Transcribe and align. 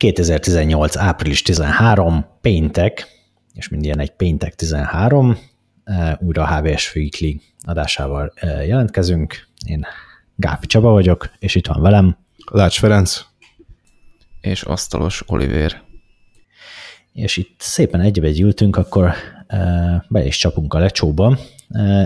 2018. 0.00 0.96
április 0.96 1.42
13, 1.42 2.26
péntek, 2.40 3.06
és 3.54 3.68
mindjárt 3.68 4.00
egy 4.00 4.10
péntek 4.10 4.54
13, 4.54 5.38
újra 6.18 6.42
a 6.42 6.56
HVS 6.56 6.94
Weekly 6.94 7.40
adásával 7.62 8.32
jelentkezünk. 8.42 9.48
Én 9.66 9.86
Gáfi 10.36 10.66
Csaba 10.66 10.90
vagyok, 10.90 11.30
és 11.38 11.54
itt 11.54 11.66
van 11.66 11.82
velem. 11.82 12.16
Lács 12.50 12.78
Ferenc. 12.78 13.24
És 14.40 14.62
Asztalos 14.62 15.22
Oliver. 15.26 15.82
És 17.12 17.36
itt 17.36 17.54
szépen 17.58 18.00
egybe 18.00 18.28
ültünk, 18.28 18.76
akkor 18.76 19.12
be 20.08 20.24
is 20.24 20.36
csapunk 20.36 20.74
a 20.74 20.78
lecsóba. 20.78 21.38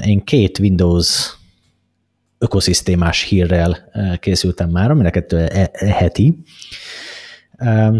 Én 0.05 0.25
két 0.25 0.59
Windows 0.59 1.35
ökoszisztémás 2.39 3.23
hírrel 3.23 3.91
készültem 4.21 4.71
már, 4.71 4.91
aminek 4.91 5.13
kettő 5.13 5.39
e, 5.39 5.71
e, 5.73 5.87
heti. 5.87 6.45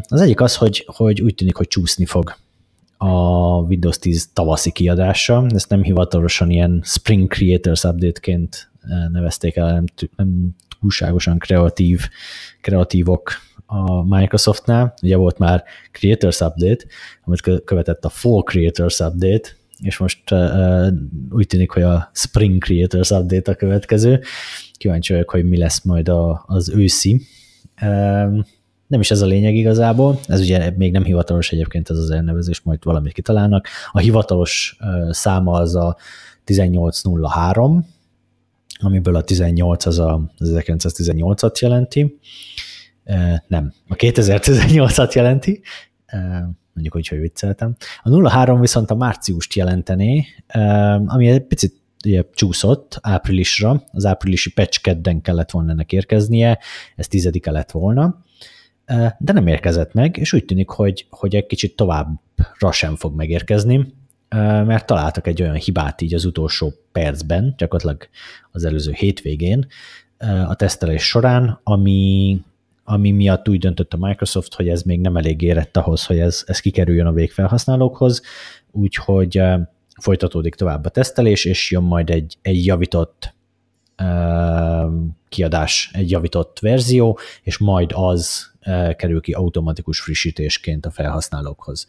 Az 0.09 0.21
egyik 0.21 0.41
az, 0.41 0.57
hogy, 0.57 0.85
hogy 0.87 1.21
úgy 1.21 1.35
tűnik, 1.35 1.57
hogy 1.57 1.69
csúszni 1.69 2.05
fog 2.05 2.35
a 2.97 3.57
Windows 3.61 3.99
10 3.99 4.29
tavaszi 4.33 4.73
kiadása. 4.73 5.47
Ezt 5.49 5.69
nem 5.69 5.83
hivatalosan 5.83 6.51
ilyen 6.51 6.81
Spring 6.85 7.33
Creators 7.33 7.85
Update-ként 7.85 8.71
nevezték 9.13 9.57
el, 9.57 9.73
nem, 9.73 9.85
nem 10.17 10.55
túlságosan 10.81 11.39
kreatív, 11.39 12.01
kreatívok 12.61 13.33
a 13.67 14.17
Microsoftnál. 14.17 14.95
Ugye 15.03 15.17
volt 15.17 15.39
már 15.39 15.65
Creators 15.93 16.41
Update, 16.41 16.85
amit 17.25 17.65
követett 17.65 18.05
a 18.05 18.09
Fall 18.09 18.43
Creators 18.43 19.01
Update, 19.01 19.49
és 19.79 19.99
most 19.99 20.31
uh, 20.31 20.87
úgy 21.31 21.47
tűnik, 21.47 21.71
hogy 21.71 21.83
a 21.83 22.11
Spring 22.13 22.63
Creators 22.63 23.11
Update 23.11 23.51
a 23.51 23.55
következő. 23.55 24.21
Kíváncsi 24.73 25.13
vagyok, 25.13 25.31
hogy 25.31 25.49
mi 25.49 25.59
lesz 25.59 25.83
majd 25.83 26.09
a, 26.09 26.45
az 26.47 26.69
őszi. 26.69 27.21
Uh, 27.83 28.45
nem 28.87 29.01
is 29.01 29.11
ez 29.11 29.21
a 29.21 29.27
lényeg 29.27 29.57
igazából, 29.57 30.21
ez 30.27 30.41
ugye 30.41 30.71
még 30.77 30.93
nem 30.93 31.05
hivatalos 31.05 31.53
egyébként 31.53 31.91
ez 31.91 31.99
az 31.99 32.11
elnevezés, 32.11 32.61
majd 32.61 32.85
valamit 32.85 33.13
kitalálnak. 33.13 33.67
A 33.93 33.99
hivatalos 33.99 34.79
száma 35.11 35.53
az 35.53 35.75
a 35.75 35.97
1803, 36.45 37.87
amiből 38.79 39.17
a 39.17 39.23
18 39.23 39.87
az 39.87 39.99
a 39.99 40.33
1918-at 40.39 41.59
jelenti. 41.59 42.19
Nem, 43.47 43.73
a 43.89 43.95
2018-at 43.95 45.15
jelenti, 45.15 45.61
mondjuk 46.73 46.97
úgy, 46.97 47.09
hogy 47.09 47.19
vicceltem. 47.19 47.77
A 48.03 48.29
03 48.29 48.61
viszont 48.61 48.91
a 48.91 48.95
márciust 48.95 49.55
jelentené, 49.55 50.25
ami 51.07 51.29
egy 51.29 51.43
picit 51.43 51.83
ugye 52.05 52.23
csúszott 52.35 52.99
áprilisra, 53.01 53.85
az 53.93 54.05
áprilisi 54.05 54.53
patch 54.53 54.81
kedden 54.81 55.21
kellett 55.21 55.51
volna 55.51 55.71
ennek 55.71 55.93
érkeznie, 55.93 56.59
ez 56.97 57.09
tizedike 57.09 57.51
lett 57.51 57.71
volna, 57.71 58.24
de 59.19 59.33
nem 59.33 59.47
érkezett 59.47 59.93
meg, 59.93 60.17
és 60.17 60.33
úgy 60.33 60.45
tűnik, 60.45 60.69
hogy, 60.69 61.07
hogy 61.11 61.35
egy 61.35 61.47
kicsit 61.47 61.77
továbbra 61.77 62.73
sem 62.73 62.97
fog 62.97 63.15
megérkezni, 63.15 63.95
mert 64.65 64.87
találtak 64.87 65.27
egy 65.27 65.43
olyan 65.43 65.55
hibát 65.55 66.01
így 66.01 66.15
az 66.15 66.25
utolsó 66.25 66.73
percben, 66.93 67.55
gyakorlatilag 67.57 68.09
az 68.51 68.65
előző 68.65 68.93
hétvégén 68.93 69.67
a 70.49 70.55
tesztelés 70.55 71.03
során, 71.03 71.61
ami 71.63 72.41
ami 72.85 73.11
miatt 73.11 73.49
úgy 73.49 73.59
döntött 73.59 73.93
a 73.93 74.07
Microsoft, 74.07 74.55
hogy 74.55 74.69
ez 74.69 74.83
még 74.83 75.01
nem 75.01 75.17
elég 75.17 75.43
érett 75.43 75.77
ahhoz, 75.77 76.07
hogy 76.07 76.19
ez, 76.19 76.43
ez 76.47 76.61
kikerüljön 76.61 77.07
a 77.07 77.13
végfelhasználókhoz, 77.13 78.23
úgyhogy 78.71 79.43
folytatódik 80.01 80.55
tovább 80.55 80.85
a 80.85 80.89
tesztelés, 80.89 81.45
és 81.45 81.71
jön 81.71 81.83
majd 81.83 82.11
egy, 82.11 82.37
egy 82.43 82.67
javított 82.67 83.34
kiadás, 85.29 85.91
egy 85.93 86.11
javított 86.11 86.59
verzió, 86.59 87.19
és 87.43 87.59
majd 87.59 87.91
az 87.95 88.53
uh, 88.67 88.95
kerül 88.95 89.21
ki 89.21 89.33
automatikus 89.33 90.01
frissítésként 90.01 90.87
a 90.87 90.91
felhasználókhoz. 90.91 91.87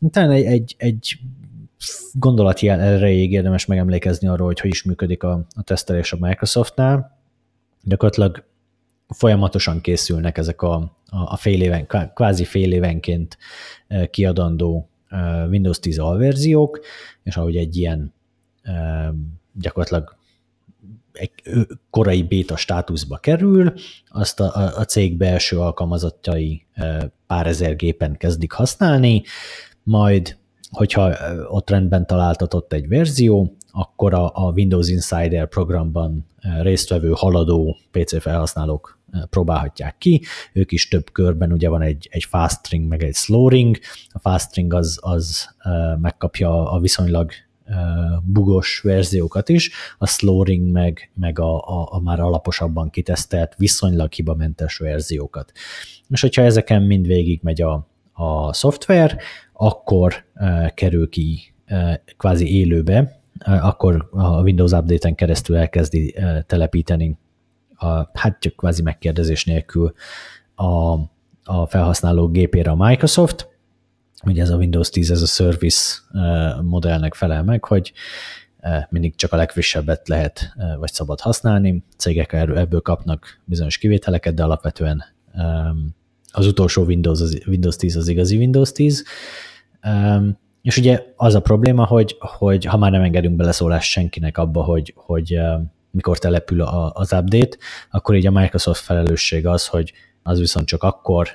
Utána 0.00 0.32
egy, 0.32 0.44
egy, 0.44 0.74
egy 0.78 1.18
gondolati 2.12 2.68
erejéig 2.68 3.32
érdemes 3.32 3.66
megemlékezni 3.66 4.28
arról, 4.28 4.46
hogy 4.46 4.60
hogy 4.60 4.70
is 4.70 4.82
működik 4.82 5.22
a, 5.22 5.46
a 5.54 5.62
tesztelés 5.62 6.12
a 6.12 6.16
Microsoftnál. 6.20 7.18
Gyakorlatilag 7.82 8.44
folyamatosan 9.08 9.80
készülnek 9.80 10.38
ezek 10.38 10.62
a, 10.62 10.74
a, 10.74 10.92
a 11.10 11.36
fél 11.36 11.62
éven, 11.62 11.86
kvázi 12.14 12.44
fél 12.44 12.72
évenként 12.72 13.38
kiadandó 14.10 14.88
Windows 15.48 15.78
10 15.78 15.98
alverziók, 15.98 16.80
és 17.22 17.36
ahogy 17.36 17.56
egy 17.56 17.76
ilyen 17.76 18.14
gyakorlatilag 19.52 20.16
egy 21.14 21.30
korai 21.90 22.22
béta 22.22 22.56
státuszba 22.56 23.16
kerül, 23.16 23.72
azt 24.08 24.40
a, 24.40 24.72
a 24.76 24.84
cég 24.84 25.16
belső 25.16 25.58
alkalmazottjai 25.58 26.66
pár 27.26 27.46
ezer 27.46 27.76
gépen 27.76 28.16
kezdik 28.16 28.52
használni, 28.52 29.22
majd, 29.82 30.36
hogyha 30.70 31.14
ott 31.48 31.70
rendben 31.70 32.06
találtatott 32.06 32.72
egy 32.72 32.88
verzió, 32.88 33.56
akkor 33.70 34.14
a, 34.14 34.30
a 34.34 34.50
Windows 34.50 34.88
Insider 34.88 35.48
programban 35.48 36.26
résztvevő 36.60 37.12
haladó 37.14 37.76
PC 37.90 38.20
felhasználók 38.20 38.98
próbálhatják 39.30 39.98
ki. 39.98 40.22
Ők 40.52 40.72
is 40.72 40.88
több 40.88 41.12
körben, 41.12 41.52
ugye 41.52 41.68
van 41.68 41.82
egy, 41.82 42.08
egy 42.10 42.24
fast 42.24 42.68
ring, 42.68 42.88
meg 42.88 43.02
egy 43.02 43.14
slow 43.14 43.48
ring. 43.48 43.78
A 44.08 44.18
fast 44.18 44.54
ring 44.54 44.74
az, 44.74 44.98
az 45.02 45.48
megkapja 46.00 46.70
a 46.70 46.80
viszonylag 46.80 47.30
bugos 48.22 48.80
verziókat 48.80 49.48
is, 49.48 49.70
a 49.98 50.06
slow 50.06 50.42
ring 50.42 50.72
meg, 50.72 51.10
meg 51.14 51.38
a, 51.38 51.56
a, 51.56 51.88
a 51.90 52.00
már 52.00 52.20
alaposabban 52.20 52.90
kitesztelt, 52.90 53.54
viszonylag 53.56 54.12
hibamentes 54.12 54.78
verziókat. 54.78 55.52
És 56.08 56.20
hogyha 56.20 56.42
ezeken 56.42 56.82
mind 56.82 57.06
végig 57.06 57.40
megy 57.42 57.62
a, 57.62 57.86
a 58.12 58.52
szoftver, 58.52 59.18
akkor 59.52 60.24
kerül 60.74 61.08
ki 61.08 61.54
kvázi 62.16 62.56
élőbe, 62.56 63.20
akkor 63.44 64.08
a 64.10 64.42
Windows 64.42 64.72
Update-en 64.72 65.14
keresztül 65.14 65.56
elkezdi 65.56 66.14
telepíteni 66.46 67.18
a, 67.76 68.18
hát 68.18 68.38
csak 68.40 68.56
kvázi 68.56 68.82
megkérdezés 68.82 69.44
nélkül 69.44 69.94
a, 70.54 70.92
a 71.44 71.66
felhasználó 71.66 72.28
gépére 72.28 72.70
a 72.70 72.86
Microsoft, 72.88 73.53
ugye 74.26 74.42
ez 74.42 74.50
a 74.50 74.56
Windows 74.56 74.90
10 74.90 75.10
ez 75.10 75.22
a 75.22 75.26
service 75.26 76.00
modellnek 76.62 77.14
felel 77.14 77.42
meg, 77.42 77.64
hogy 77.64 77.92
mindig 78.88 79.14
csak 79.16 79.32
a 79.32 79.36
legfrissebbet 79.36 80.08
lehet 80.08 80.54
vagy 80.78 80.92
szabad 80.92 81.20
használni. 81.20 81.84
Cégek 81.96 82.32
ebből 82.32 82.80
kapnak 82.80 83.40
bizonyos 83.44 83.78
kivételeket, 83.78 84.34
de 84.34 84.42
alapvetően 84.42 85.04
az 86.32 86.46
utolsó 86.46 86.82
Windows, 86.82 87.20
az, 87.20 87.42
Windows 87.46 87.76
10 87.76 87.96
az 87.96 88.08
igazi 88.08 88.36
Windows 88.36 88.72
10. 88.72 89.04
És 90.62 90.76
ugye 90.76 91.02
az 91.16 91.34
a 91.34 91.40
probléma, 91.40 91.84
hogy, 91.84 92.16
hogy 92.18 92.64
ha 92.64 92.76
már 92.76 92.90
nem 92.90 93.02
engedünk 93.02 93.36
beleszólást 93.36 93.90
senkinek 93.90 94.38
abba, 94.38 94.62
hogy, 94.62 94.92
hogy 94.96 95.38
mikor 95.90 96.18
települ 96.18 96.60
az 96.92 97.12
update, 97.12 97.56
akkor 97.90 98.14
így 98.14 98.26
a 98.26 98.30
Microsoft 98.30 98.82
felelősség 98.82 99.46
az, 99.46 99.66
hogy 99.66 99.92
az 100.22 100.38
viszont 100.38 100.66
csak 100.66 100.82
akkor 100.82 101.28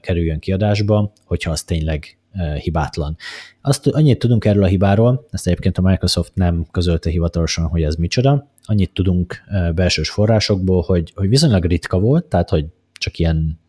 kerüljön 0.00 0.38
kiadásba, 0.38 1.12
hogyha 1.24 1.50
az 1.50 1.62
tényleg 1.62 2.18
hibátlan. 2.58 3.16
Azt 3.60 3.86
annyit 3.86 4.18
tudunk 4.18 4.44
erről 4.44 4.62
a 4.62 4.66
hibáról, 4.66 5.26
ezt 5.30 5.46
egyébként 5.46 5.78
a 5.78 5.82
Microsoft 5.82 6.34
nem 6.34 6.66
közölte 6.70 7.10
hivatalosan, 7.10 7.66
hogy 7.66 7.82
ez 7.82 7.94
micsoda, 7.94 8.50
annyit 8.64 8.94
tudunk 8.94 9.36
belsős 9.74 10.10
forrásokból, 10.10 10.82
hogy, 10.82 11.12
hogy 11.14 11.28
viszonylag 11.28 11.64
ritka 11.64 11.98
volt, 11.98 12.24
tehát 12.24 12.48
hogy 12.48 12.66
csak 12.92 13.18
ilyen 13.18 13.60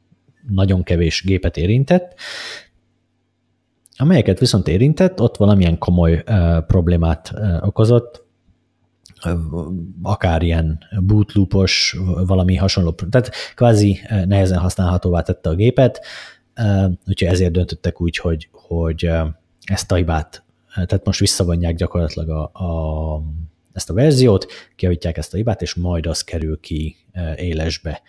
nagyon 0.50 0.84
kevés 0.84 1.24
gépet 1.26 1.58
érintett, 1.58 2.14
amelyeket 3.98 4.40
viszont 4.40 4.68
érintett, 4.68 5.22
ott 5.22 5.38
valamilyen 5.38 5.78
komoly 5.78 6.24
uh, 6.28 6.66
problémát 6.66 7.32
uh, 7.36 7.68
okozott, 7.68 8.24
akár 10.02 10.42
ilyen 10.42 10.80
bootloopos, 11.00 11.98
valami 12.26 12.56
hasonló, 12.56 12.92
tehát 12.92 13.32
kvázi 13.56 14.00
eh, 14.04 14.26
nehezen 14.26 14.58
használhatóvá 14.58 15.22
tette 15.22 15.50
a 15.50 15.56
gépet, 15.56 16.06
úgyhogy 17.08 17.28
ezért 17.28 17.52
döntöttek 17.52 18.02
úgy, 18.02 18.18
hogy, 18.18 18.50
hogy 18.52 19.10
ezt 19.64 19.92
a 19.92 19.96
hibát, 19.96 20.44
tehát 20.74 21.06
most 21.06 21.20
visszavonják 21.20 21.76
gyakorlatilag 21.76 22.30
a, 22.30 22.44
a, 22.44 23.24
ezt 23.74 23.90
a 23.90 23.94
verziót, 23.94 24.46
kiavítják 24.76 25.18
ezt 25.18 25.34
a 25.34 25.38
hibát, 25.38 25.62
és 25.62 25.74
majd 25.74 26.06
az 26.06 26.24
kerül 26.24 26.60
ki 26.60 26.96
élesbe. 27.36 28.02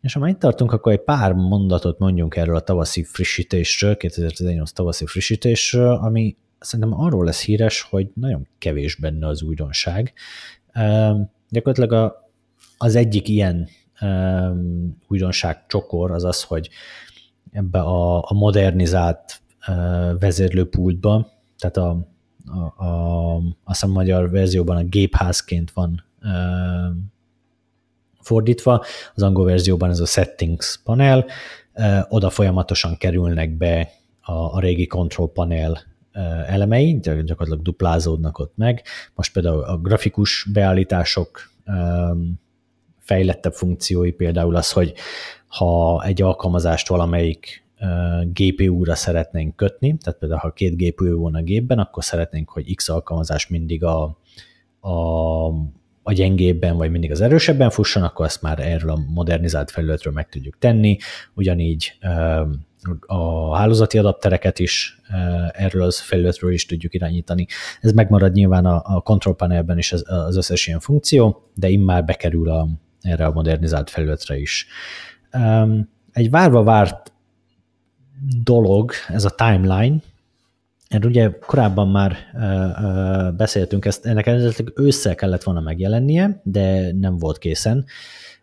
És 0.00 0.12
ha 0.12 0.20
már 0.20 0.30
itt 0.30 0.38
tartunk, 0.38 0.72
akkor 0.72 0.92
egy 0.92 1.00
pár 1.00 1.32
mondatot 1.32 1.98
mondjunk 1.98 2.36
erről 2.36 2.56
a 2.56 2.60
tavaszi 2.60 3.04
frissítésről, 3.04 3.96
2018 3.96 4.70
tavaszi 4.70 5.06
frissítésről, 5.06 5.94
ami 5.94 6.36
szerintem 6.58 7.00
arról 7.00 7.24
lesz 7.24 7.42
híres, 7.42 7.82
hogy 7.82 8.10
nagyon 8.14 8.48
kevés 8.58 8.94
benne 8.94 9.26
az 9.26 9.42
újdonság. 9.42 10.12
Gyakorlatilag 11.48 11.92
a, 11.92 12.30
az 12.78 12.94
egyik 12.94 13.28
ilyen 13.28 13.68
újdonság 15.08 15.66
csokor 15.66 16.10
az 16.10 16.24
az, 16.24 16.42
hogy 16.42 16.68
ebbe 17.52 17.80
a, 17.80 18.16
a 18.18 18.34
modernizált 18.34 19.40
vezérlőpultba, 20.18 21.30
tehát 21.58 21.76
a, 21.76 22.06
a, 22.46 22.84
a, 22.84 23.36
azt 23.36 23.80
hiszem 23.80 23.90
magyar 23.90 24.30
verzióban 24.30 24.76
a 24.76 24.82
gépházként 24.82 25.70
van 25.70 26.04
fordítva, 28.20 28.84
az 29.14 29.22
angol 29.22 29.44
verzióban 29.44 29.90
ez 29.90 30.00
a 30.00 30.06
settings 30.06 30.80
panel, 30.84 31.26
oda 32.08 32.30
folyamatosan 32.30 32.96
kerülnek 32.96 33.56
be 33.56 33.90
a, 34.20 34.32
a 34.32 34.60
régi 34.60 34.86
control 34.86 35.32
panel 35.32 35.80
elemei, 36.46 36.98
gyakorlatilag 37.00 37.62
duplázódnak 37.62 38.38
ott 38.38 38.52
meg. 38.56 38.82
Most 39.14 39.32
például 39.32 39.62
a 39.62 39.76
grafikus 39.76 40.48
beállítások 40.52 41.40
fejlettebb 43.02 43.52
funkciói, 43.52 44.12
például 44.12 44.56
az, 44.56 44.72
hogy 44.72 44.94
ha 45.46 46.02
egy 46.04 46.22
alkalmazást 46.22 46.88
valamelyik 46.88 47.64
GPU-ra 48.24 48.94
szeretnénk 48.94 49.56
kötni, 49.56 49.96
tehát 49.96 50.18
például 50.18 50.40
ha 50.40 50.52
két 50.52 50.76
GPU 50.76 51.20
van 51.20 51.34
a 51.34 51.42
gépben, 51.42 51.78
akkor 51.78 52.04
szeretnénk, 52.04 52.50
hogy 52.50 52.74
X 52.74 52.88
alkalmazás 52.88 53.48
mindig 53.48 53.84
a, 53.84 54.18
a, 54.80 55.46
a 56.02 56.12
gyengébben, 56.12 56.76
vagy 56.76 56.90
mindig 56.90 57.10
az 57.10 57.20
erősebben 57.20 57.70
fusson, 57.70 58.02
akkor 58.02 58.26
ezt 58.26 58.42
már 58.42 58.58
erről 58.58 58.90
a 58.90 58.98
modernizált 59.14 59.70
felületről 59.70 60.12
meg 60.12 60.28
tudjuk 60.28 60.58
tenni. 60.58 60.96
Ugyanígy 61.34 61.92
a 63.06 63.56
hálózati 63.56 63.98
adaptereket 63.98 64.58
is 64.58 65.00
erről 65.52 65.82
az 65.82 66.00
felületről 66.00 66.52
is 66.52 66.66
tudjuk 66.66 66.94
irányítani. 66.94 67.46
Ez 67.80 67.92
megmarad 67.92 68.32
nyilván 68.32 68.66
a, 68.66 68.82
a 68.84 69.00
control 69.00 69.34
panelben 69.34 69.78
is 69.78 69.92
az, 69.92 70.04
az 70.06 70.36
összes 70.36 70.66
ilyen 70.66 70.80
funkció, 70.80 71.50
de 71.54 71.68
immár 71.68 72.04
bekerül 72.04 72.50
a, 72.50 72.68
erre 73.02 73.24
a 73.24 73.32
modernizált 73.32 73.90
felületre 73.90 74.38
is. 74.38 74.66
Egy 76.12 76.30
várva 76.30 76.62
várt 76.62 77.12
dolog, 78.42 78.92
ez 79.08 79.24
a 79.24 79.30
timeline, 79.30 79.96
Erről 80.92 81.10
ugye 81.10 81.30
korábban 81.46 81.88
már 81.88 82.16
beszéltünk, 83.36 83.84
ezt, 83.84 84.06
ennek 84.06 84.26
eredetileg 84.26 84.72
ősszel 84.76 85.14
kellett 85.14 85.42
volna 85.42 85.60
megjelennie, 85.60 86.40
de 86.44 86.92
nem 86.92 87.18
volt 87.18 87.38
készen, 87.38 87.84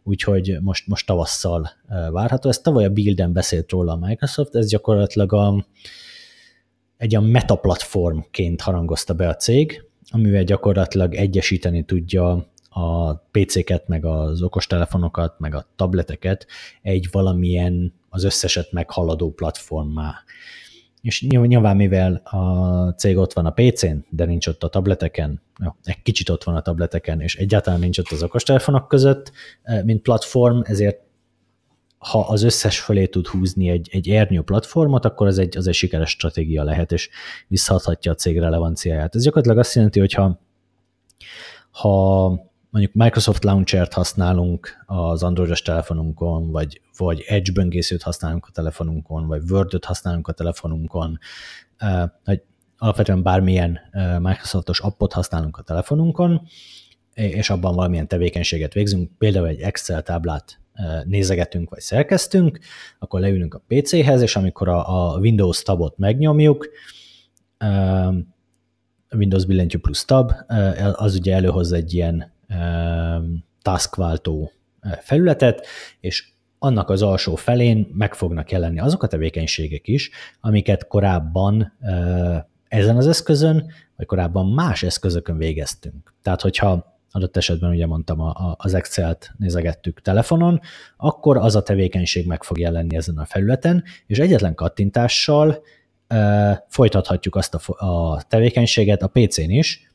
úgyhogy 0.03 0.57
most, 0.61 0.87
most 0.87 1.05
tavasszal 1.05 1.69
várható. 2.11 2.49
Ezt 2.49 2.63
tavaly 2.63 2.85
a 2.85 2.89
Builden 2.89 3.33
beszélt 3.33 3.71
róla 3.71 3.91
a 3.91 4.05
Microsoft, 4.07 4.55
ez 4.55 4.69
gyakorlatilag 4.69 5.33
a, 5.33 5.65
egy 6.97 7.15
a 7.15 7.21
metaplatformként 7.21 8.61
harangozta 8.61 9.13
be 9.13 9.27
a 9.27 9.35
cég, 9.35 9.83
amivel 10.09 10.43
gyakorlatilag 10.43 11.15
egyesíteni 11.15 11.83
tudja 11.83 12.45
a 12.79 13.23
PC-ket, 13.31 13.87
meg 13.87 14.05
az 14.05 14.41
okostelefonokat, 14.41 15.39
meg 15.39 15.55
a 15.55 15.65
tableteket 15.75 16.47
egy 16.81 17.07
valamilyen 17.11 17.93
az 18.09 18.23
összeset 18.23 18.71
meghaladó 18.71 19.31
platformá. 19.31 20.15
És 21.01 21.27
nyilván, 21.27 21.75
mivel 21.75 22.13
a 22.13 22.93
cég 22.97 23.17
ott 23.17 23.33
van 23.33 23.45
a 23.45 23.51
PC-n, 23.51 23.97
de 24.09 24.25
nincs 24.25 24.47
ott 24.47 24.63
a 24.63 24.67
tableteken, 24.67 25.41
jó, 25.63 25.75
egy 25.83 26.01
kicsit 26.01 26.29
ott 26.29 26.43
van 26.43 26.55
a 26.55 26.61
tableteken, 26.61 27.21
és 27.21 27.35
egyáltalán 27.35 27.79
nincs 27.79 27.97
ott 27.97 28.11
az 28.11 28.23
okostelefonok 28.23 28.87
között, 28.87 29.31
mint 29.83 30.01
platform, 30.01 30.59
ezért 30.63 31.07
ha 31.97 32.19
az 32.19 32.43
összes 32.43 32.79
fölé 32.79 33.05
tud 33.05 33.27
húzni 33.27 33.69
egy, 33.69 33.89
egy 33.91 34.09
ernyő 34.09 34.41
platformot, 34.41 35.05
akkor 35.05 35.27
ez 35.27 35.37
egy, 35.37 35.57
az 35.57 35.67
egy 35.67 35.73
sikeres 35.73 36.09
stratégia 36.09 36.63
lehet, 36.63 36.91
és 36.91 37.09
visszaadhatja 37.47 38.11
a 38.11 38.15
cég 38.15 38.39
relevanciáját. 38.39 39.15
Ez 39.15 39.23
gyakorlatilag 39.23 39.57
azt 39.57 39.75
jelenti, 39.75 39.99
hogy 39.99 40.13
ha, 40.13 40.39
ha 41.71 42.48
mondjuk 42.69 42.93
Microsoft 42.93 43.43
Launcher-t 43.43 43.93
használunk 43.93 44.83
az 44.85 45.23
androidos 45.23 45.61
telefonunkon, 45.61 46.51
vagy, 46.51 46.81
vagy 46.97 47.23
Edge 47.27 47.51
böngészőt 47.51 48.01
használunk 48.01 48.45
a 48.45 48.51
telefonunkon, 48.51 49.27
vagy 49.27 49.41
Word-öt 49.49 49.85
használunk 49.85 50.27
a 50.27 50.31
telefonunkon, 50.31 51.19
vagy 52.25 52.41
alapvetően 52.77 53.23
bármilyen 53.23 53.79
Microsoftos 54.19 54.79
appot 54.79 55.13
használunk 55.13 55.57
a 55.57 55.61
telefonunkon, 55.61 56.41
és 57.13 57.49
abban 57.49 57.75
valamilyen 57.75 58.07
tevékenységet 58.07 58.73
végzünk, 58.73 59.11
például 59.17 59.47
egy 59.47 59.59
Excel 59.59 60.03
táblát 60.03 60.59
nézegetünk 61.03 61.69
vagy 61.69 61.79
szerkesztünk, 61.79 62.59
akkor 62.99 63.19
leülünk 63.19 63.53
a 63.53 63.63
PC-hez, 63.67 64.21
és 64.21 64.35
amikor 64.35 64.67
a 64.67 65.17
Windows 65.19 65.61
tabot 65.61 65.97
megnyomjuk, 65.97 66.69
Windows 69.11 69.45
billentyű 69.45 69.77
plusz 69.77 70.05
tab, 70.05 70.31
az 70.93 71.15
ugye 71.15 71.35
előhoz 71.35 71.71
egy 71.71 71.93
ilyen 71.93 72.37
taskváltó 73.61 74.51
felületet, 74.99 75.65
és 75.99 76.27
annak 76.59 76.89
az 76.89 77.01
alsó 77.01 77.35
felén 77.35 77.87
meg 77.93 78.13
fognak 78.13 78.51
jelenni 78.51 78.79
azok 78.79 79.03
a 79.03 79.07
tevékenységek 79.07 79.87
is, 79.87 80.09
amiket 80.41 80.87
korábban 80.87 81.73
ezen 82.67 82.97
az 82.97 83.07
eszközön, 83.07 83.71
vagy 83.95 84.05
korábban 84.05 84.51
más 84.51 84.83
eszközökön 84.83 85.37
végeztünk. 85.37 86.13
Tehát, 86.21 86.41
hogyha 86.41 86.97
adott 87.11 87.37
esetben 87.37 87.69
ugye 87.69 87.85
mondtam, 87.85 88.19
a, 88.19 88.55
az 88.57 88.73
Excel-t 88.73 89.31
nézegettük 89.37 90.01
telefonon, 90.01 90.59
akkor 90.97 91.37
az 91.37 91.55
a 91.55 91.63
tevékenység 91.63 92.27
meg 92.27 92.43
fog 92.43 92.59
jelenni 92.59 92.95
ezen 92.95 93.17
a 93.17 93.25
felületen, 93.25 93.83
és 94.07 94.19
egyetlen 94.19 94.55
kattintással 94.55 95.63
e, 96.07 96.65
folytathatjuk 96.69 97.35
azt 97.35 97.55
a, 97.55 97.85
a 97.85 98.21
tevékenységet 98.21 99.01
a 99.01 99.07
PC-n 99.07 99.49
is, 99.49 99.88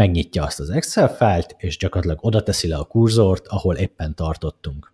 megnyitja 0.00 0.44
azt 0.44 0.60
az 0.60 0.70
Excel 0.70 1.08
fájlt, 1.08 1.54
és 1.58 1.76
gyakorlatilag 1.76 2.24
oda 2.24 2.42
teszi 2.42 2.68
le 2.68 2.76
a 2.76 2.84
kurzort, 2.84 3.46
ahol 3.46 3.76
éppen 3.76 4.14
tartottunk. 4.14 4.92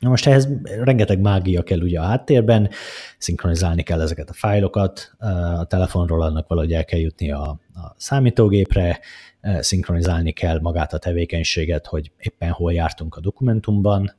Na 0.00 0.08
most 0.08 0.26
ehhez 0.26 0.48
rengeteg 0.82 1.20
mágia 1.20 1.62
kell 1.62 1.80
ugye 1.80 2.00
a 2.00 2.04
háttérben, 2.04 2.70
szinkronizálni 3.18 3.82
kell 3.82 4.00
ezeket 4.00 4.30
a 4.30 4.32
fájlokat, 4.32 5.12
a 5.58 5.64
telefonról 5.64 6.22
annak 6.22 6.48
valahogy 6.48 6.72
el 6.72 6.84
kell 6.84 6.98
jutni 6.98 7.30
a, 7.32 7.42
a 7.74 7.94
számítógépre, 7.96 9.00
szinkronizálni 9.60 10.32
kell 10.32 10.60
magát 10.60 10.92
a 10.92 10.98
tevékenységet, 10.98 11.86
hogy 11.86 12.12
éppen 12.18 12.50
hol 12.50 12.72
jártunk 12.72 13.16
a 13.16 13.20
dokumentumban, 13.20 14.14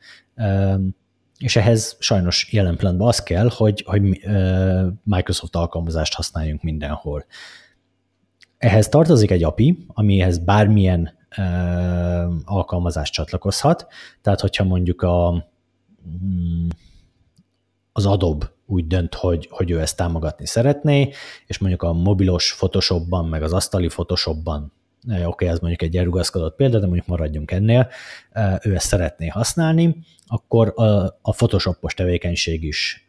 és 1.38 1.56
ehhez 1.56 1.96
sajnos 2.00 2.48
jelen 2.52 2.76
pillanatban 2.76 3.08
az 3.08 3.24
kell, 3.24 3.50
hogy, 3.54 3.84
hogy 3.88 4.02
Microsoft 5.04 5.56
alkalmazást 5.56 6.14
használjunk 6.14 6.64
mindenhol. 6.64 7.26
Ehhez 8.60 8.90
tartozik 8.90 9.32
egy 9.32 9.44
API, 9.44 9.86
amihez 9.88 10.38
bármilyen 10.38 11.18
ö, 11.38 11.42
alkalmazás 12.46 13.10
csatlakozhat, 13.10 13.88
tehát 14.22 14.40
hogyha 14.40 14.64
mondjuk 14.64 15.02
a, 15.02 15.46
mm, 16.24 16.68
az 17.92 18.06
Adobe 18.06 18.52
úgy 18.66 18.88
dönt, 18.88 19.14
hogy, 19.14 19.48
hogy 19.52 19.72
ő 19.72 19.80
ezt 19.80 19.98
támogatni 19.98 20.46
szeretné, 20.46 21.10
és 21.46 21.58
mondjuk 21.58 21.84
a 21.84 21.94
mobilos 21.94 22.56
Photoshopban, 22.56 23.26
meg 23.26 23.44
az 23.44 23.54
asztali 23.54 23.88
Photoshopban, 23.88 24.74
oké, 25.08 25.26
okay, 25.26 25.48
ez 25.48 25.60
mondjuk 25.60 25.82
egy 25.82 25.98
elrugaszkodott 25.98 26.56
példa, 26.56 26.80
de 26.80 26.86
mondjuk 26.86 27.08
maradjunk 27.08 27.52
ennél, 27.52 27.90
ő 28.62 28.76
ezt 28.76 28.88
szeretné 28.88 29.28
használni, 29.28 29.98
akkor 30.28 30.74
a, 30.76 30.84
a 31.22 31.32
Photoshopos 31.32 31.94
tevékenység 31.94 32.64
is 32.64 33.06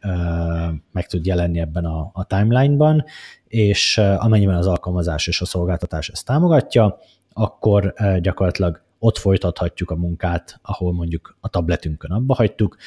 meg 0.91 1.07
tud 1.07 1.25
jelenni 1.25 1.59
ebben 1.59 1.85
a, 1.85 2.09
a 2.13 2.25
timeline-ban, 2.25 3.03
és 3.47 3.97
amennyiben 3.97 4.55
az 4.55 4.67
alkalmazás 4.67 5.27
és 5.27 5.41
a 5.41 5.45
szolgáltatás 5.45 6.09
ezt 6.09 6.25
támogatja, 6.25 6.99
akkor 7.33 7.93
gyakorlatilag 8.19 8.81
ott 8.99 9.17
folytathatjuk 9.17 9.91
a 9.91 9.95
munkát, 9.95 10.59
ahol 10.61 10.93
mondjuk 10.93 11.37
a 11.39 11.47
tabletünkön 11.47 12.11
abba 12.11 12.35
hagytuk, 12.35 12.77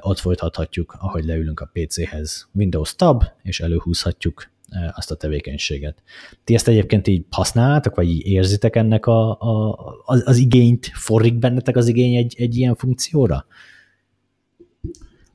ott 0.00 0.18
folytathatjuk, 0.18 0.96
ahogy 0.98 1.24
leülünk 1.24 1.60
a 1.60 1.70
PC-hez 1.72 2.48
Windows 2.52 2.96
Tab, 2.96 3.24
és 3.42 3.60
előhúzhatjuk 3.60 4.50
azt 4.94 5.10
a 5.10 5.14
tevékenységet. 5.14 6.02
Ti 6.44 6.54
ezt 6.54 6.68
egyébként 6.68 7.06
így 7.06 7.24
használnátok, 7.30 7.94
vagy 7.94 8.08
így 8.08 8.26
érzitek 8.26 8.76
ennek 8.76 9.06
a, 9.06 9.30
a, 9.30 9.78
az, 10.04 10.22
az 10.26 10.36
igényt, 10.36 10.90
forrik 10.94 11.34
bennetek 11.34 11.76
az 11.76 11.88
igény 11.88 12.14
egy, 12.14 12.34
egy 12.38 12.56
ilyen 12.56 12.74
funkcióra? 12.74 13.46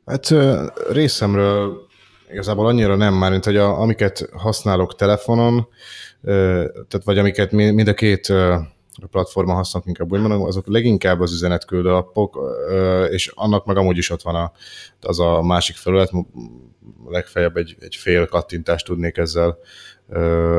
Hát 0.05 0.33
részemről 0.91 1.89
igazából 2.31 2.67
annyira 2.67 2.95
nem 2.95 3.13
már, 3.13 3.31
mint 3.31 3.45
hogy 3.45 3.57
a, 3.57 3.79
amiket 3.79 4.29
használok 4.33 4.95
telefonon, 4.95 5.67
tehát 6.21 7.03
vagy 7.03 7.17
amiket 7.17 7.51
mind 7.51 7.87
a 7.87 7.93
két 7.93 8.33
platformon 9.11 9.55
használok, 9.55 9.87
inkább 9.87 10.11
úgy 10.11 10.19
mondom, 10.19 10.41
azok 10.41 10.67
leginkább 10.67 11.19
az 11.19 11.33
üzenetküldő 11.33 11.89
appok, 11.89 12.39
és 13.09 13.31
annak 13.35 13.65
meg 13.65 13.77
amúgy 13.77 13.97
is 13.97 14.09
ott 14.09 14.21
van 14.21 14.35
a, 14.35 14.51
az 15.01 15.19
a 15.19 15.41
másik 15.41 15.75
felület, 15.75 16.11
legfeljebb 17.07 17.57
egy, 17.57 17.75
egy 17.79 17.95
fél 17.95 18.25
kattintást 18.25 18.85
tudnék 18.85 19.17
ezzel, 19.17 19.57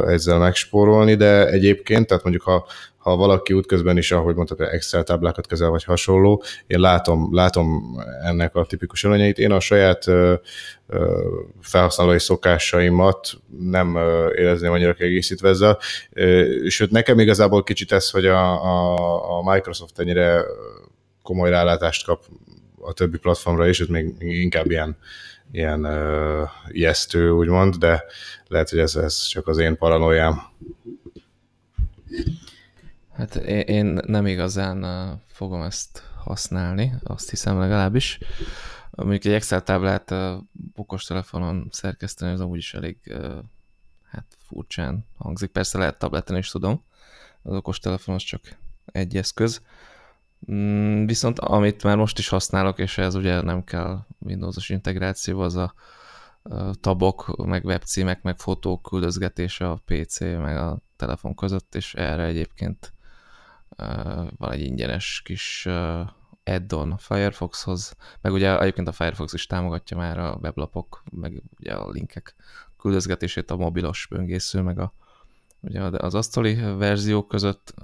ezzel 0.07 0.39
megspórolni, 0.39 1.15
de 1.15 1.49
egyébként, 1.49 2.07
tehát 2.07 2.23
mondjuk 2.23 2.45
ha, 2.45 2.67
ha 2.97 3.17
valaki 3.17 3.53
útközben 3.53 3.97
is, 3.97 4.13
ahogy 4.13 4.35
mondtad, 4.35 4.61
Excel 4.61 5.03
táblákat 5.03 5.47
kezel, 5.47 5.71
vagy 5.71 5.85
hasonló, 5.85 6.43
én 6.67 6.81
látom, 6.81 7.35
látom 7.35 7.97
ennek 8.23 8.57
a 8.57 8.65
tipikus 8.65 9.05
előnyeit. 9.05 9.39
Én 9.39 9.51
a 9.51 9.61
saját 9.61 10.05
felhasználói 11.61 12.19
szokásaimat 12.19 13.33
nem 13.59 13.97
érezném 14.35 14.73
annyira 14.73 14.95
kiegészítve 14.95 15.49
ezzel. 15.49 15.79
Sőt, 16.69 16.91
nekem 16.91 17.19
igazából 17.19 17.63
kicsit 17.63 17.93
ez, 17.93 18.11
hogy 18.11 18.27
a, 18.27 18.65
a, 18.65 19.39
a 19.39 19.53
Microsoft 19.53 19.99
ennyire 19.99 20.45
komoly 21.23 21.51
rálátást 21.51 22.05
kap 22.05 22.25
a 22.85 22.93
többi 22.93 23.19
platformra 23.19 23.67
is, 23.67 23.81
ez 23.81 23.87
még 23.87 24.15
inkább 24.19 24.71
ilyen, 24.71 24.97
ilyen 25.51 25.85
uh, 25.85 26.49
ijesztő, 26.69 27.31
úgymond, 27.31 27.75
de 27.75 28.05
lehet, 28.47 28.71
hogy 28.71 28.79
ez, 28.79 28.97
ez 28.97 29.23
csak 29.23 29.47
az 29.47 29.59
én 29.59 29.77
paranoiám. 29.77 30.43
Hát 33.13 33.35
én 33.67 34.01
nem 34.07 34.27
igazán 34.27 34.85
fogom 35.27 35.63
ezt 35.63 36.03
használni, 36.25 36.93
azt 37.03 37.31
hiszem 37.31 37.59
legalábbis. 37.59 38.19
Mondjuk 38.91 39.25
egy 39.25 39.33
Excel 39.33 39.63
táblát 39.63 40.15
okostelefonon 40.77 41.69
szerkeszteni, 41.71 42.33
az 42.33 42.41
amúgy 42.41 42.59
is 42.59 42.75
elég 42.75 42.97
hát 44.11 44.27
furcsán 44.47 45.07
hangzik. 45.19 45.51
Persze 45.51 45.79
lehet 45.79 45.99
tableten 45.99 46.37
is 46.37 46.51
tudom, 46.51 46.85
az 47.43 47.55
okostelefon 47.55 48.15
az 48.15 48.23
csak 48.23 48.41
egy 48.87 49.17
eszköz. 49.17 49.63
Mm, 50.51 51.07
viszont 51.07 51.39
amit 51.39 51.83
már 51.83 51.97
most 51.97 52.19
is 52.19 52.29
használok, 52.29 52.79
és 52.79 52.99
ez 52.99 53.15
ugye 53.15 53.41
nem 53.41 53.65
kell 53.65 53.99
Windows-os 54.19 54.69
integráció, 54.69 55.41
az 55.41 55.57
a 55.57 55.75
tabok, 56.81 57.47
meg 57.47 57.65
webcímek, 57.65 58.23
meg 58.23 58.39
fotók 58.39 58.83
küldözgetése 58.83 59.71
a 59.71 59.81
PC, 59.85 60.21
meg 60.21 60.57
a 60.57 60.79
telefon 60.97 61.35
között, 61.35 61.75
és 61.75 61.95
erre 61.95 62.25
egyébként 62.25 62.93
van 64.37 64.51
egy 64.51 64.61
ingyenes 64.61 65.23
kis 65.25 65.69
add-on 66.45 66.93
a 66.93 66.97
Firefoxhoz, 66.97 67.97
meg 68.21 68.33
ugye 68.33 68.61
egyébként 68.61 68.89
a 68.89 68.93
Firefox 68.93 69.33
is 69.33 69.47
támogatja 69.47 69.97
már 69.97 70.19
a 70.19 70.39
weblapok, 70.43 71.03
meg 71.11 71.43
ugye 71.61 71.73
a 71.73 71.91
linkek 71.91 72.35
küldözgetését 72.79 73.51
a 73.51 73.57
mobilos 73.57 74.07
böngésző, 74.11 74.61
meg 74.61 74.79
a, 74.79 74.93
ugye 75.61 75.81
az 75.83 76.15
asztali 76.15 76.55
verziók 76.55 77.29
között, 77.29 77.75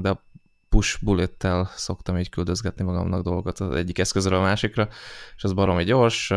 de 0.00 0.08
a 0.08 0.22
push 0.70 1.04
bullettel 1.04 1.70
szoktam 1.74 2.18
így 2.18 2.28
küldözgetni 2.28 2.84
magamnak 2.84 3.22
dolgokat 3.22 3.58
az 3.60 3.74
egyik 3.74 3.98
eszközről 3.98 4.38
a 4.38 4.42
másikra, 4.42 4.88
és 5.36 5.44
az 5.44 5.52
baromi 5.52 5.84
gyors, 5.84 6.28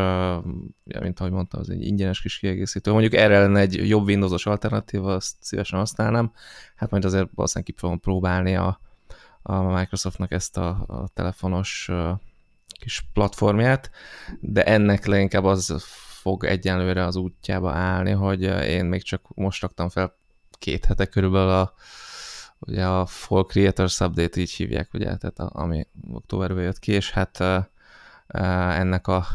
mint 1.00 1.20
ahogy 1.20 1.32
mondtam, 1.32 1.60
az 1.60 1.70
egy 1.70 1.86
ingyenes 1.86 2.20
kis 2.20 2.38
kiegészítő. 2.38 2.90
Mondjuk 2.90 3.14
erre 3.14 3.38
lenne 3.38 3.60
egy 3.60 3.88
jobb 3.88 4.06
Windows-os 4.06 4.46
alternatíva, 4.46 5.14
azt 5.14 5.36
szívesen 5.40 5.78
használnám, 5.78 6.32
hát 6.76 6.90
majd 6.90 7.04
azért 7.04 7.28
valószínűleg 7.34 7.74
ki 7.74 7.80
fogom 7.80 8.00
próbálni 8.00 8.56
a, 8.56 8.80
a 9.42 9.62
Microsoftnak 9.62 10.32
ezt 10.32 10.56
a, 10.56 10.68
a 10.68 11.08
telefonos 11.14 11.90
kis 12.80 13.08
platformját, 13.12 13.90
de 14.40 14.64
ennek 14.64 15.06
leginkább 15.06 15.44
az 15.44 15.84
fog 16.20 16.44
egyenlőre 16.44 17.04
az 17.04 17.16
útjába 17.16 17.72
állni, 17.72 18.10
hogy 18.10 18.42
én 18.42 18.84
még 18.84 19.02
csak 19.02 19.34
most 19.34 19.62
raktam 19.62 19.88
fel 19.88 20.16
két 20.58 20.84
hete 20.84 21.06
körülbelül 21.06 21.50
a, 21.50 21.74
ugye 22.66 22.86
a 22.86 23.06
Fall 23.06 23.44
Creators 23.44 24.00
Update 24.00 24.40
így 24.40 24.50
hívják, 24.50 24.88
ugye, 24.92 25.16
tehát 25.16 25.38
a, 25.38 25.50
ami 25.52 25.86
októberben 26.12 26.64
jött 26.64 26.78
ki, 26.78 26.92
és 26.92 27.10
hát 27.10 27.40
ennek 28.26 29.06
a 29.06 29.26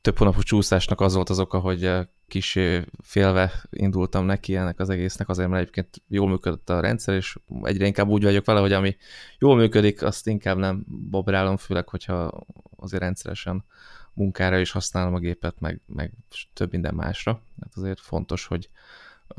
több 0.00 0.18
hónapos 0.18 0.44
csúszásnak 0.44 1.00
az 1.00 1.14
volt 1.14 1.30
az 1.30 1.38
oka, 1.38 1.58
hogy 1.58 1.90
kis 2.28 2.58
félve 3.02 3.52
indultam 3.70 4.24
neki 4.24 4.56
ennek 4.56 4.80
az 4.80 4.88
egésznek, 4.88 5.28
azért 5.28 5.48
mert 5.48 5.60
egyébként 5.60 6.02
jól 6.08 6.28
működött 6.28 6.70
a 6.70 6.80
rendszer, 6.80 7.14
és 7.14 7.38
egyre 7.62 7.86
inkább 7.86 8.08
úgy 8.08 8.22
vagyok 8.22 8.44
vele, 8.44 8.60
hogy 8.60 8.72
ami 8.72 8.96
jól 9.38 9.56
működik, 9.56 10.02
azt 10.02 10.26
inkább 10.26 10.56
nem 10.56 10.84
bobrálom, 10.86 11.56
főleg, 11.56 11.88
hogyha 11.88 12.46
azért 12.76 13.02
rendszeresen 13.02 13.64
munkára 14.12 14.58
is 14.58 14.70
használom 14.70 15.14
a 15.14 15.18
gépet, 15.18 15.60
meg, 15.60 15.80
meg 15.86 16.12
több 16.52 16.70
minden 16.70 16.94
másra. 16.94 17.40
Hát 17.60 17.72
azért 17.76 18.00
fontos, 18.00 18.46
hogy 18.46 18.68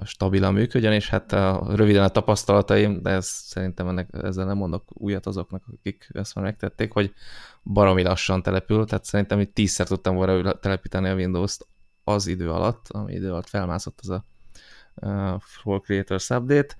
stabilan 0.05 0.53
működjön, 0.53 0.93
és 0.93 1.09
hát 1.09 1.31
a, 1.33 1.67
röviden 1.75 2.03
a 2.03 2.09
tapasztalataim, 2.09 3.01
de 3.01 3.09
ez, 3.09 3.25
szerintem 3.25 3.87
ennek, 3.87 4.09
ezzel 4.11 4.45
nem 4.45 4.57
mondok 4.57 4.83
újat 4.93 5.25
azoknak, 5.25 5.63
akik 5.77 6.09
ezt 6.13 6.35
már 6.35 6.45
megtették, 6.45 6.91
hogy 6.91 7.13
baromi 7.63 8.03
lassan 8.03 8.41
települ, 8.41 8.85
tehát 8.85 9.05
szerintem 9.05 9.39
itt 9.39 9.53
tízszer 9.53 9.87
tudtam 9.87 10.15
volna 10.15 10.59
telepíteni 10.59 11.09
a 11.09 11.15
Windows-t 11.15 11.67
az 12.03 12.27
idő 12.27 12.51
alatt, 12.51 12.87
ami 12.89 13.13
idő 13.13 13.29
alatt 13.29 13.47
felmászott 13.47 13.99
az 14.01 14.09
a 14.09 14.25
uh, 14.95 15.39
Full 15.39 15.79
Creators 15.79 16.29
Update. 16.29 16.75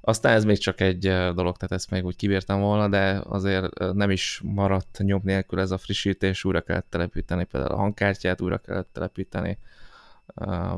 Aztán 0.00 0.32
ez 0.32 0.44
még 0.44 0.58
csak 0.58 0.80
egy 0.80 1.00
dolog, 1.34 1.56
tehát 1.56 1.72
ezt 1.72 1.90
még 1.90 2.04
úgy 2.04 2.16
kibírtam 2.16 2.60
volna, 2.60 2.88
de 2.88 3.22
azért 3.24 3.92
nem 3.92 4.10
is 4.10 4.40
maradt 4.44 4.98
nyom 4.98 5.20
nélkül 5.24 5.60
ez 5.60 5.70
a 5.70 5.78
frissítés, 5.78 6.44
újra 6.44 6.60
kellett 6.60 6.90
telepíteni 6.90 7.44
például 7.44 7.72
a 7.72 7.76
hangkártyát, 7.76 8.40
újra 8.40 8.58
kellett 8.58 8.88
telepíteni 8.92 9.58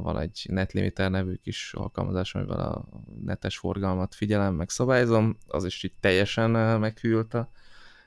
van 0.02 0.18
egy 0.18 0.46
NetLimiter 0.48 1.10
nevű 1.10 1.34
kis 1.34 1.74
alkalmazás, 1.74 2.34
amivel 2.34 2.60
a 2.60 2.88
netes 3.24 3.58
forgalmat 3.58 4.14
figyelem, 4.14 4.54
meg 4.54 4.68
szabályzom, 4.68 5.36
az 5.46 5.64
is 5.64 5.82
így 5.82 5.94
teljesen 6.00 6.50
meghűlt 6.80 7.34
a 7.34 7.50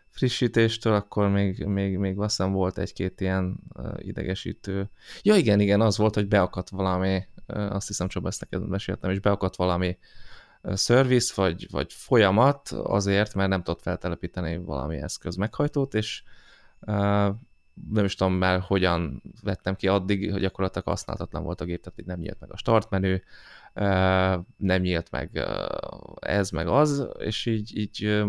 frissítéstől, 0.09 0.93
akkor 0.93 1.29
még, 1.29 1.65
még, 1.65 1.97
még 1.97 2.19
azt 2.19 2.37
hiszem 2.37 2.51
volt 2.51 2.77
egy-két 2.77 3.21
ilyen 3.21 3.59
idegesítő. 3.97 4.89
Ja 5.21 5.35
igen, 5.35 5.59
igen, 5.59 5.81
az 5.81 5.97
volt, 5.97 6.15
hogy 6.15 6.27
beakadt 6.27 6.69
valami, 6.69 7.27
azt 7.45 7.87
hiszem 7.87 8.07
csak 8.07 8.25
ezt 8.25 8.41
neked 8.41 8.67
meséltem, 8.67 9.11
és 9.11 9.19
beakadt 9.19 9.55
valami 9.55 9.97
service, 10.75 11.33
vagy, 11.35 11.67
vagy 11.71 11.93
folyamat 11.93 12.69
azért, 12.69 13.33
mert 13.33 13.49
nem 13.49 13.63
tudott 13.63 13.81
feltelepíteni 13.81 14.57
valami 14.57 14.97
eszköz 14.97 15.35
meghajtót, 15.35 15.93
és 15.93 16.23
nem 17.91 18.05
is 18.05 18.15
tudom 18.15 18.33
már 18.33 18.59
hogyan 18.59 19.23
vettem 19.41 19.75
ki 19.75 19.87
addig, 19.87 20.31
hogy 20.31 20.41
gyakorlatilag 20.41 20.87
használhatatlan 20.87 21.43
volt 21.43 21.61
a 21.61 21.65
gép, 21.65 21.83
tehát 21.83 22.05
nem 22.05 22.19
nyílt 22.19 22.39
meg 22.39 22.51
a 22.51 22.57
start 22.57 22.89
menü, 22.89 23.17
nem 24.57 24.81
nyílt 24.81 25.11
meg 25.11 25.43
ez, 26.19 26.49
meg 26.49 26.67
az, 26.67 27.07
és 27.19 27.45
így, 27.45 27.77
így 27.77 28.23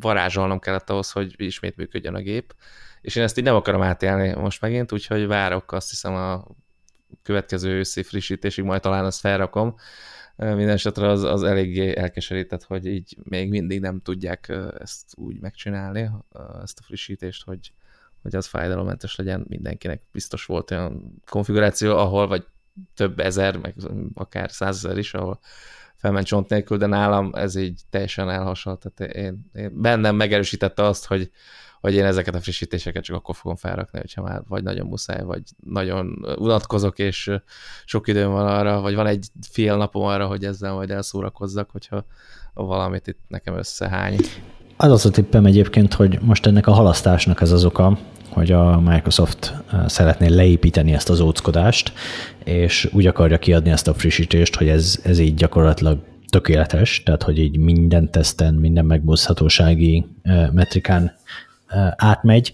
varázsolnom 0.00 0.58
kellett 0.58 0.90
ahhoz, 0.90 1.10
hogy 1.10 1.34
ismét 1.36 1.76
működjön 1.76 2.14
a 2.14 2.20
gép, 2.20 2.54
és 3.00 3.16
én 3.16 3.22
ezt 3.22 3.38
így 3.38 3.44
nem 3.44 3.54
akarom 3.54 3.82
átélni 3.82 4.32
most 4.32 4.60
megint, 4.60 4.92
úgyhogy 4.92 5.26
várok 5.26 5.72
azt 5.72 5.90
hiszem 5.90 6.14
a 6.14 6.46
következő 7.22 7.70
őszi 7.70 8.02
frissítésig, 8.02 8.64
majd 8.64 8.80
talán 8.80 9.04
azt 9.04 9.20
felrakom. 9.20 9.74
Mindenesetre 10.36 11.08
az, 11.08 11.22
az 11.22 11.42
eléggé 11.42 11.96
elkeserített, 11.96 12.62
hogy 12.62 12.86
így 12.86 13.16
még 13.22 13.48
mindig 13.48 13.80
nem 13.80 14.00
tudják 14.00 14.52
ezt 14.78 15.12
úgy 15.14 15.40
megcsinálni, 15.40 16.10
ezt 16.62 16.78
a 16.78 16.82
frissítést, 16.82 17.44
hogy, 17.44 17.72
hogy 18.24 18.36
az 18.36 18.46
fájdalommentes 18.46 19.16
legyen 19.16 19.44
mindenkinek. 19.48 20.02
Biztos 20.12 20.44
volt 20.46 20.70
olyan 20.70 21.22
konfiguráció, 21.26 21.96
ahol 21.96 22.26
vagy 22.26 22.44
több 22.94 23.18
ezer, 23.18 23.56
meg 23.56 23.74
akár 24.14 24.50
százezer 24.50 24.98
is, 24.98 25.14
ahol 25.14 25.40
felment 25.96 26.26
csont 26.26 26.48
nélkül, 26.48 26.76
de 26.76 26.86
nálam 26.86 27.30
ez 27.34 27.54
így 27.54 27.80
teljesen 27.90 28.30
elhasonlt. 28.30 28.90
Tehát 28.92 29.14
én, 29.14 29.50
én 29.54 29.80
bennem 29.80 30.16
megerősítette 30.16 30.82
azt, 30.82 31.06
hogy, 31.06 31.30
hogy 31.80 31.94
én 31.94 32.04
ezeket 32.04 32.34
a 32.34 32.40
frissítéseket 32.40 33.04
csak 33.04 33.16
akkor 33.16 33.34
fogom 33.34 33.56
felrakni, 33.56 33.98
hogyha 33.98 34.22
már 34.22 34.42
vagy 34.48 34.62
nagyon 34.62 34.86
muszáj, 34.86 35.22
vagy 35.22 35.42
nagyon 35.64 36.26
unatkozok, 36.38 36.98
és 36.98 37.30
sok 37.84 38.08
időm 38.08 38.30
van 38.30 38.46
arra, 38.46 38.80
vagy 38.80 38.94
van 38.94 39.06
egy 39.06 39.26
fél 39.50 39.76
napom 39.76 40.04
arra, 40.04 40.26
hogy 40.26 40.44
ezzel 40.44 40.72
majd 40.72 40.90
elszórakozzak, 40.90 41.70
hogyha 41.70 42.04
valamit 42.54 43.06
itt 43.06 43.20
nekem 43.28 43.56
összehány. 43.56 44.16
Az 44.76 44.90
az 44.90 45.06
a 45.06 45.10
tippem 45.10 45.46
egyébként, 45.46 45.94
hogy 45.94 46.18
most 46.20 46.46
ennek 46.46 46.66
a 46.66 46.72
halasztásnak 46.72 47.40
ez 47.40 47.50
az 47.50 47.64
oka, 47.64 47.98
hogy 48.28 48.52
a 48.52 48.80
Microsoft 48.80 49.54
szeretné 49.86 50.28
leépíteni 50.28 50.92
ezt 50.92 51.10
az 51.10 51.20
óckodást, 51.20 51.92
és 52.44 52.88
úgy 52.92 53.06
akarja 53.06 53.38
kiadni 53.38 53.70
ezt 53.70 53.88
a 53.88 53.94
frissítést, 53.94 54.56
hogy 54.56 54.68
ez, 54.68 55.00
ez 55.02 55.18
így 55.18 55.34
gyakorlatilag 55.34 55.98
tökéletes, 56.28 57.02
tehát 57.02 57.22
hogy 57.22 57.38
így 57.38 57.56
minden 57.56 58.10
teszten, 58.10 58.54
minden 58.54 58.84
megbízhatósági 58.84 60.06
metrikán 60.52 61.12
átmegy, 61.96 62.52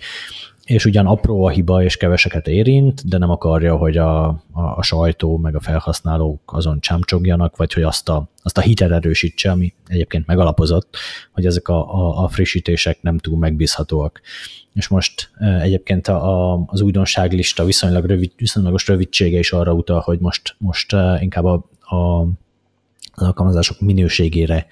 és 0.71 0.85
ugyan 0.85 1.07
apró 1.07 1.45
a 1.45 1.49
hiba, 1.49 1.83
és 1.83 1.97
keveseket 1.97 2.47
érint, 2.47 3.09
de 3.09 3.19
nem 3.19 3.31
akarja, 3.31 3.77
hogy 3.77 3.97
a, 3.97 4.27
a, 4.29 4.41
a 4.53 4.83
sajtó 4.83 5.37
meg 5.37 5.55
a 5.55 5.61
felhasználók 5.61 6.41
azon 6.45 6.81
csámcsogjanak, 6.81 7.57
vagy 7.57 7.73
hogy 7.73 7.83
azt 7.83 8.09
a, 8.09 8.29
azt 8.43 8.59
a 8.59 8.61
hitet 8.61 8.91
erősítse, 8.91 9.51
ami 9.51 9.75
egyébként 9.87 10.27
megalapozott, 10.27 10.97
hogy 11.33 11.47
ezek 11.47 11.69
a, 11.69 11.95
a, 11.95 12.23
a 12.25 12.29
frissítések 12.29 13.03
nem 13.03 13.19
túl 13.19 13.39
megbízhatóak. 13.39 14.21
És 14.75 14.89
most 14.89 15.31
egyébként 15.61 16.09
a, 16.09 16.53
a, 16.53 16.65
az 16.67 16.81
újdonságlista 16.81 17.65
viszonylag 17.65 18.05
rövid, 18.05 18.33
viszonylagos 18.37 18.89
rövidsége 18.89 19.39
is 19.39 19.53
arra 19.53 19.73
utal, 19.73 20.01
hogy 20.01 20.19
most, 20.19 20.55
most 20.59 20.97
inkább 21.21 21.45
a, 21.45 21.65
a, 21.81 22.21
az 23.13 23.23
alkalmazások 23.23 23.81
minőségére 23.81 24.67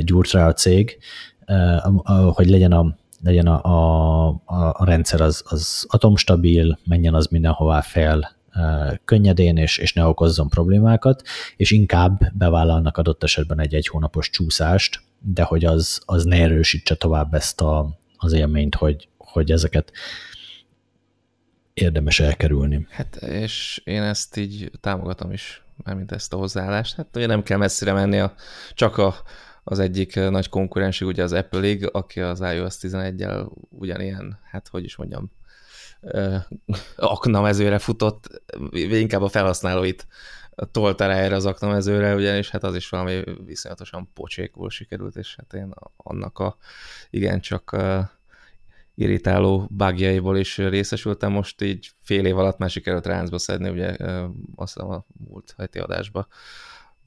gyúrt 0.00 0.30
rá 0.30 0.48
a 0.48 0.52
cég, 0.52 0.98
hogy 2.34 2.48
legyen 2.48 2.72
a 2.72 2.98
legyen 3.22 3.46
a, 3.46 4.26
a, 4.28 4.72
a 4.72 4.84
rendszer 4.84 5.20
az, 5.20 5.42
az 5.48 5.84
atomstabil, 5.88 6.78
menjen 6.84 7.14
az 7.14 7.26
mindenhová 7.26 7.80
fel 7.80 8.38
könnyedén, 9.04 9.56
és, 9.56 9.78
és 9.78 9.92
ne 9.92 10.06
okozzon 10.06 10.48
problémákat, 10.48 11.22
és 11.56 11.70
inkább 11.70 12.20
bevállalnak 12.32 12.96
adott 12.96 13.22
esetben 13.22 13.60
egy 13.60 13.74
egy 13.74 13.86
hónapos 13.86 14.30
csúszást, 14.30 15.02
de 15.18 15.42
hogy 15.42 15.64
az, 15.64 16.02
az 16.04 16.24
ne 16.24 16.36
erősítse 16.36 16.94
tovább 16.94 17.34
ezt 17.34 17.60
a, 17.60 17.98
az 18.16 18.32
élményt, 18.32 18.74
hogy, 18.74 19.08
hogy 19.18 19.50
ezeket 19.50 19.92
érdemes 21.74 22.20
elkerülni. 22.20 22.86
Hát 22.90 23.16
és 23.16 23.80
én 23.84 24.02
ezt 24.02 24.36
így 24.36 24.70
támogatom 24.80 25.32
is, 25.32 25.62
mármint 25.84 26.12
ezt 26.12 26.32
a 26.32 26.36
hozzáállást. 26.36 26.96
Hát 26.96 27.16
ugye 27.16 27.26
nem 27.26 27.42
kell 27.42 27.58
messzire 27.58 27.92
menni, 27.92 28.18
a, 28.18 28.34
csak 28.74 28.98
a 28.98 29.14
az 29.64 29.78
egyik 29.78 30.14
nagy 30.14 30.48
konkurensig 30.48 31.06
ugye 31.06 31.22
az 31.22 31.32
Apple-ig, 31.32 31.88
aki 31.92 32.20
az 32.20 32.40
iOS 32.40 32.76
11-el 32.80 33.48
ugyanilyen, 33.68 34.38
hát 34.50 34.68
hogy 34.68 34.84
is 34.84 34.96
mondjam, 34.96 35.30
aknamezőre 36.96 37.78
futott, 37.78 38.42
inkább 38.72 39.22
a 39.22 39.28
felhasználóit 39.28 40.06
tolta 40.70 41.06
rá 41.06 41.14
erre 41.14 41.34
az 41.34 41.46
aknamezőre, 41.46 42.14
ugyanis 42.14 42.50
hát 42.50 42.64
az 42.64 42.74
is 42.74 42.88
valami 42.88 43.22
viszonyatosan 43.44 44.10
pocsékul 44.14 44.70
sikerült, 44.70 45.16
és 45.16 45.36
hát 45.36 45.52
én 45.52 45.74
annak 45.96 46.38
a 46.38 46.56
igencsak 47.10 47.76
irritáló 48.94 49.68
bugjaiból 49.70 50.36
is 50.36 50.56
részesültem, 50.58 51.32
most 51.32 51.62
így 51.62 51.90
fél 52.00 52.26
év 52.26 52.38
alatt 52.38 52.58
már 52.58 52.70
sikerült 52.70 53.06
ráncba 53.06 53.38
szedni, 53.38 53.68
ugye 53.68 53.96
azt 54.54 54.72
hiszem 54.74 54.90
a 54.90 55.04
múlt 55.28 55.54
heti 55.58 55.78
adásba 55.78 56.26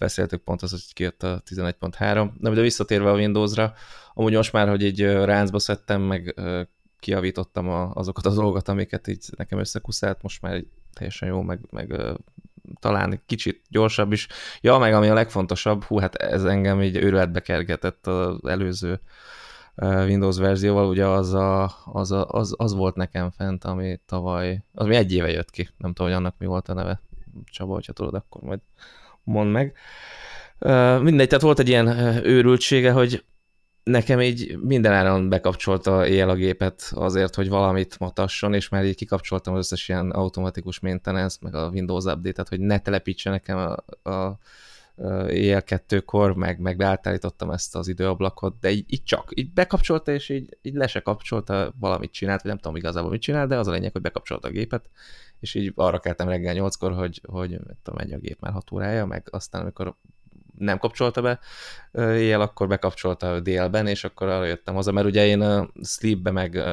beszéltük 0.03 0.43
pont 0.43 0.62
az, 0.62 0.72
hogy 0.72 0.93
kijött 0.93 1.24
a 1.24 1.41
11.3. 1.50 2.29
Na, 2.39 2.53
de 2.53 2.62
visszatérve 2.62 3.10
a 3.10 3.15
Windowsra, 3.15 3.74
amúgy 4.13 4.33
most 4.33 4.51
már, 4.51 4.69
hogy 4.69 4.83
így 4.83 5.01
ráncba 5.01 5.60
szedtem, 5.60 6.01
meg 6.01 6.36
kiavítottam 7.00 7.69
azokat 7.93 8.25
a 8.25 8.33
dolgokat, 8.33 8.67
amiket 8.67 9.07
így 9.07 9.25
nekem 9.38 9.60
összekuszált, 9.60 10.22
most 10.22 10.41
már 10.41 10.63
teljesen 10.93 11.27
jó, 11.27 11.41
meg, 11.41 11.60
meg 11.69 11.95
talán 12.79 13.12
egy 13.12 13.22
kicsit 13.25 13.62
gyorsabb 13.69 14.12
is. 14.12 14.27
Ja, 14.62 14.77
meg 14.77 14.93
ami 14.93 15.07
a 15.07 15.13
legfontosabb, 15.13 15.83
hú, 15.83 15.98
hát 15.98 16.15
ez 16.15 16.43
engem 16.43 16.81
így 16.81 16.95
őrületbe 16.95 17.39
kergetett 17.39 18.07
az 18.07 18.45
előző 18.45 19.00
Windows 19.75 20.38
verzióval, 20.38 20.88
ugye 20.88 21.05
az, 21.05 21.33
a, 21.33 21.72
az, 21.86 22.12
a, 22.12 22.27
az, 22.27 22.53
az 22.57 22.74
volt 22.74 22.95
nekem 22.95 23.31
fent, 23.31 23.63
ami 23.63 24.00
tavaly, 24.05 24.63
az 24.74 24.86
mi 24.86 24.95
egy 24.95 25.13
éve 25.13 25.29
jött 25.29 25.50
ki, 25.50 25.69
nem 25.77 25.93
tudom, 25.93 26.12
hogy 26.12 26.19
annak 26.19 26.36
mi 26.38 26.45
volt 26.45 26.69
a 26.69 26.74
neve. 26.74 27.01
Csaba, 27.45 27.74
hogyha 27.74 27.93
tudod, 27.93 28.13
akkor 28.13 28.41
majd 28.41 28.60
mondd 29.23 29.49
meg. 29.49 29.73
Mindegy, 31.01 31.27
tehát 31.27 31.43
volt 31.43 31.59
egy 31.59 31.67
ilyen 31.67 31.87
őrültsége, 32.25 32.91
hogy 32.91 33.23
nekem 33.83 34.21
így 34.21 34.57
mindenáron 34.61 35.29
bekapcsolta 35.29 36.07
éjjel 36.07 36.29
a 36.29 36.35
gépet 36.35 36.91
azért, 36.95 37.35
hogy 37.35 37.49
valamit 37.49 37.99
matasson, 37.99 38.53
és 38.53 38.69
már 38.69 38.85
így 38.85 38.95
kikapcsoltam 38.95 39.53
az 39.53 39.59
összes 39.59 39.89
ilyen 39.89 40.11
automatikus 40.11 40.79
maintenance, 40.79 41.37
meg 41.41 41.55
a 41.55 41.69
Windows 41.69 42.03
Update-et, 42.03 42.49
hogy 42.49 42.59
ne 42.59 42.79
telepítse 42.79 43.29
nekem 43.29 43.57
a, 43.57 44.09
a 44.09 44.37
éjjel 45.27 45.63
kettőkor, 45.63 46.35
meg, 46.35 46.59
meg 46.59 46.77
beállítottam 46.77 47.51
ezt 47.51 47.75
az 47.75 47.88
időablakot, 47.88 48.59
de 48.59 48.69
így, 48.69 48.85
így 48.88 49.03
csak, 49.03 49.29
így 49.33 49.53
bekapcsolta, 49.53 50.12
és 50.12 50.29
így, 50.29 50.57
így 50.62 50.73
le 50.73 50.88
se 50.88 51.00
kapcsolta, 51.00 51.73
valamit 51.79 52.12
csinált, 52.12 52.41
vagy 52.41 52.51
nem 52.51 52.59
tudom 52.59 52.77
igazából 52.77 53.09
mit 53.09 53.21
csinál, 53.21 53.47
de 53.47 53.57
az 53.57 53.67
a 53.67 53.71
lényeg, 53.71 53.91
hogy 53.91 54.01
bekapcsolta 54.01 54.47
a 54.47 54.51
gépet, 54.51 54.89
és 55.39 55.53
így 55.53 55.71
arra 55.75 56.00
keltem 56.00 56.27
reggel 56.27 56.53
nyolckor, 56.53 56.93
hogy, 56.93 57.21
hogy 57.27 57.50
tudom, 57.83 58.00
megy 58.00 58.13
a 58.13 58.17
gép 58.17 58.39
már 58.39 58.51
hat 58.51 58.71
órája, 58.71 59.05
meg 59.05 59.27
aztán 59.31 59.62
amikor 59.62 59.95
nem 60.57 60.77
kapcsolta 60.77 61.22
be 61.22 61.39
éjjel, 61.93 62.41
akkor 62.41 62.67
bekapcsolta 62.67 63.39
délben, 63.39 63.88
és 63.88 64.03
akkor 64.03 64.27
arra 64.27 64.45
jöttem 64.45 64.74
haza, 64.74 64.91
mert 64.91 65.07
ugye 65.07 65.25
én 65.25 65.41
a 65.41 65.69
sleepbe 65.83 66.31
meg 66.31 66.63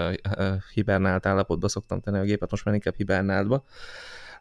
hibernált 0.75 1.27
állapotba 1.27 1.69
szoktam 1.69 2.01
tenni 2.01 2.19
a 2.19 2.23
gépet, 2.23 2.51
most 2.51 2.65
már 2.65 2.75
inkább 2.75 2.95
hibernáltba, 2.97 3.65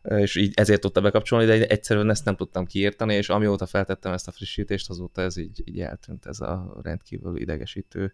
és 0.02 0.36
így 0.36 0.54
ezért 0.56 0.82
tudta 0.82 1.02
bekapcsolni, 1.02 1.46
de 1.46 1.68
egyszerűen 1.68 2.10
ezt 2.10 2.26
nem 2.26 2.36
tudtam 2.36 2.66
kiírtani, 2.66 3.14
és 3.16 3.30
amióta 3.30 3.66
feltettem 3.66 4.14
ezt 4.14 4.28
a 4.28 4.32
frissítést, 4.32 4.90
azóta 4.90 5.22
ez 5.22 5.38
így, 5.38 5.62
így 5.66 5.80
eltűnt, 5.80 6.26
ez 6.26 6.40
a 6.40 6.80
rendkívül 6.82 7.38
idegesítő 7.38 8.14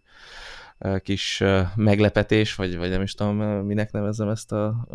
kis 0.98 1.44
meglepetés, 1.76 2.56
vagy, 2.56 2.78
vagy 2.78 2.90
nem 2.90 3.02
is 3.02 3.14
tudom, 3.14 3.38
minek 3.66 3.92
nevezem 3.92 4.30
ezt 4.30 4.52
a 4.52 4.88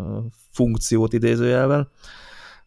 funkciót 0.51 1.13
idézőjelben. 1.13 1.89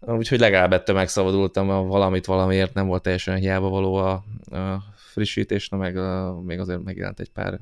Úgyhogy 0.06 0.38
legalább 0.38 0.73
ettől 0.73 0.96
megszabadultam, 0.96 1.66
valamit 1.66 2.26
valamiért 2.26 2.75
nem 2.75 2.87
volt 2.87 3.02
teljesen 3.02 3.37
hiába 3.37 3.68
való 3.68 3.94
a, 3.94 4.12
a 4.56 4.82
frissítés, 4.94 5.68
na 5.68 5.76
meg 5.76 5.96
a, 5.96 6.40
még 6.40 6.58
azért 6.58 6.82
megjelent 6.82 7.20
egy 7.20 7.30
pár 7.30 7.61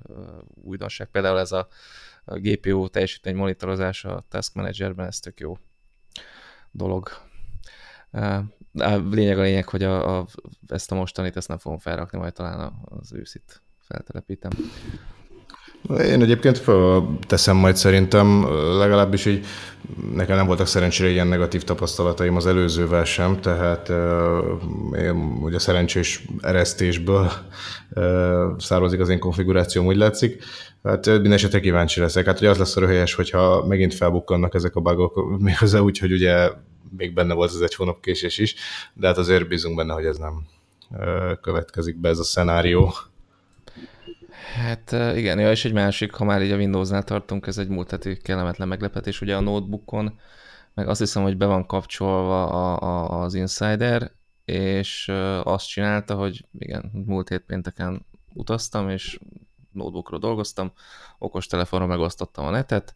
újdonság. 0.62 1.06
Például 1.06 1.38
ez 1.38 1.52
a, 1.52 1.68
a 2.24 2.38
GPU 2.38 2.88
teljesítmény 2.88 3.36
monitorozása 3.36 4.16
a 4.16 4.24
Task 4.28 4.54
Managerben, 4.54 5.06
ez 5.06 5.20
tök 5.20 5.40
jó 5.40 5.58
dolog. 6.70 7.08
A 8.72 8.96
lényeg 9.10 9.38
a 9.38 9.42
lényeg, 9.42 9.68
hogy 9.68 9.82
a, 9.82 10.18
a, 10.18 10.26
ezt 10.66 10.92
a 10.92 10.94
mostanit 10.94 11.36
ezt 11.36 11.48
nem 11.48 11.58
fogom 11.58 11.78
felrakni, 11.78 12.18
majd 12.18 12.32
talán 12.32 12.72
az 12.84 13.12
őszit 13.12 13.62
feltelepítem. 13.78 14.50
Én 15.90 16.22
egyébként 16.22 16.62
teszem 17.26 17.56
majd 17.56 17.76
szerintem, 17.76 18.46
legalábbis 18.78 19.26
így 19.26 19.44
nekem 20.14 20.36
nem 20.36 20.46
voltak 20.46 20.66
szerencsére 20.66 21.10
ilyen 21.10 21.26
negatív 21.26 21.62
tapasztalataim 21.62 22.36
az 22.36 22.46
előzővel 22.46 23.04
sem, 23.04 23.40
tehát 23.40 23.88
én 24.98 25.38
ugye 25.40 25.58
szerencsés 25.58 26.24
eresztésből 26.40 27.30
származik 28.58 29.00
az 29.00 29.08
én 29.08 29.18
konfigurációm, 29.18 29.86
úgy 29.86 29.96
látszik. 29.96 30.44
Hát 30.82 31.06
minden 31.06 31.32
esetre 31.32 31.60
kíváncsi 31.60 32.00
leszek. 32.00 32.26
Hát 32.26 32.38
ugye 32.38 32.50
az 32.50 32.58
lesz 32.58 32.76
a 32.76 32.80
röhelyes, 32.80 33.14
hogyha 33.14 33.66
megint 33.66 33.94
felbukkannak 33.94 34.54
ezek 34.54 34.76
a 34.76 34.80
bugok, 34.80 35.14
méghozzá 35.38 35.78
úgy, 35.78 35.98
hogy 35.98 36.12
ugye 36.12 36.50
még 36.96 37.14
benne 37.14 37.34
volt 37.34 37.50
az 37.50 37.62
egy 37.62 37.74
hónap 37.74 38.00
késés 38.00 38.38
is, 38.38 38.54
de 38.94 39.06
hát 39.06 39.18
azért 39.18 39.48
bízunk 39.48 39.76
benne, 39.76 39.92
hogy 39.92 40.04
ez 40.04 40.16
nem 40.16 40.46
következik 41.40 42.00
be 42.00 42.08
ez 42.08 42.18
a 42.18 42.24
szenárió. 42.24 42.94
Hát 44.52 44.92
igen, 44.92 45.38
ja, 45.38 45.50
és 45.50 45.64
egy 45.64 45.72
másik, 45.72 46.14
ha 46.14 46.24
már 46.24 46.42
így 46.42 46.50
a 46.50 46.56
Windowsnál 46.56 47.02
tartunk, 47.02 47.46
ez 47.46 47.58
egy 47.58 47.68
múlt 47.68 47.90
heti 47.90 48.16
kellemetlen 48.16 48.68
meglepetés, 48.68 49.20
ugye 49.20 49.36
a 49.36 49.40
notebookon, 49.40 50.18
meg 50.74 50.88
azt 50.88 51.00
hiszem, 51.00 51.22
hogy 51.22 51.36
be 51.36 51.46
van 51.46 51.66
kapcsolva 51.66 52.48
a, 52.48 52.80
a, 52.80 53.22
az 53.22 53.34
Insider, 53.34 54.12
és 54.44 55.08
azt 55.42 55.68
csinálta, 55.68 56.14
hogy 56.14 56.46
igen, 56.58 56.90
múlt 57.06 57.28
hét 57.28 57.40
pénteken 57.40 58.06
utaztam, 58.34 58.88
és 58.88 59.18
notebookról 59.72 60.18
dolgoztam, 60.18 60.72
okostelefonról 61.18 61.88
megosztottam 61.88 62.44
a 62.44 62.50
netet, 62.50 62.94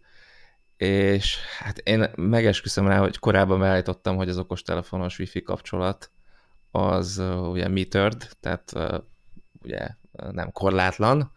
és 0.76 1.38
hát 1.58 1.78
én 1.78 2.10
megesküszöm 2.16 2.86
rá, 2.86 2.98
hogy 2.98 3.18
korábban 3.18 3.58
beállítottam, 3.58 4.16
hogy 4.16 4.28
az 4.28 4.38
okostelefonos 4.38 5.18
wifi 5.18 5.42
kapcsolat 5.42 6.10
az 6.70 7.22
ugye 7.50 7.68
metered, 7.68 8.28
tehát 8.40 8.72
ugye 9.62 9.88
nem 10.30 10.52
korlátlan, 10.52 11.32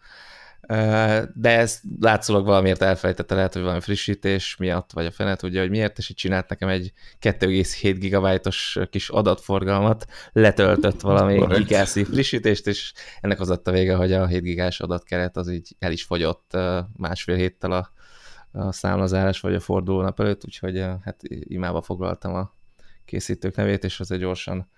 de 1.34 1.58
ez 1.58 1.80
látszólag 2.00 2.44
valamiért 2.44 2.82
elfelejtette, 2.82 3.34
lehet, 3.34 3.52
hogy 3.52 3.62
valami 3.62 3.80
frissítés 3.80 4.56
miatt, 4.56 4.92
vagy 4.92 5.06
a 5.06 5.10
fene 5.10 5.36
tudja, 5.36 5.60
hogy 5.60 5.70
miért, 5.70 5.98
és 5.98 6.10
így 6.10 6.16
csinált 6.16 6.48
nekem 6.48 6.68
egy 6.68 6.92
2,7 7.20 7.96
gigabájtos 7.98 8.78
kis 8.90 9.08
adatforgalmat, 9.08 10.06
letöltött 10.32 11.00
valami 11.00 11.56
gigászi 11.56 12.04
frissítést, 12.04 12.66
és 12.66 12.92
ennek 13.20 13.40
az 13.40 13.50
adta 13.50 13.70
vége, 13.70 13.94
hogy 13.94 14.12
a 14.12 14.26
7 14.26 14.42
gigás 14.42 14.80
adatkeret 14.80 15.36
az 15.36 15.50
így 15.50 15.76
el 15.78 15.92
is 15.92 16.02
fogyott 16.02 16.56
másfél 16.96 17.36
héttel 17.36 17.72
a, 17.72 17.90
a 18.52 18.72
számlazárás 18.72 19.40
vagy 19.40 19.54
a 19.54 19.60
fordulónap 19.60 20.20
előtt, 20.20 20.44
úgyhogy 20.44 20.78
hát 20.78 21.16
imába 21.28 21.82
foglaltam 21.82 22.34
a 22.34 22.54
készítők 23.04 23.56
nevét, 23.56 23.84
és 23.84 24.00
azért 24.00 24.20
gyorsan 24.20 24.70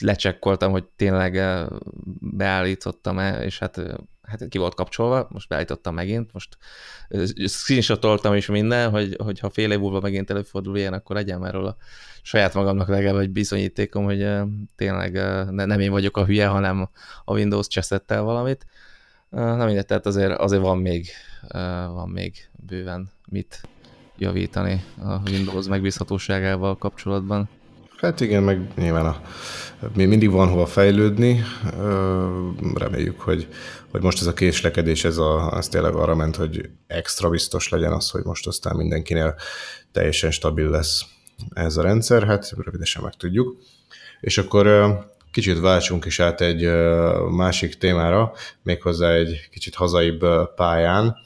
lecsekkoltam, 0.00 0.70
hogy 0.70 0.84
tényleg 0.84 1.42
beállítottam-e, 2.20 3.44
és 3.44 3.58
hát, 3.58 3.80
hát 4.22 4.48
ki 4.48 4.58
volt 4.58 4.74
kapcsolva, 4.74 5.28
most 5.30 5.48
beállítottam 5.48 5.94
megint, 5.94 6.32
most 6.32 6.58
screenshotoltam 7.46 8.34
is 8.34 8.46
minden, 8.46 8.90
hogy, 8.90 9.16
hogy 9.22 9.38
ha 9.38 9.50
fél 9.50 9.72
év 9.72 9.78
múlva 9.78 10.00
megint 10.00 10.30
előfordul 10.30 10.76
ilyen, 10.76 10.92
akkor 10.92 11.16
legyen 11.16 11.38
már 11.38 11.52
róla 11.52 11.76
saját 12.26 12.54
magamnak 12.54 12.88
legalább 12.88 13.20
egy 13.20 13.30
bizonyítékom, 13.30 14.04
hogy 14.04 14.28
tényleg 14.76 15.12
nem 15.50 15.80
én 15.80 15.90
vagyok 15.90 16.16
a 16.16 16.24
hülye, 16.24 16.46
hanem 16.46 16.88
a 17.24 17.32
Windows 17.32 17.66
cseszettel 17.66 18.22
valamit. 18.22 18.66
Na 19.30 19.64
mindegy, 19.64 19.86
tehát 19.86 20.06
azért, 20.06 20.38
azért 20.38 20.62
van 20.62 20.78
még, 20.78 21.06
van 21.92 22.08
még 22.08 22.48
bőven 22.52 23.10
mit 23.28 23.60
javítani 24.18 24.84
a 25.02 25.30
Windows 25.30 25.66
megbízhatóságával 25.66 26.76
kapcsolatban. 26.76 27.48
Hát 27.96 28.20
igen, 28.20 28.42
meg 28.42 28.60
nyilván 28.74 29.06
a, 29.06 29.20
mindig 29.94 30.30
van 30.30 30.48
hova 30.48 30.66
fejlődni. 30.66 31.44
Reméljük, 32.74 33.20
hogy, 33.20 33.48
hogy 33.90 34.02
most 34.02 34.20
ez 34.20 34.26
a 34.26 34.34
késlekedés, 34.34 35.04
ez, 35.04 35.16
a, 35.16 35.50
az 35.50 35.68
tényleg 35.68 35.94
arra 35.94 36.14
ment, 36.14 36.36
hogy 36.36 36.68
extra 36.86 37.28
biztos 37.28 37.68
legyen 37.68 37.92
az, 37.92 38.10
hogy 38.10 38.24
most 38.24 38.46
aztán 38.46 38.76
mindenkinél 38.76 39.34
teljesen 39.92 40.30
stabil 40.30 40.70
lesz 40.70 41.04
ez 41.54 41.76
a 41.76 41.82
rendszer. 41.82 42.26
Hát 42.26 42.52
rövidesen 42.64 43.02
meg 43.02 43.14
tudjuk. 43.14 43.56
És 44.20 44.38
akkor 44.38 44.94
kicsit 45.32 45.60
váltsunk 45.60 46.04
is 46.04 46.20
át 46.20 46.40
egy 46.40 46.70
másik 47.30 47.74
témára, 47.74 48.32
méghozzá 48.62 49.10
egy 49.10 49.48
kicsit 49.50 49.74
hazaibb 49.74 50.24
pályán. 50.54 51.16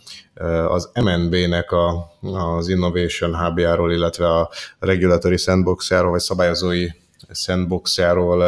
Az 0.68 0.90
MNB-nek 0.94 1.72
a, 1.72 2.12
az 2.20 2.68
Innovation 2.68 3.36
Hub-járól, 3.36 3.92
illetve 3.92 4.28
a 4.28 4.50
Regulatory 4.78 5.36
Sandbox-járól, 5.36 6.10
vagy 6.10 6.20
szabályozói 6.20 6.86
Sandbox-járól 7.32 8.44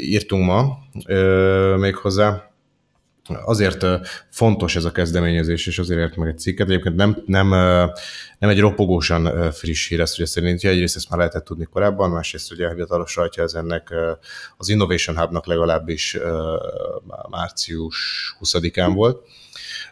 írtunk 0.00 0.44
ma 0.44 0.78
méghozzá 1.76 2.50
azért 3.44 3.86
fontos 4.30 4.76
ez 4.76 4.84
a 4.84 4.92
kezdeményezés, 4.92 5.66
és 5.66 5.78
azért 5.78 6.00
ért 6.00 6.16
meg 6.16 6.28
egy 6.28 6.38
cikket. 6.38 6.68
Egyébként 6.68 6.96
nem, 6.96 7.22
nem, 7.26 7.48
nem 8.38 8.50
egy 8.50 8.60
ropogósan 8.60 9.52
friss 9.52 9.88
hír, 9.88 10.00
ezt 10.00 10.18
ugye 10.18 10.26
szerintje. 10.26 10.70
Egyrészt 10.70 10.96
ezt 10.96 11.10
már 11.10 11.18
lehetett 11.18 11.44
tudni 11.44 11.64
korábban, 11.64 12.10
másrészt 12.10 12.52
ugye 12.52 12.66
a 12.66 12.70
hivatalos 12.70 13.10
sajtja 13.10 13.42
ez 13.42 13.54
ennek 13.54 13.94
az 14.56 14.68
Innovation 14.68 15.18
Hubnak 15.18 15.46
legalábbis 15.46 16.18
március 17.30 17.96
20-án 18.40 18.90
volt. 18.94 19.26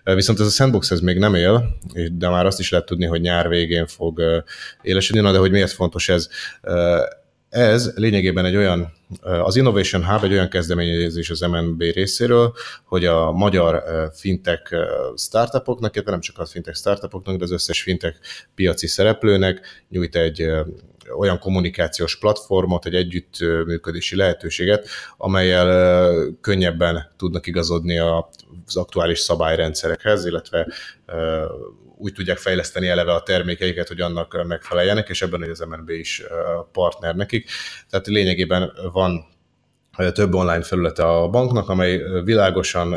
Viszont 0.05 0.41
ez 0.41 0.47
a 0.47 0.51
sandbox 0.51 0.91
ez 0.91 1.01
még 1.01 1.19
nem 1.19 1.35
él, 1.35 1.79
de 2.13 2.29
már 2.29 2.47
azt 2.47 2.59
is 2.59 2.71
lehet 2.71 2.87
tudni, 2.87 3.07
hogy 3.07 3.21
nyár 3.21 3.49
végén 3.49 3.87
fog 3.87 4.45
élesedni. 4.83 5.21
Na, 5.21 5.33
de 5.33 5.39
hogy 5.39 5.51
miért 5.51 5.73
fontos 5.73 6.09
ez? 6.09 6.29
Ez 7.55 7.93
lényegében 7.95 8.45
egy 8.45 8.57
olyan 8.57 8.93
az 9.21 9.57
Innovation 9.57 10.05
Hub 10.05 10.25
egy 10.25 10.33
olyan 10.33 10.49
kezdeményezés 10.49 11.31
az 11.31 11.41
MNB 11.41 11.83
részéről, 11.83 12.55
hogy 12.85 13.05
a 13.05 13.33
magyar 13.33 13.83
fintech 14.15 14.75
startupoknak, 15.17 15.95
illetve 15.95 16.11
nem 16.11 16.21
csak 16.21 16.39
a 16.39 16.47
fintech 16.47 16.77
startupoknak, 16.77 17.37
de 17.37 17.45
az 17.45 17.51
összes 17.51 17.83
fintech 17.83 18.19
piaci 18.55 18.87
szereplőnek 18.87 19.85
nyújt 19.89 20.17
egy 20.17 20.51
olyan 21.19 21.39
kommunikációs 21.39 22.19
platformot, 22.19 22.87
egy 22.87 22.95
együttműködési 22.95 24.17
lehetőséget, 24.17 24.89
amelyel 25.17 26.15
könnyebben 26.41 27.11
tudnak 27.17 27.47
igazodni 27.47 27.99
az 27.99 28.77
aktuális 28.77 29.19
szabályrendszerekhez, 29.19 30.27
illetve 30.27 30.67
úgy 31.97 32.13
tudják 32.13 32.39
fejleszteni 32.39 32.89
eleve 32.89 33.13
a 33.13 33.23
termékeiket, 33.23 33.89
hogy 33.89 34.01
annak 34.01 34.47
megfeleljenek, 34.47 35.09
és 35.09 35.23
ebben 35.23 35.51
az 35.51 35.59
MNB 35.59 35.91
is 35.91 36.23
partner 36.73 37.15
nekik. 37.15 37.51
Tehát 37.91 38.07
lényegében 38.07 38.73
van 38.93 39.33
több 40.13 40.35
online 40.35 40.63
felülete 40.63 41.07
a 41.07 41.29
banknak, 41.29 41.69
amely 41.69 42.03
világosan, 42.25 42.97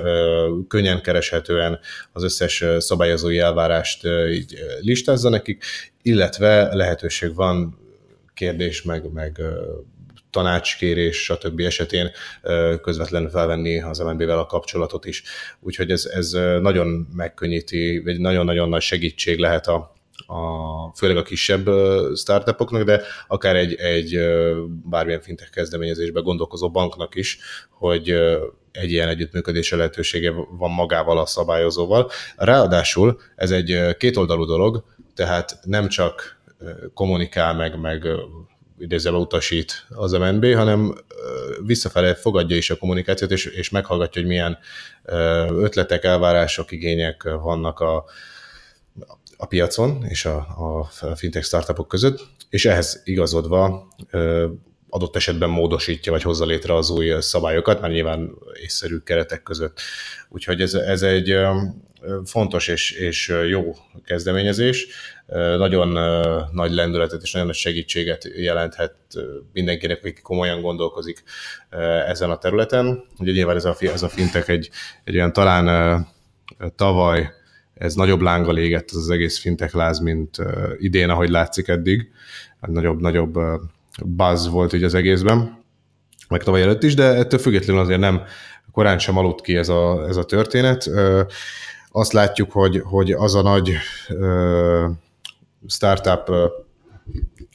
könnyen 0.67 1.01
kereshetően 1.01 1.79
az 2.11 2.23
összes 2.23 2.63
szabályozói 2.77 3.39
elvárást 3.39 4.07
így 4.31 4.55
listázza 4.81 5.29
nekik, 5.29 5.63
illetve 6.01 6.75
lehetőség 6.75 7.35
van 7.35 7.79
kérdés, 8.33 8.81
meg, 8.81 9.11
meg 9.11 9.41
tanácskérés, 10.29 11.23
stb. 11.23 11.59
esetén 11.59 12.11
közvetlenül 12.81 13.29
felvenni 13.29 13.81
az 13.81 13.99
MNB-vel 13.99 14.39
a 14.39 14.45
kapcsolatot 14.45 15.05
is. 15.05 15.23
Úgyhogy 15.59 15.91
ez, 15.91 16.05
ez 16.05 16.31
nagyon 16.61 17.07
megkönnyíti, 17.15 18.01
vagy 18.03 18.19
nagyon-nagyon 18.19 18.69
nagy 18.69 18.81
segítség 18.81 19.39
lehet 19.39 19.67
a, 19.67 19.95
a, 20.27 20.37
főleg 20.95 21.17
a 21.17 21.23
kisebb 21.23 21.69
startupoknak, 22.15 22.83
de 22.83 23.01
akár 23.27 23.55
egy, 23.55 23.73
egy 23.73 24.19
bármilyen 24.89 25.21
fintech 25.21 25.51
kezdeményezésbe 25.51 26.19
gondolkozó 26.19 26.71
banknak 26.71 27.15
is, 27.15 27.39
hogy 27.69 28.09
egy 28.71 28.91
ilyen 28.91 29.07
együttműködése 29.07 29.75
lehetősége 29.75 30.31
van 30.31 30.71
magával 30.71 31.17
a 31.17 31.25
szabályozóval. 31.25 32.09
Ráadásul 32.35 33.19
ez 33.35 33.51
egy 33.51 33.95
kétoldalú 33.97 34.45
dolog, 34.45 34.83
tehát 35.15 35.59
nem 35.63 35.87
csak 35.87 36.37
kommunikál 36.93 37.53
meg, 37.53 37.79
meg 37.79 38.07
idézőben 38.79 39.19
utasít 39.19 39.85
az 39.89 40.11
MNB, 40.11 40.53
hanem 40.53 40.97
visszafele 41.65 42.15
fogadja 42.15 42.55
is 42.55 42.69
a 42.69 42.77
kommunikációt, 42.77 43.31
és, 43.31 43.45
és 43.45 43.69
meghallgatja, 43.69 44.21
hogy 44.21 44.29
milyen 44.29 44.57
ötletek, 45.49 46.03
elvárások, 46.03 46.71
igények 46.71 47.23
vannak 47.23 47.79
a, 47.79 48.05
a 49.37 49.45
piacon 49.45 50.05
és 50.05 50.25
a, 50.25 50.37
a 50.37 50.89
fintech 51.15 51.45
startupok 51.45 51.87
között, 51.87 52.27
és 52.49 52.65
ehhez 52.65 53.01
igazodva 53.03 53.87
adott 54.97 55.15
esetben 55.15 55.49
módosítja, 55.49 56.11
vagy 56.11 56.21
hozza 56.21 56.45
létre 56.45 56.75
az 56.75 56.89
új 56.89 57.13
szabályokat, 57.19 57.81
már 57.81 57.91
nyilván 57.91 58.31
észszerű 58.61 58.97
keretek 58.97 59.43
között. 59.43 59.79
Úgyhogy 60.29 60.61
ez, 60.61 60.73
ez 60.73 61.01
egy 61.01 61.35
fontos 62.25 62.67
és, 62.67 62.91
és 62.91 63.33
jó 63.49 63.75
kezdeményezés, 64.05 64.87
nagyon 65.57 65.87
nagy 66.51 66.71
lendületet 66.71 67.21
és 67.21 67.31
nagyon 67.31 67.47
nagy 67.47 67.57
segítséget 67.57 68.29
jelenthet 68.35 68.95
mindenkinek, 69.53 69.99
aki 70.03 70.21
komolyan 70.21 70.61
gondolkozik 70.61 71.23
ezen 72.07 72.29
a 72.29 72.37
területen. 72.37 73.03
Ugye 73.19 73.31
nyilván 73.31 73.55
ez 73.55 73.65
a, 73.65 73.75
ez 73.79 74.03
a 74.03 74.09
fintek 74.09 74.47
egy, 74.47 74.69
egy 75.03 75.15
olyan 75.15 75.33
talán 75.33 76.07
tavaly 76.75 77.29
ez 77.73 77.93
nagyobb 77.93 78.21
lángal 78.21 78.57
égett 78.57 78.89
az, 78.89 78.97
az 78.97 79.09
egész 79.09 79.39
fintek 79.39 79.73
láz, 79.73 79.99
mint 79.99 80.37
idén, 80.77 81.09
ahogy 81.09 81.29
látszik 81.29 81.67
eddig. 81.67 82.11
Nagyobb, 82.59 83.01
nagyobb 83.01 83.37
buzz 84.05 84.47
volt 84.47 84.73
így 84.73 84.83
az 84.83 84.93
egészben, 84.93 85.63
meg 86.29 86.43
tavaly 86.43 86.61
előtt 86.61 86.83
is, 86.83 86.93
de 86.93 87.03
ettől 87.03 87.39
függetlenül 87.39 87.81
azért 87.81 87.99
nem 87.99 88.21
korán 88.71 88.99
sem 88.99 89.17
aludt 89.17 89.41
ki 89.41 89.55
ez 89.55 89.69
a, 89.69 90.07
ez 90.07 90.17
a 90.17 90.23
történet. 90.23 90.89
Azt 91.91 92.13
látjuk, 92.13 92.51
hogy, 92.51 92.81
hogy 92.85 93.11
az 93.11 93.35
a 93.35 93.41
nagy 93.41 93.73
startup 95.67 96.29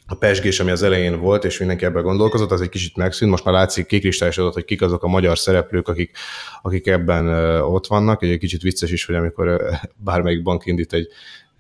a 0.06 0.14
pesgés, 0.14 0.60
ami 0.60 0.70
az 0.70 0.82
elején 0.82 1.20
volt, 1.20 1.44
és 1.44 1.58
mindenki 1.58 1.84
ebben 1.84 2.02
gondolkozott, 2.02 2.50
az 2.50 2.60
egy 2.60 2.68
kicsit 2.68 2.96
megszűnt. 2.96 3.30
Most 3.30 3.44
már 3.44 3.54
látszik 3.54 3.86
kikristályosodott, 3.86 4.54
hogy 4.54 4.64
kik 4.64 4.82
azok 4.82 5.02
a 5.02 5.08
magyar 5.08 5.38
szereplők, 5.38 5.88
akik, 5.88 6.16
akik 6.62 6.86
ebben 6.86 7.28
ott 7.60 7.86
vannak. 7.86 8.22
Egy 8.22 8.38
kicsit 8.38 8.62
vicces 8.62 8.90
is, 8.90 9.04
hogy 9.04 9.14
amikor 9.14 9.62
bármelyik 9.96 10.42
bank 10.42 10.66
indít 10.66 10.92
egy 10.92 11.08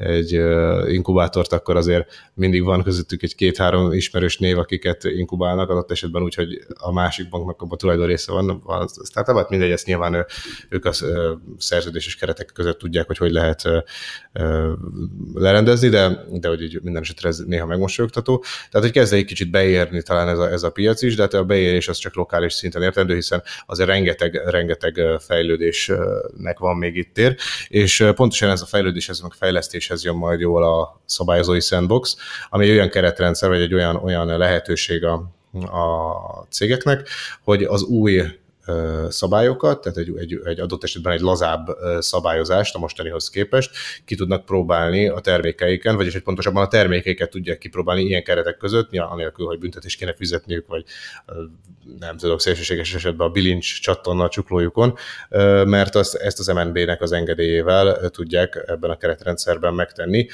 egy 0.02 0.32
inkubátort, 0.92 1.52
akkor 1.52 1.76
azért 1.76 2.30
mindig 2.34 2.64
van 2.64 2.82
közöttük 2.82 3.22
egy 3.22 3.34
két-három 3.34 3.92
ismerős 3.92 4.38
név, 4.38 4.58
akiket 4.58 5.04
inkubálnak, 5.04 5.70
adott 5.70 5.90
esetben 5.90 6.22
úgy, 6.22 6.34
hogy 6.34 6.58
a 6.74 6.92
másik 6.92 7.28
banknak 7.28 7.62
abban 7.62 7.78
tulajdon 7.78 8.06
része 8.06 8.32
van, 8.32 8.48
a 8.50 8.88
startup, 9.04 9.36
hát 9.36 9.50
mindegy, 9.50 9.70
ezt 9.70 9.86
nyilván 9.86 10.26
ők 10.68 10.84
a 10.84 10.92
szerződéses 11.58 12.16
keretek 12.16 12.50
között 12.54 12.78
tudják, 12.78 13.06
hogy 13.06 13.18
hogy 13.18 13.30
lehet 13.30 13.62
lerendezni, 15.34 15.88
de, 15.88 16.24
de 16.30 16.48
hogy 16.48 16.62
így 16.62 16.80
minden 16.82 17.02
esetre 17.02 17.28
ez 17.28 17.38
néha 17.38 17.66
megmosolyogtató. 17.66 18.44
Tehát, 18.70 18.86
hogy 18.86 18.90
kezd 18.90 19.12
egy 19.12 19.24
kicsit 19.24 19.50
beérni 19.50 20.02
talán 20.02 20.28
ez 20.28 20.38
a, 20.38 20.50
ez 20.50 20.62
a 20.62 20.70
piac 20.70 21.02
is, 21.02 21.16
de 21.16 21.22
hát 21.22 21.34
a 21.34 21.44
beérés 21.44 21.88
az 21.88 21.96
csak 21.96 22.14
lokális 22.14 22.52
szinten 22.52 22.82
értendő, 22.82 23.14
hiszen 23.14 23.42
azért 23.66 23.88
rengeteg, 23.88 24.42
rengeteg 24.44 25.00
fejlődésnek 25.18 26.58
van 26.58 26.76
még 26.76 26.96
itt 26.96 27.14
tér, 27.14 27.36
és 27.68 28.04
pontosan 28.14 28.50
ez 28.50 28.62
a 28.62 28.66
fejlődés, 28.66 29.08
ez 29.08 29.20
a 29.22 29.30
fejlesztés 29.38 29.90
működéshez 29.92 30.04
jön 30.04 30.14
majd 30.14 30.40
jól 30.40 30.64
a 30.64 31.00
szabályozói 31.04 31.60
sandbox, 31.60 32.16
ami 32.50 32.70
olyan 32.70 32.88
keretrendszer, 32.88 33.48
vagy 33.48 33.60
egy 33.60 33.74
olyan, 33.74 33.96
olyan 33.96 34.26
lehetőség 34.26 35.04
a, 35.04 35.12
a 35.52 36.46
cégeknek, 36.50 37.08
hogy 37.44 37.62
az 37.62 37.82
új 37.82 38.22
szabályokat, 39.08 39.80
tehát 39.80 39.98
egy, 39.98 40.12
egy, 40.16 40.40
egy 40.44 40.60
adott 40.60 40.84
esetben 40.84 41.12
egy 41.12 41.20
lazább 41.20 41.66
szabályozást 41.98 42.74
a 42.74 42.78
mostanihoz 42.78 43.30
képest. 43.30 43.70
Ki 44.04 44.14
tudnak 44.14 44.44
próbálni 44.44 45.08
a 45.08 45.20
termékeiken, 45.20 45.96
vagyis 45.96 46.12
hogy 46.12 46.22
pontosabban 46.22 46.62
a 46.62 46.68
termékeiket 46.68 47.30
tudják 47.30 47.58
kipróbálni 47.58 48.02
ilyen 48.02 48.24
keretek 48.24 48.56
között, 48.56 48.96
anélkül, 48.96 49.46
hogy 49.46 49.58
büntetést 49.58 49.98
kéne 49.98 50.14
fizetniük, 50.14 50.66
vagy 50.66 50.84
nem 51.98 52.16
tudok, 52.16 52.40
szélsőséges 52.40 52.94
esetben 52.94 53.26
a 53.26 53.30
bilincs 53.30 53.80
csattonna 53.80 54.24
a 54.24 54.28
csuklójukon, 54.28 54.94
mert 55.64 55.94
azt, 55.94 56.14
ezt 56.14 56.38
az 56.38 56.46
MNB-nek 56.46 57.02
az 57.02 57.12
engedélyével 57.12 58.10
tudják 58.10 58.64
ebben 58.66 58.90
a 58.90 58.96
keretrendszerben 58.96 59.74
megtenni 59.74 60.28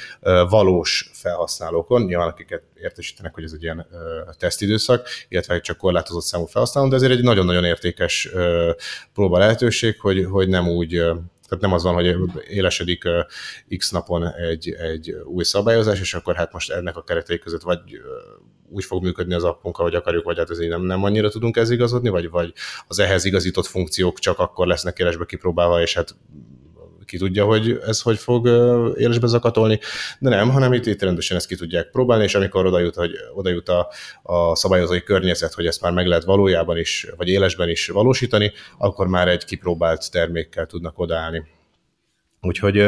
valós 0.49 1.11
felhasználókon, 1.13 2.03
nyilván 2.03 2.29
akiket 2.29 2.63
értesítenek, 2.75 3.35
hogy 3.35 3.45
ez 3.45 3.53
egy 3.53 3.63
ilyen 3.63 3.87
tesztidőszak, 4.39 5.09
illetve 5.29 5.61
csak 5.61 5.77
korlátozott 5.77 6.23
számú 6.23 6.45
felhasználó, 6.45 6.89
de 6.89 6.97
ezért 6.97 7.13
egy 7.13 7.23
nagyon-nagyon 7.23 7.65
értékes 7.65 8.18
próba 9.13 9.39
lehetőség, 9.39 10.01
hogy, 10.01 10.25
hogy 10.31 10.49
nem 10.49 10.69
úgy 10.69 11.03
tehát 11.49 11.65
nem 11.65 11.73
az 11.73 11.83
van, 11.83 11.95
hogy 11.95 12.17
élesedik 12.49 13.05
x 13.77 13.91
napon 13.91 14.35
egy, 14.35 14.71
egy 14.71 15.11
új 15.11 15.45
szabályozás, 15.45 16.01
és 16.01 16.15
akkor 16.15 16.37
hát 16.37 16.53
most 16.53 16.71
ennek 16.71 16.97
a 16.97 17.03
keretei 17.03 17.39
között 17.39 17.63
vagy 17.63 17.81
úgy 18.71 18.85
fog 18.85 19.03
működni 19.03 19.35
az 19.35 19.45
appunk, 19.45 19.79
ahogy 19.79 19.95
akarjuk, 19.95 20.25
vagy 20.25 20.39
hát 20.39 20.51
ezért 20.51 20.71
nem, 20.71 20.83
nem 20.83 21.05
annyira 21.05 21.29
tudunk 21.29 21.57
ez 21.57 21.71
igazodni, 21.71 22.09
vagy, 22.09 22.31
vagy 22.31 22.53
az 22.87 22.99
ehhez 22.99 23.25
igazított 23.25 23.67
funkciók 23.67 24.19
csak 24.19 24.39
akkor 24.39 24.67
lesznek 24.67 24.99
élesbe 24.99 25.25
kipróbálva, 25.25 25.81
és 25.81 25.95
hát 25.95 26.17
ki 27.09 27.19
tudja, 27.19 27.45
hogy 27.45 27.81
ez 27.87 28.01
hogy 28.01 28.19
fog 28.19 28.47
élesbe 28.99 29.27
zakatolni, 29.27 29.79
de 30.19 30.29
nem, 30.29 30.51
hanem 30.51 30.73
itt, 30.73 30.87
itt 30.87 31.03
rendesen 31.03 31.37
ezt 31.37 31.47
ki 31.47 31.57
tudják 31.57 31.91
próbálni, 31.91 32.25
és 32.25 32.35
amikor 32.35 32.67
oda 32.67 32.79
jut, 32.79 32.95
hogy 32.95 33.11
oda 33.35 33.51
jut 33.51 33.69
a, 33.69 33.89
a 34.23 34.57
szabályozói 34.57 35.03
környezet, 35.03 35.55
hogy 35.55 35.67
ezt 35.67 35.81
már 35.81 35.93
meg 35.93 36.07
lehet 36.07 36.25
valójában 36.25 36.79
is, 36.79 37.07
vagy 37.17 37.29
élesben 37.29 37.69
is 37.69 37.89
valósítani, 37.89 38.53
akkor 38.79 39.07
már 39.07 39.29
egy 39.29 39.45
kipróbált 39.45 40.11
termékkel 40.11 40.67
tudnak 40.67 40.99
odaállni. 40.99 41.47
Úgyhogy 42.41 42.85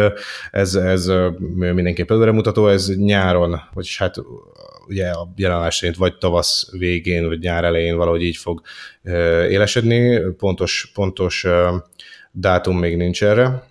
ez, 0.50 0.74
ez 0.74 1.12
mindenképp 1.48 2.10
előremutató, 2.10 2.68
ez 2.68 2.96
nyáron, 2.96 3.60
vagyis 3.72 3.98
hát 3.98 4.16
ugye 4.86 5.10
a 5.10 5.32
jelenlás 5.36 5.76
szerint 5.76 5.96
vagy 5.96 6.18
tavasz 6.18 6.70
végén, 6.70 7.26
vagy 7.26 7.38
nyár 7.38 7.64
elején 7.64 7.96
valahogy 7.96 8.22
így 8.22 8.36
fog 8.36 8.60
élesedni, 9.48 10.20
pontos, 10.38 10.90
pontos 10.94 11.46
dátum 12.32 12.78
még 12.78 12.96
nincs 12.96 13.24
erre, 13.24 13.69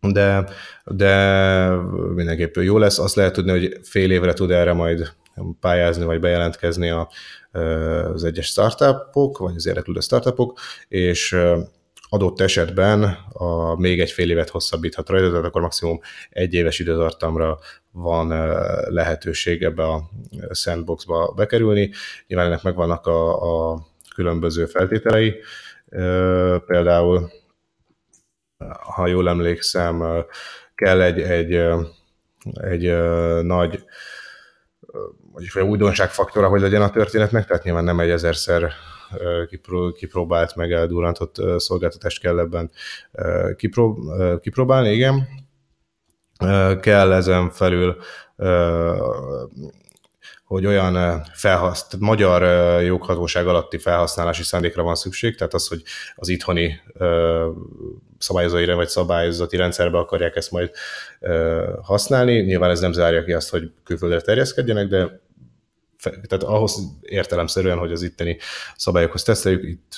de, 0.00 0.44
de 0.84 1.70
mindenképpen 2.14 2.64
jó 2.64 2.78
lesz. 2.78 2.98
Azt 2.98 3.14
lehet 3.14 3.32
tudni, 3.32 3.50
hogy 3.50 3.78
fél 3.82 4.10
évre 4.10 4.32
tud 4.32 4.50
erre 4.50 4.72
majd 4.72 5.12
pályázni, 5.60 6.04
vagy 6.04 6.20
bejelentkezni 6.20 6.90
a, 6.90 7.08
az 8.12 8.24
egyes 8.24 8.46
startupok, 8.46 9.38
vagy 9.38 9.54
az 9.56 9.66
érdeklődő 9.66 10.00
startupok, 10.00 10.58
és 10.88 11.36
adott 12.08 12.40
esetben 12.40 13.02
a, 13.32 13.80
még 13.80 14.00
egy 14.00 14.10
fél 14.10 14.30
évet 14.30 14.48
hosszabbíthat 14.48 15.08
rajta, 15.08 15.28
tehát 15.28 15.44
akkor 15.44 15.60
maximum 15.60 16.00
egy 16.30 16.54
éves 16.54 16.78
időtartamra 16.78 17.58
van 17.90 18.28
lehetőség 18.88 19.62
ebbe 19.62 19.84
a 19.84 20.10
sandboxba 20.50 21.32
bekerülni. 21.36 21.90
Nyilván 22.26 22.46
ennek 22.46 22.62
megvannak 22.62 23.06
a, 23.06 23.72
a 23.72 23.86
különböző 24.14 24.66
feltételei, 24.66 25.34
például 26.66 27.30
ha 28.94 29.06
jól 29.06 29.28
emlékszem, 29.28 30.24
kell 30.74 31.00
egy, 31.00 31.20
egy, 31.20 31.52
egy 32.52 32.96
nagy 33.42 33.84
vagyis 35.32 35.56
újdonságfaktora, 35.56 36.48
hogy 36.48 36.60
legyen 36.60 36.82
a 36.82 36.90
történetnek, 36.90 37.46
tehát 37.46 37.62
nyilván 37.62 37.84
nem 37.84 38.00
egy 38.00 38.10
ezerszer 38.10 38.72
kipróbált, 39.96 40.54
meg 40.54 40.72
eldurrantott 40.72 41.34
szolgáltatást 41.56 42.20
kell 42.20 42.38
ebben 42.38 42.70
kipróbálni, 44.40 44.92
igen. 44.92 45.28
Kell 46.80 47.12
ezen 47.12 47.50
felül 47.50 47.96
hogy 50.44 50.66
olyan 50.66 51.22
felhasz, 51.32 51.86
tehát 51.86 52.06
magyar 52.06 52.42
joghatóság 52.82 53.46
alatti 53.46 53.78
felhasználási 53.78 54.42
szándékra 54.42 54.82
van 54.82 54.94
szükség, 54.94 55.36
tehát 55.36 55.54
az, 55.54 55.68
hogy 55.68 55.82
az 56.14 56.28
itthoni 56.28 56.80
szabályozói 58.18 58.66
vagy 58.66 58.88
szabályozati 58.88 59.56
rendszerbe 59.56 59.98
akarják 59.98 60.36
ezt 60.36 60.50
majd 60.50 60.70
használni. 61.82 62.40
Nyilván 62.40 62.70
ez 62.70 62.80
nem 62.80 62.92
zárja 62.92 63.24
ki 63.24 63.32
azt, 63.32 63.50
hogy 63.50 63.70
külföldre 63.84 64.20
terjeszkedjenek, 64.20 64.86
de 64.86 65.20
tehát 66.02 66.42
ahhoz 66.42 66.78
értelemszerűen, 67.00 67.78
hogy 67.78 67.92
az 67.92 68.02
itteni 68.02 68.38
szabályokhoz 68.76 69.22
teszteljük, 69.22 69.64
itt 69.64 69.92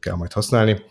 kell 0.00 0.14
majd 0.14 0.32
használni, 0.32 0.82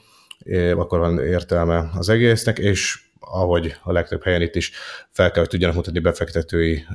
akkor 0.76 1.00
van 1.00 1.20
értelme 1.20 1.90
az 1.98 2.10
egésznek, 2.10 2.58
és 2.58 3.00
ahogy 3.20 3.76
a 3.84 3.92
legtöbb 3.92 4.24
helyen 4.24 4.42
itt 4.42 4.56
is 4.56 4.72
fel 5.10 5.32
kell, 5.32 5.40
hogy 5.42 5.50
tudjanak 5.50 5.76
mutatni 5.76 6.00
befektetői 6.00 6.86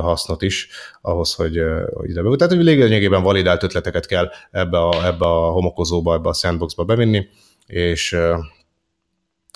hasznot 0.00 0.42
is, 0.42 0.68
ahhoz, 1.00 1.34
hogy, 1.34 1.54
ide 2.02 2.22
be. 2.22 2.36
Tehát, 2.36 2.54
hogy 2.54 2.64
lényegében 2.64 3.22
validált 3.22 3.62
ötleteket 3.62 4.06
kell 4.06 4.30
ebbe 4.50 4.78
a, 4.78 5.06
ebbe 5.06 5.26
a 5.26 5.50
homokozóba, 5.50 6.14
ebbe 6.14 6.28
a 6.28 6.32
sandboxba 6.32 6.84
bevinni, 6.84 7.28
és 7.66 8.16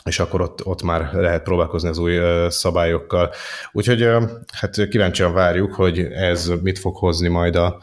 és 0.04 0.18
akkor 0.18 0.40
ott, 0.40 0.66
ott 0.66 0.82
már 0.82 1.12
lehet 1.12 1.42
próbálkozni 1.42 1.88
az 1.88 1.98
új 1.98 2.18
szabályokkal. 2.48 3.32
Úgyhogy 3.72 4.08
hát 4.52 4.88
kíváncsian 4.88 5.32
várjuk, 5.32 5.74
hogy 5.74 5.98
ez 5.98 6.52
mit 6.62 6.78
fog 6.78 6.96
hozni 6.96 7.28
majd 7.28 7.56
a, 7.56 7.82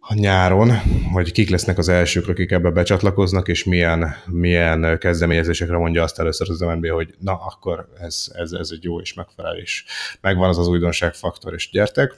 a 0.00 0.14
nyáron, 0.14 0.72
hogy 1.12 1.32
kik 1.32 1.50
lesznek 1.50 1.78
az 1.78 1.88
elsők, 1.88 2.28
akik 2.28 2.50
ebbe 2.50 2.70
becsatlakoznak, 2.70 3.48
és 3.48 3.64
milyen, 3.64 4.14
milyen 4.26 4.98
kezdeményezésekre 4.98 5.76
mondja 5.76 6.02
azt 6.02 6.18
először 6.18 6.50
az 6.50 6.60
MNB, 6.60 6.88
hogy 6.88 7.14
na, 7.18 7.32
akkor 7.32 7.88
ez, 8.00 8.26
ez, 8.32 8.52
ez 8.52 8.68
egy 8.72 8.84
jó 8.84 9.00
és 9.00 9.14
megfelel, 9.14 9.56
és 9.56 9.84
megvan 10.20 10.48
az 10.48 10.58
az 10.58 10.68
újdonságfaktor, 10.68 11.54
és 11.54 11.70
gyertek, 11.70 12.14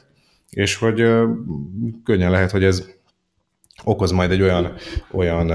és 0.51 0.77
hogy 0.77 0.97
könnyen 2.05 2.31
lehet, 2.31 2.51
hogy 2.51 2.65
ez 2.65 2.89
okoz 3.85 4.11
majd 4.11 4.31
egy 4.31 4.43
olyan, 4.43 4.75
olyan 5.11 5.51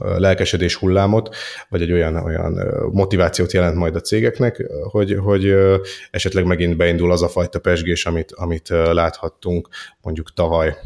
lelkesedés 0.00 0.74
hullámot, 0.74 1.34
vagy 1.68 1.82
egy 1.82 1.92
olyan, 1.92 2.16
olyan 2.16 2.58
motivációt 2.92 3.52
jelent 3.52 3.76
majd 3.76 3.94
a 3.94 4.00
cégeknek, 4.00 4.66
hogy, 4.90 5.16
hogy 5.22 5.54
esetleg 6.10 6.44
megint 6.44 6.76
beindul 6.76 7.12
az 7.12 7.22
a 7.22 7.28
fajta 7.28 7.58
pesgés, 7.58 8.06
amit, 8.06 8.32
amit 8.32 8.68
láthattunk 8.68 9.68
mondjuk 10.02 10.32
tavaly 10.32 10.76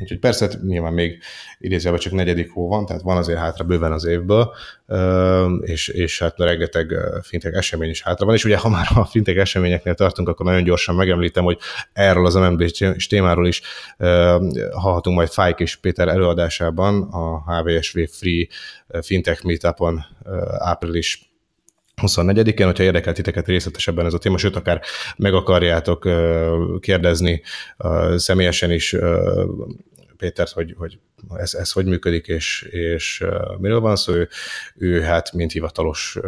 Úgyhogy 0.00 0.18
persze 0.18 0.44
hát 0.44 0.62
nyilván 0.62 0.92
még 0.92 1.22
idézőben 1.58 1.98
csak 1.98 2.12
negyedik 2.12 2.52
hó 2.52 2.68
van, 2.68 2.86
tehát 2.86 3.02
van 3.02 3.16
azért 3.16 3.38
hátra 3.38 3.64
bőven 3.64 3.92
az 3.92 4.04
évből, 4.04 4.54
és, 5.60 5.88
és 5.88 6.18
hát 6.18 6.38
rengeteg 6.38 6.94
fintek 7.22 7.54
esemény 7.54 7.90
is 7.90 8.02
hátra 8.02 8.26
van, 8.26 8.34
és 8.34 8.44
ugye 8.44 8.56
ha 8.56 8.68
már 8.68 8.86
a 8.94 9.04
fintek 9.04 9.36
eseményeknél 9.36 9.94
tartunk, 9.94 10.28
akkor 10.28 10.46
nagyon 10.46 10.64
gyorsan 10.64 10.94
megemlítem, 10.94 11.44
hogy 11.44 11.58
erről 11.92 12.26
az 12.26 12.34
MNB 12.34 12.64
témáról 13.08 13.46
is 13.46 13.62
hallhatunk 14.72 15.16
majd 15.16 15.28
Fájk 15.28 15.58
és 15.58 15.76
Péter 15.76 16.08
előadásában 16.08 17.02
a 17.02 17.52
HVSV 17.52 17.98
Free 18.10 18.46
Fintech 19.00 19.44
Meetupon 19.44 20.04
április 20.58 21.31
24-én, 22.02 22.66
hogyha 22.66 22.82
érdekel 22.82 23.12
titeket 23.12 23.46
részletesebben 23.46 24.06
ez 24.06 24.14
a 24.14 24.18
téma, 24.18 24.38
sőt, 24.38 24.56
akár 24.56 24.80
meg 25.16 25.34
akarjátok 25.34 26.08
kérdezni 26.80 27.42
személyesen 28.16 28.70
is 28.70 28.96
Pétert, 30.22 30.50
hogy, 30.50 30.74
hogy 30.78 30.98
ez, 31.34 31.54
ez 31.54 31.72
hogy 31.72 31.86
működik, 31.86 32.26
és, 32.26 32.62
és 32.70 33.24
miről 33.58 33.80
van 33.80 33.96
szó, 33.96 34.12
ő, 34.12 34.28
ő 34.76 35.00
hát 35.00 35.32
mint 35.32 35.52
hivatalos 35.52 36.18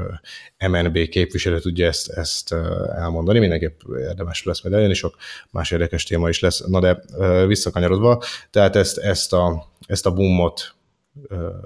MNB 0.68 1.08
képviselő 1.08 1.60
tudja 1.60 1.86
ezt, 1.86 2.08
ezt 2.08 2.52
elmondani, 2.96 3.38
mindenképp 3.38 3.80
érdemes 3.98 4.44
lesz 4.44 4.62
majd 4.62 4.74
eljönni, 4.74 4.94
sok 4.94 5.16
más 5.50 5.70
érdekes 5.70 6.04
téma 6.04 6.28
is 6.28 6.40
lesz. 6.40 6.60
Na 6.60 6.80
de 6.80 7.02
visszakanyarodva, 7.46 8.22
tehát 8.50 8.76
ezt, 8.76 8.98
ezt, 8.98 9.32
a, 9.32 9.70
ezt 9.86 10.06
a 10.06 10.12
boomot 10.12 10.74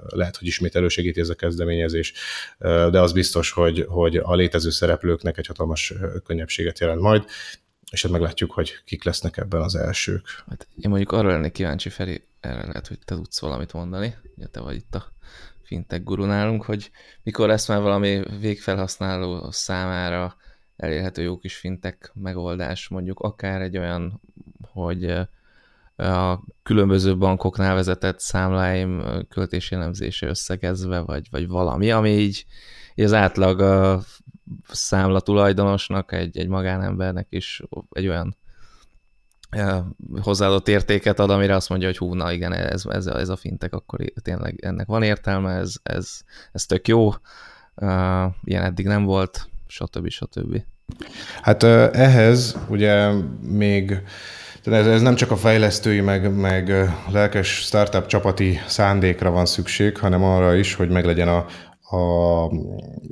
lehet, 0.07 0.37
hogy 0.37 0.47
ismét 0.47 0.75
elősegíti 0.75 1.19
ez 1.19 1.29
a 1.29 1.35
kezdeményezés, 1.35 2.13
de 2.59 3.01
az 3.01 3.11
biztos, 3.11 3.51
hogy, 3.51 3.85
hogy 3.87 4.17
a 4.17 4.35
létező 4.35 4.69
szereplőknek 4.69 5.37
egy 5.37 5.47
hatalmas 5.47 5.93
könnyebbséget 6.23 6.79
jelent 6.79 7.01
majd, 7.01 7.25
és 7.91 8.01
hát 8.01 8.11
meglátjuk, 8.11 8.51
hogy 8.51 8.73
kik 8.85 9.03
lesznek 9.03 9.37
ebben 9.37 9.61
az 9.61 9.75
elsők. 9.75 10.27
Hát 10.49 10.67
én 10.81 10.89
mondjuk 10.89 11.11
arra 11.11 11.29
lennék 11.29 11.51
kíváncsi, 11.51 11.89
Feri, 11.89 12.23
erre 12.39 12.65
lehet, 12.65 12.87
hogy 12.87 12.99
te 13.05 13.15
tudsz 13.15 13.39
valamit 13.39 13.73
mondani, 13.73 14.15
ugye 14.35 14.47
te 14.47 14.59
vagy 14.59 14.75
itt 14.75 14.95
a 14.95 15.11
fintech 15.63 16.03
guru 16.03 16.25
nálunk, 16.25 16.63
hogy 16.63 16.91
mikor 17.23 17.47
lesz 17.47 17.67
már 17.67 17.81
valami 17.81 18.23
végfelhasználó 18.39 19.51
számára 19.51 20.35
elérhető 20.77 21.21
jó 21.21 21.37
kis 21.37 21.55
fintech 21.55 22.11
megoldás, 22.13 22.87
mondjuk 22.87 23.19
akár 23.19 23.61
egy 23.61 23.77
olyan, 23.77 24.21
hogy 24.61 25.15
a 25.99 26.43
különböző 26.63 27.17
bankoknál 27.17 27.75
vezetett 27.75 28.19
számláim 28.19 29.03
költési 29.29 29.75
elemzése 29.75 30.27
összegezve, 30.27 30.99
vagy, 30.99 31.27
vagy 31.31 31.47
valami, 31.47 31.91
ami 31.91 32.09
így, 32.09 32.45
így 32.95 33.05
az 33.05 33.13
átlag 33.13 33.59
a 33.59 34.01
számla 34.67 35.19
tulajdonosnak, 35.19 36.11
egy, 36.11 36.37
egy 36.37 36.47
magánembernek 36.47 37.27
is 37.29 37.61
egy 37.91 38.07
olyan 38.07 38.37
hozzáadott 40.21 40.67
értéket 40.67 41.19
ad, 41.19 41.29
amire 41.29 41.55
azt 41.55 41.69
mondja, 41.69 41.87
hogy 41.87 41.97
hú, 41.97 42.13
na 42.13 42.31
igen, 42.31 42.53
ez, 42.53 42.85
ez, 42.85 43.05
ez 43.05 43.29
a 43.29 43.35
fintek, 43.35 43.73
akkor 43.73 43.99
tényleg 44.21 44.65
ennek 44.65 44.87
van 44.87 45.03
értelme, 45.03 45.53
ez, 45.53 45.73
ez, 45.83 46.21
ez 46.51 46.65
tök 46.65 46.87
jó, 46.87 47.11
ilyen 48.43 48.63
eddig 48.63 48.85
nem 48.85 49.03
volt, 49.03 49.49
stb. 49.67 50.09
stb. 50.09 50.63
Hát 51.41 51.63
ehhez 51.93 52.57
ugye 52.69 53.11
még 53.41 54.03
ez, 54.73 54.87
ez 54.87 55.01
nem 55.01 55.15
csak 55.15 55.31
a 55.31 55.35
fejlesztői, 55.35 56.01
meg, 56.01 56.35
meg 56.35 56.93
lelkes 57.11 57.47
startup 57.47 58.05
csapati 58.05 58.59
szándékra 58.67 59.31
van 59.31 59.45
szükség, 59.45 59.97
hanem 59.97 60.23
arra 60.23 60.55
is, 60.55 60.73
hogy 60.73 60.89
meglegyen 60.89 61.27
a, 61.27 61.45
a, 61.95 62.45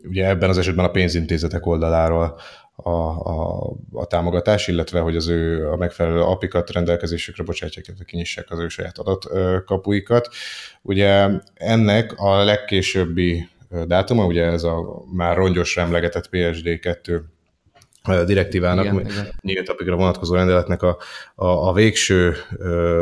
ugye 0.07 0.27
ebben 0.27 0.49
az 0.49 0.57
esetben 0.57 0.85
a 0.85 0.91
pénzintézetek 0.91 1.65
oldaláról 1.65 2.39
a, 2.75 2.89
a, 2.89 3.69
a 3.91 4.05
támogatás, 4.05 4.67
illetve 4.67 4.99
hogy 4.99 5.15
az 5.15 5.27
ő 5.27 5.71
a 5.71 5.75
megfelelő 5.75 6.21
apikat 6.21 6.71
rendelkezésükre 6.71 7.43
bocsátják, 7.43 7.87
illetve 7.87 8.05
kinyissák 8.05 8.51
az 8.51 8.59
ő 8.59 8.67
saját 8.67 8.97
adatkapuikat. 8.97 10.29
Ugye 10.81 11.29
ennek 11.53 12.13
a 12.15 12.43
legkésőbbi 12.43 13.49
dátuma, 13.87 14.25
ugye 14.25 14.43
ez 14.43 14.63
a 14.63 15.03
már 15.13 15.35
rongyos 15.35 15.77
emlegetett 15.77 16.29
PSD 16.29 16.79
2 16.79 17.23
direktívának, 18.25 18.85
igen, 18.85 18.99
igen. 18.99 19.27
nyílt 19.41 19.69
apikra 19.69 19.95
vonatkozó 19.95 20.33
rendeletnek 20.33 20.81
a, 20.81 20.97
a, 21.35 21.45
a 21.45 21.73
végső, 21.73 22.35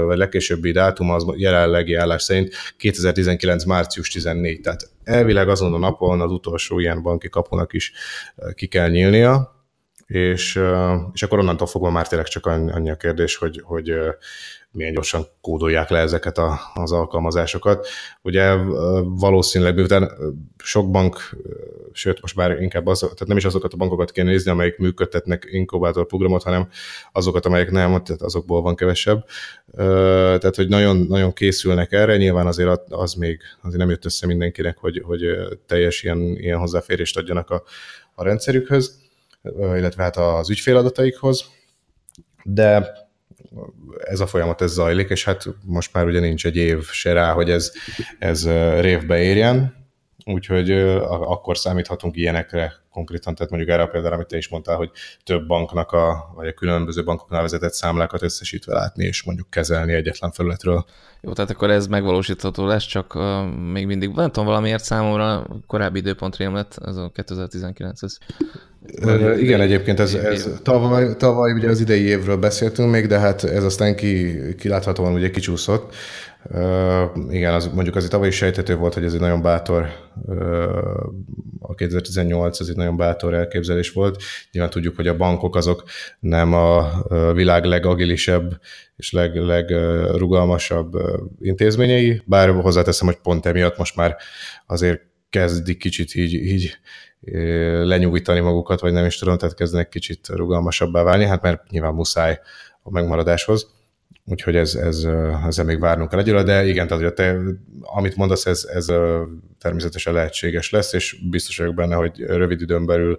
vagy 0.06 0.18
legkésőbbi 0.18 0.72
dátum 0.72 1.12
az 1.12 1.26
jelenlegi 1.36 1.94
állás 1.94 2.24
szerint 2.24 2.54
2019. 2.78 3.64
március 3.64 4.10
14. 4.10 4.62
Tehát 4.62 4.90
elvileg 5.04 5.50
azon 5.50 5.74
a 5.74 5.78
napon 5.78 6.22
az 6.22 6.32
utolsó 6.32 6.80
ilyen 6.80 7.02
banki 7.02 7.30
kapunak 7.30 7.74
is 7.74 7.92
ki 8.54 8.68
kell 8.68 8.90
nyílnia, 8.90 9.56
és, 10.06 10.60
és 11.14 11.24
akkor 11.24 11.40
onnantól 11.40 11.68
fogva 11.68 11.90
már 11.90 12.08
tényleg 12.08 12.28
csak 12.28 12.46
annyi 12.46 12.90
a 12.90 12.96
kérdés, 12.96 13.36
hogy, 13.36 13.62
hogy 13.64 13.94
milyen 14.76 14.94
gyorsan 14.94 15.26
kódolják 15.42 15.90
le 15.90 16.00
ezeket 16.00 16.38
a, 16.38 16.60
az 16.74 16.92
alkalmazásokat. 16.92 17.88
Ugye 18.22 18.56
valószínűleg 19.04 19.76
miután 19.76 20.12
sok 20.58 20.92
bank, 20.92 21.36
sőt 21.92 22.22
most 22.22 22.36
már 22.36 22.62
inkább 22.62 22.88
az, 22.88 23.00
tehát 23.00 23.28
nem 23.28 23.38
is 23.38 23.46
azokat 23.46 23.74
a 23.74 23.78
bankokat 23.78 24.12
kell 24.12 24.26
nézni, 24.26 24.52
amelyek 24.52 24.78
működtetnek 24.78 25.48
inkubátor 25.52 26.06
programot, 26.06 26.44
hanem 26.44 26.70
azokat, 27.12 27.46
amelyek 27.46 27.72
nem, 27.72 28.04
tehát 28.04 28.22
azokból 28.22 28.62
van 28.62 28.76
kevesebb. 28.76 29.26
Tehát, 29.76 30.56
hogy 30.56 30.68
nagyon, 30.68 30.98
nagyon 30.98 31.34
készülnek 31.34 31.92
erre, 31.92 32.18
nyilván 32.18 32.48
azért 32.48 32.82
az 32.90 33.14
még 33.14 33.40
azért 33.62 33.80
nem 33.80 33.90
jött 33.90 34.06
össze 34.06 34.28
mindenkinek, 34.28 34.78
hogy, 34.78 35.02
hogy 35.06 35.22
teljes 35.66 36.04
ilyen, 36.04 36.20
ilyen 36.20 36.60
hozzáférést 36.60 37.18
adjanak 37.18 37.50
a, 37.50 37.64
a 38.16 38.24
rendszerükhöz, 38.24 39.00
illetve 39.54 40.04
hát 40.04 40.18
az 40.18 40.50
ügyféladataikhoz, 40.50 41.46
de 42.44 43.04
ez 43.98 44.20
a 44.20 44.28
folyamat 44.28 44.62
ez 44.62 44.72
zajlik, 44.72 45.10
és 45.10 45.24
hát 45.24 45.46
most 45.64 45.94
már 45.94 46.06
ugye 46.06 46.20
nincs 46.20 46.46
egy 46.46 46.56
év 46.56 46.84
se 46.84 47.14
rá, 47.14 47.32
hogy 47.32 47.50
ez, 47.50 47.72
ez 48.20 48.48
révbe 48.80 49.22
érjen, 49.22 49.85
úgyhogy 50.26 50.72
akkor 51.10 51.58
számíthatunk 51.58 52.16
ilyenekre 52.16 52.74
konkrétan, 52.92 53.36
tehát 53.36 53.52
mondjuk 53.52 53.72
erre 53.72 53.82
a 53.82 53.88
példára, 53.88 54.16
amit 54.16 54.28
te 54.28 54.38
is 54.38 54.48
mondtál, 54.48 54.76
hogy 54.76 54.92
több 55.24 55.48
banknak, 55.48 55.92
a, 55.92 56.32
vagy 56.36 56.48
a 56.48 56.54
különböző 56.54 57.04
bankoknál 57.04 57.42
vezetett 57.42 57.74
számlákat 57.74 58.22
összesítve 58.22 58.74
látni, 58.74 59.06
és 59.06 59.24
mondjuk 59.24 59.50
kezelni 59.50 59.94
egyetlen 59.94 60.32
felületről. 60.32 60.86
Jó, 61.22 61.34
tehát 61.34 61.52
akkor 61.52 61.70
ez 61.70 61.88
megvalósítható 61.88 62.66
lesz, 62.66 62.86
csak 62.86 63.16
uh, 63.16 63.46
még 63.72 63.86
mindig, 63.86 64.10
nem 64.10 64.32
tudom, 64.32 64.46
valamiért 64.46 64.84
számomra 64.84 65.48
korábbi 65.68 66.00
időpont 66.00 66.38
rém 66.38 66.54
lett, 66.54 66.78
ez 66.86 66.96
a 66.96 67.12
2019 67.14 68.02
ez 68.04 68.18
Uh, 69.04 69.42
igen, 69.42 69.62
egyébként 69.62 70.00
ez, 70.00 70.14
ez 70.14 70.50
tavaly, 70.64 71.16
tavaly 71.16 71.52
ugye 71.52 71.70
az 71.70 71.80
idei 71.80 72.02
évről 72.02 72.38
beszéltünk 72.38 72.92
még, 72.92 73.08
de 73.08 73.20
hát 73.20 73.44
ez 73.44 73.64
aztán 73.64 73.96
ki, 73.96 74.38
kiláthatóan 74.56 75.14
ugye 75.14 75.30
kicsúszott. 75.30 75.96
Igen, 77.30 77.54
az, 77.54 77.68
mondjuk 77.74 77.96
azért 77.96 78.12
tavaly 78.12 78.28
is 78.28 78.36
sejtető 78.36 78.76
volt, 78.76 78.94
hogy 78.94 79.04
ez 79.04 79.14
egy 79.14 79.20
nagyon 79.20 79.42
bátor, 79.42 79.88
a 81.60 81.76
2018 81.76 82.60
ez 82.60 82.68
egy 82.68 82.76
nagyon 82.76 82.98
bátor 82.98 83.34
elképzelés 83.34 83.92
volt. 83.92 84.22
Nyilván 84.52 84.72
tudjuk, 84.72 84.96
hogy 84.96 85.08
a 85.08 85.18
bankok 85.18 85.56
azok 85.56 85.84
nem 86.20 86.54
a 86.54 86.92
világ 87.34 87.64
legagilisebb 87.64 88.60
és 88.96 89.12
leg, 89.12 89.36
legrugalmasabb 89.36 90.94
intézményei, 91.40 92.22
bár 92.26 92.50
hozzáteszem, 92.50 93.08
hogy 93.08 93.18
pont 93.18 93.46
emiatt 93.46 93.78
most 93.78 93.96
már 93.96 94.16
azért 94.66 95.02
kezdik 95.30 95.78
kicsit 95.78 96.16
így, 96.16 96.34
így 96.34 96.78
lenyugítani 97.84 98.40
magukat, 98.40 98.80
vagy 98.80 98.94
nem 98.94 99.06
is 99.06 99.18
tudom, 99.18 99.38
tehát 99.38 99.56
kezdenek 99.56 99.90
kicsit 99.90 100.28
rugalmasabbá 100.28 101.04
válni, 101.04 101.26
hát 101.26 101.42
mert 101.42 101.70
nyilván 101.70 101.94
muszáj 101.94 102.40
a 102.84 102.92
megmaradáshoz. 102.92 103.75
Úgyhogy 104.28 104.56
ez, 104.56 104.76
ez, 104.76 105.08
ezzel 105.46 105.66
még 105.66 105.80
várnunk 105.80 106.10
kell 106.10 106.20
egyre, 106.20 106.44
de 106.44 106.66
igen, 106.66 106.88
tehát 106.88 107.04
hogy 107.04 107.14
te, 107.14 107.38
amit 107.82 108.16
mondasz, 108.16 108.46
ez, 108.46 108.64
ez 108.74 108.86
természetesen 109.60 110.14
lehetséges 110.14 110.70
lesz, 110.70 110.94
és 110.94 111.18
biztos 111.30 111.58
vagyok 111.58 111.76
benne, 111.76 111.96
hogy 111.96 112.20
rövid 112.20 112.62
időn 112.62 112.86
belül 112.86 113.18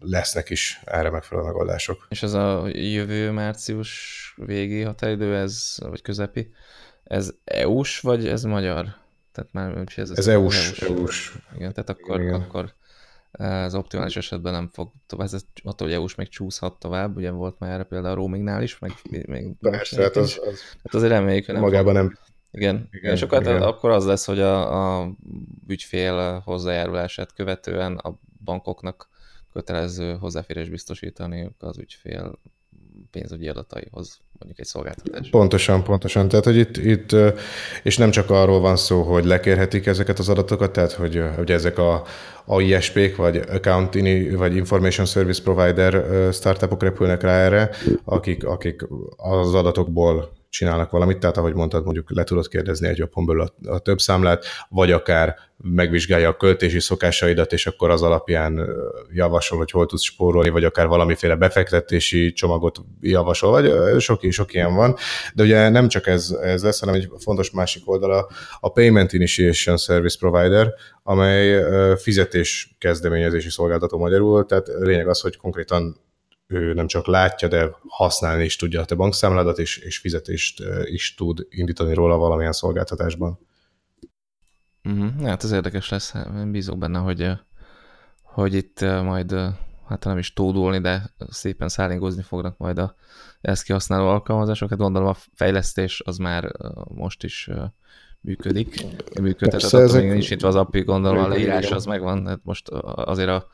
lesznek 0.00 0.50
is 0.50 0.80
erre 0.84 1.10
megfelelő 1.10 1.46
megoldások. 1.46 2.06
És 2.08 2.22
ez 2.22 2.32
a 2.32 2.68
jövő 2.72 3.30
március 3.30 3.92
végi 4.36 4.82
határidő, 4.82 5.36
ez, 5.36 5.74
vagy 5.78 6.02
közepi, 6.02 6.50
ez 7.04 7.30
EU-s, 7.44 8.00
vagy 8.00 8.28
ez 8.28 8.42
magyar? 8.42 8.86
Tehát 9.32 9.52
már 9.52 9.84
ez, 9.96 10.10
ez 10.10 10.26
EU-s. 10.26 10.80
EU-s. 10.80 11.38
Igen, 11.54 11.72
tehát 11.72 11.90
akkor, 11.90 12.20
igen. 12.20 12.34
akkor 12.34 12.74
az 13.30 13.74
optimális 13.74 14.16
esetben 14.16 14.52
nem 14.52 14.68
fog 14.72 14.92
tovább, 15.06 15.28
ez 15.32 15.44
attól, 15.62 15.86
hogy 15.86 15.96
EU-s 15.96 16.14
még 16.14 16.28
csúszhat 16.28 16.78
tovább, 16.78 17.16
ugye 17.16 17.30
volt 17.30 17.58
már 17.58 17.70
erre 17.70 17.82
például 17.82 18.12
a 18.12 18.16
roamingnál 18.16 18.62
is, 18.62 18.78
meg 18.78 18.92
még 19.26 19.54
Persze, 19.60 20.02
hát 20.02 20.16
az, 20.16 20.40
az, 20.44 20.60
hát 20.82 20.94
azért 20.94 21.12
reméljük, 21.12 21.44
hogy 21.44 21.54
nem 21.54 21.62
magában 21.62 21.94
fog. 21.94 22.02
nem. 22.02 22.18
Igen, 22.50 22.88
igen, 22.90 23.14
és 23.14 23.22
akkor, 23.22 23.40
igen. 23.40 23.62
akkor 23.62 23.90
az 23.90 24.06
lesz, 24.06 24.24
hogy 24.26 24.40
a, 24.40 25.00
a 25.00 25.10
ügyfél 25.66 26.42
hozzájárulását 26.44 27.32
követően 27.32 27.96
a 27.96 28.18
bankoknak 28.44 29.08
kötelező 29.52 30.16
hozzáférés 30.16 30.68
biztosítani 30.68 31.50
az 31.58 31.78
ügyfél 31.78 32.38
pénzügyi 33.10 33.48
adataihoz, 33.48 34.20
mondjuk 34.38 34.58
egy 34.58 34.66
szolgáltatás. 34.66 35.28
Pontosan, 35.30 35.82
pontosan. 35.82 36.28
Tehát, 36.28 36.44
hogy 36.44 36.56
itt, 36.56 36.76
itt, 36.76 37.16
és 37.82 37.96
nem 37.96 38.10
csak 38.10 38.30
arról 38.30 38.60
van 38.60 38.76
szó, 38.76 39.02
hogy 39.02 39.24
lekérhetik 39.24 39.86
ezeket 39.86 40.18
az 40.18 40.28
adatokat, 40.28 40.72
tehát, 40.72 40.92
hogy, 40.92 41.22
hogy 41.36 41.50
ezek 41.50 41.78
a 41.78 42.02
AISP-k, 42.44 43.16
vagy 43.16 43.36
Account 43.36 43.94
vagy 44.36 44.56
Information 44.56 45.06
Service 45.06 45.42
Provider 45.42 46.04
startupok 46.32 46.82
repülnek 46.82 47.22
rá 47.22 47.38
erre, 47.38 47.70
akik, 48.04 48.44
akik 48.44 48.86
az 49.16 49.54
adatokból 49.54 50.37
csinálnak 50.50 50.90
valamit, 50.90 51.18
tehát 51.18 51.36
ahogy 51.36 51.54
mondtad, 51.54 51.84
mondjuk 51.84 52.14
le 52.14 52.24
tudod 52.24 52.48
kérdezni 52.48 52.88
egy 52.88 53.00
appon 53.00 53.26
belül 53.26 53.42
a, 53.42 53.70
a 53.70 53.78
több 53.78 53.98
számlát, 53.98 54.44
vagy 54.68 54.92
akár 54.92 55.36
megvizsgálja 55.62 56.28
a 56.28 56.36
költési 56.36 56.80
szokásaidat, 56.80 57.52
és 57.52 57.66
akkor 57.66 57.90
az 57.90 58.02
alapján 58.02 58.68
javasol, 59.12 59.58
hogy 59.58 59.70
hol 59.70 59.86
tudsz 59.86 60.02
spórolni, 60.02 60.48
vagy 60.48 60.64
akár 60.64 60.86
valamiféle 60.86 61.34
befektetési 61.34 62.32
csomagot 62.32 62.78
javasol, 63.00 63.50
vagy 63.50 64.00
sok, 64.00 64.20
sok 64.30 64.54
ilyen 64.54 64.74
van. 64.74 64.96
De 65.34 65.42
ugye 65.42 65.68
nem 65.68 65.88
csak 65.88 66.06
ez, 66.06 66.30
ez 66.42 66.62
lesz, 66.62 66.80
hanem 66.80 66.94
egy 66.94 67.08
fontos 67.18 67.50
másik 67.50 67.90
oldala 67.90 68.28
a 68.60 68.72
Payment 68.72 69.12
Initiation 69.12 69.76
Service 69.76 70.16
Provider, 70.18 70.74
amely 71.02 71.62
fizetés 71.96 72.76
kezdeményezési 72.78 73.50
szolgáltató 73.50 73.98
magyarul, 73.98 74.46
tehát 74.46 74.66
lényeg 74.78 75.08
az, 75.08 75.20
hogy 75.20 75.36
konkrétan 75.36 75.96
ő 76.48 76.72
nem 76.72 76.86
csak 76.86 77.06
látja, 77.06 77.48
de 77.48 77.70
használni 77.88 78.44
is 78.44 78.56
tudja 78.56 78.80
a 78.80 78.84
te 78.84 78.94
bankszámládat, 78.94 79.58
és, 79.58 79.76
és 79.76 79.98
fizetést 79.98 80.62
is 80.84 81.14
tud 81.14 81.46
indítani 81.48 81.94
róla 81.94 82.16
valamilyen 82.16 82.52
szolgáltatásban. 82.52 83.38
Uh-huh. 84.84 85.22
Hát 85.22 85.44
ez 85.44 85.50
érdekes 85.50 85.88
lesz. 85.88 86.14
Én 86.36 86.50
bízok 86.50 86.78
benne, 86.78 86.98
hogy, 86.98 87.30
hogy 88.22 88.54
itt 88.54 88.80
majd, 88.80 89.32
hát 89.86 90.04
nem 90.04 90.18
is 90.18 90.32
tódulni, 90.32 90.80
de 90.80 91.14
szépen 91.28 91.68
szállingozni 91.68 92.22
fognak 92.22 92.56
majd 92.56 92.78
a 92.78 92.94
ezt 93.40 93.62
kihasználó 93.62 94.06
alkalmazások. 94.06 94.70
Hát 94.70 94.78
gondolom 94.78 95.08
a 95.08 95.16
fejlesztés 95.34 96.02
az 96.04 96.16
már 96.16 96.52
most 96.88 97.24
is 97.24 97.50
működik. 98.20 98.84
Működhet, 99.20 99.60
Persze, 99.60 99.78
ezek... 99.78 100.02
még 100.02 100.10
nincs 100.10 100.30
itt 100.30 100.42
az 100.42 100.54
API, 100.54 100.80
gondolom 100.80 101.24
a 101.24 101.28
leírás 101.28 101.70
az 101.70 101.84
megvan. 101.84 102.26
Hát 102.26 102.40
most 102.42 102.68
azért 102.68 103.28
a 103.28 103.46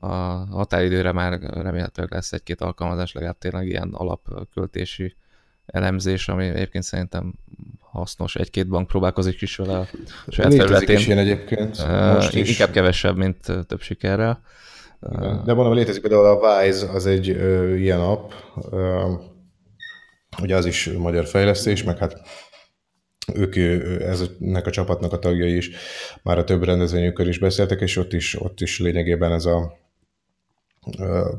a 0.00 0.14
határidőre 0.50 1.12
már 1.12 1.40
remélhetőleg 1.40 2.12
lesz 2.12 2.32
egy-két 2.32 2.60
alkalmazás, 2.60 3.12
legalább 3.12 3.38
tényleg 3.38 3.66
ilyen 3.66 3.90
alapköltési 3.92 5.16
elemzés, 5.66 6.28
ami 6.28 6.46
egyébként 6.46 6.84
szerintem 6.84 7.34
hasznos. 7.80 8.34
Egy-két 8.34 8.68
bank 8.68 8.86
próbálkozik 8.86 9.42
is 9.42 9.56
vele 9.56 9.78
a 9.78 9.86
saját 10.28 10.54
felületén. 10.54 10.96
is 10.96 11.06
ilyen 11.06 11.18
egyébként. 11.18 11.86
Most 12.14 12.34
is. 12.34 12.48
Inkább 12.50 12.70
kevesebb, 12.70 13.16
mint 13.16 13.38
több 13.66 13.80
sikerrel. 13.80 14.42
De 15.44 15.54
mondom, 15.54 15.74
létezik 15.74 16.02
például 16.02 16.26
a 16.26 16.62
Wise, 16.62 16.90
az 16.90 17.06
egy 17.06 17.30
ö, 17.30 17.74
ilyen 17.74 18.00
app, 18.00 18.30
ö, 18.70 19.12
ugye 20.42 20.56
az 20.56 20.66
is 20.66 20.90
magyar 20.98 21.26
fejlesztés, 21.26 21.82
meg 21.82 21.98
hát 21.98 22.20
ők 23.34 23.56
eznek 24.02 24.66
a 24.66 24.70
csapatnak 24.70 25.12
a 25.12 25.18
tagjai 25.18 25.56
is 25.56 25.70
már 26.22 26.38
a 26.38 26.44
több 26.44 26.64
rendezvényükkel 26.64 27.28
is 27.28 27.38
beszéltek, 27.38 27.80
és 27.80 27.96
ott 27.96 28.12
is, 28.12 28.40
ott 28.40 28.60
is 28.60 28.80
lényegében 28.80 29.32
ez 29.32 29.44
a 29.44 29.85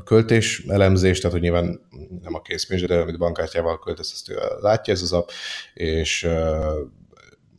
költés 0.04 0.64
elemzés, 0.68 1.18
tehát 1.18 1.32
hogy 1.32 1.42
nyilván 1.42 1.80
nem 2.22 2.34
a 2.34 2.42
készpénz, 2.42 2.82
de 2.82 2.98
amit 2.98 3.18
bankkártyával 3.18 3.78
költesz, 3.78 4.12
azt 4.12 4.40
látja 4.60 4.92
ez 4.92 5.02
az 5.02 5.12
app, 5.12 5.28
és 5.74 6.28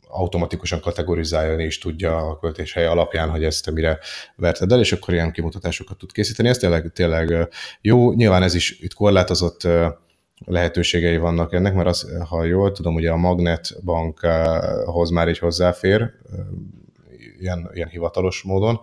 automatikusan 0.08 0.80
kategorizálni 0.80 1.64
is 1.64 1.78
tudja 1.78 2.16
a 2.16 2.38
költés 2.38 2.72
hely 2.72 2.86
alapján, 2.86 3.30
hogy 3.30 3.44
ezt 3.44 3.70
mire 3.70 3.98
verted 4.36 4.72
el, 4.72 4.80
és 4.80 4.92
akkor 4.92 5.14
ilyen 5.14 5.32
kimutatásokat 5.32 5.98
tud 5.98 6.12
készíteni. 6.12 6.48
Ez 6.48 6.58
tényleg, 6.58 6.92
tényleg 6.92 7.48
jó. 7.80 8.12
Nyilván 8.12 8.42
ez 8.42 8.54
is 8.54 8.80
itt 8.80 8.94
korlátozott 8.94 9.68
lehetőségei 10.46 11.16
vannak 11.16 11.52
ennek, 11.52 11.74
mert 11.74 11.88
az, 11.88 12.06
ha 12.28 12.44
jól 12.44 12.72
tudom, 12.72 12.94
ugye 12.94 13.10
a 13.10 13.16
Magnet 13.16 13.84
bankhoz 13.84 15.10
már 15.10 15.28
így 15.28 15.38
hozzáfér, 15.38 16.10
ilyen, 17.38 17.70
ilyen 17.72 17.88
hivatalos 17.88 18.42
módon, 18.42 18.80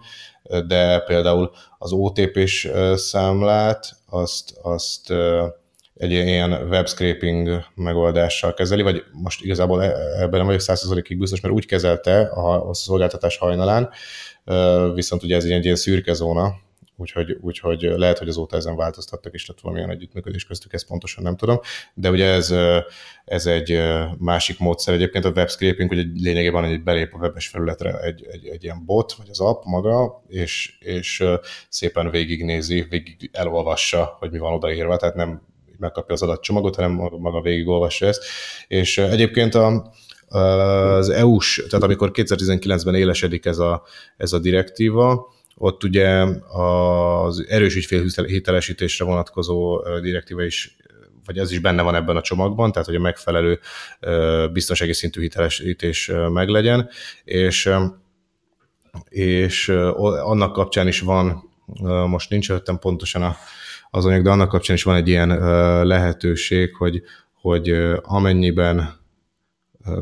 de 0.68 1.00
például 1.00 1.52
az 1.78 1.92
OTP-s 1.92 2.70
számlát, 2.96 3.90
azt, 4.10 4.58
azt 4.62 5.14
egy 5.94 6.12
ilyen 6.12 6.52
web 6.52 6.88
scraping 6.88 7.64
megoldással 7.76 8.54
kezeli, 8.54 8.82
vagy 8.82 9.04
most 9.12 9.44
igazából 9.44 9.84
e, 9.84 9.94
ebben 10.22 10.38
nem 10.38 10.46
vagyok 10.46 10.62
100%-ig 10.64 11.18
biztos, 11.18 11.42
mert 11.42 11.54
úgy 11.54 11.66
kezelte 11.66 12.22
a 12.68 12.74
szolgáltatás 12.74 13.38
hajnalán, 13.38 13.90
viszont 14.94 15.24
ugye 15.24 15.36
ez 15.36 15.44
egy 15.44 15.64
ilyen 15.64 15.76
szürke 15.76 16.14
zóna, 16.14 16.56
úgyhogy, 16.98 17.38
úgyhogy 17.42 17.82
lehet, 17.82 18.18
hogy 18.18 18.28
azóta 18.28 18.56
ezen 18.56 18.76
változtattak, 18.76 19.34
és 19.34 19.48
lett 19.48 19.60
valamilyen 19.60 19.90
együttműködés 19.90 20.46
köztük, 20.46 20.74
ezt 20.74 20.88
pontosan 20.88 21.24
nem 21.24 21.36
tudom, 21.36 21.60
de 21.94 22.10
ugye 22.10 22.26
ez, 22.26 22.54
ez 23.26 23.46
egy 23.46 23.82
másik 24.18 24.60
módszer. 24.60 24.94
Egyébként 24.94 25.26
a 25.26 25.30
web 25.30 25.50
scraping, 25.50 25.90
hogy 25.90 26.06
lényegében 26.22 26.64
egy 26.64 26.84
belép 26.84 27.14
a 27.14 27.18
webes 27.18 27.48
felületre 27.48 28.00
egy, 28.00 28.28
egy, 28.32 28.48
egy 28.48 28.64
ilyen 28.64 28.86
bot, 28.86 29.14
vagy 29.14 29.30
az 29.30 29.40
app 29.40 29.64
maga, 29.66 30.24
és, 30.28 30.78
és 30.80 31.24
szépen 31.70 32.10
végignézi, 32.10 32.86
végig 32.90 33.30
elolvassa, 33.34 34.16
hogy 34.20 34.32
mi 34.32 34.38
van 34.38 34.54
odaírva, 34.54 34.98
tehát 34.98 35.16
nem 35.16 35.42
megkapja 35.80 36.14
az 36.14 36.22
adatcsomagot, 36.22 36.76
hanem 36.76 36.92
maga 36.92 37.42
végigolvassa 37.42 38.06
ezt. 38.06 38.24
És 38.68 38.98
egyébként 38.98 39.56
a, 39.56 39.92
az 40.28 41.10
EU-s, 41.10 41.66
tehát 41.70 41.86
amikor 41.86 42.12
2019-ben 42.14 42.96
élesedik 42.96 43.46
ez 43.46 43.58
a, 43.58 43.84
ez 44.18 44.34
a 44.34 44.40
direktíva, 44.40 45.36
ott 45.58 45.84
ugye 45.84 46.26
az 46.48 47.46
erős 47.48 47.76
ügyfélhitelesítésre 47.76 49.06
vonatkozó 49.06 49.82
direktíva 50.02 50.44
is 50.44 50.78
vagy 51.28 51.38
ez 51.38 51.52
is 51.52 51.60
benne 51.60 51.82
van 51.82 51.96
ebben 51.96 52.16
a 52.16 52.22
csomagban, 52.22 52.72
tehát 52.72 52.88
hogy 52.88 52.96
a 52.96 53.00
megfelelő 53.00 53.60
biztonsági 54.54 54.94
szintű 54.94 55.22
hitelesítés 55.22 56.12
meglegyen, 56.30 56.90
és, 57.24 57.70
és 59.10 59.70
annak 60.24 60.54
kapcsán 60.54 60.88
is 60.88 61.00
van, 61.00 61.50
most 62.08 62.30
nincs 62.30 62.50
előttem 62.50 62.80
pontosan 62.80 63.22
a, 63.22 63.36
az 63.90 64.06
anyag, 64.06 64.24
de 64.24 64.30
annak 64.30 64.50
kapcsán 64.50 64.76
is 64.76 64.84
van 64.84 64.96
egy 64.96 65.08
ilyen 65.08 65.30
lehetőség, 65.86 66.76
hogy, 66.76 67.02
hogy 67.34 67.70
amennyiben 68.02 68.97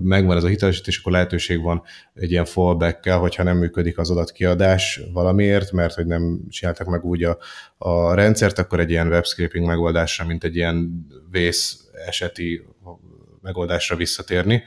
megvan 0.01 0.37
ez 0.37 0.43
a 0.43 0.47
hitelesítés, 0.47 0.99
akkor 0.99 1.11
lehetőség 1.11 1.61
van 1.61 1.81
egy 2.13 2.31
ilyen 2.31 2.45
fallback-kel, 2.45 3.17
hogyha 3.17 3.43
nem 3.43 3.57
működik 3.57 3.97
az 3.97 4.09
adatkiadás 4.09 5.01
valamiért, 5.13 5.71
mert 5.71 5.93
hogy 5.93 6.05
nem 6.05 6.39
csináltak 6.49 6.87
meg 6.87 7.03
úgy 7.03 7.23
a, 7.23 7.37
a 7.77 8.13
rendszert, 8.13 8.59
akkor 8.59 8.79
egy 8.79 8.89
ilyen 8.89 9.07
webscraping 9.07 9.65
megoldásra, 9.65 10.25
mint 10.25 10.43
egy 10.43 10.55
ilyen 10.55 11.07
vész 11.31 11.87
eseti 12.05 12.65
megoldásra 13.41 13.95
visszatérni 13.95 14.63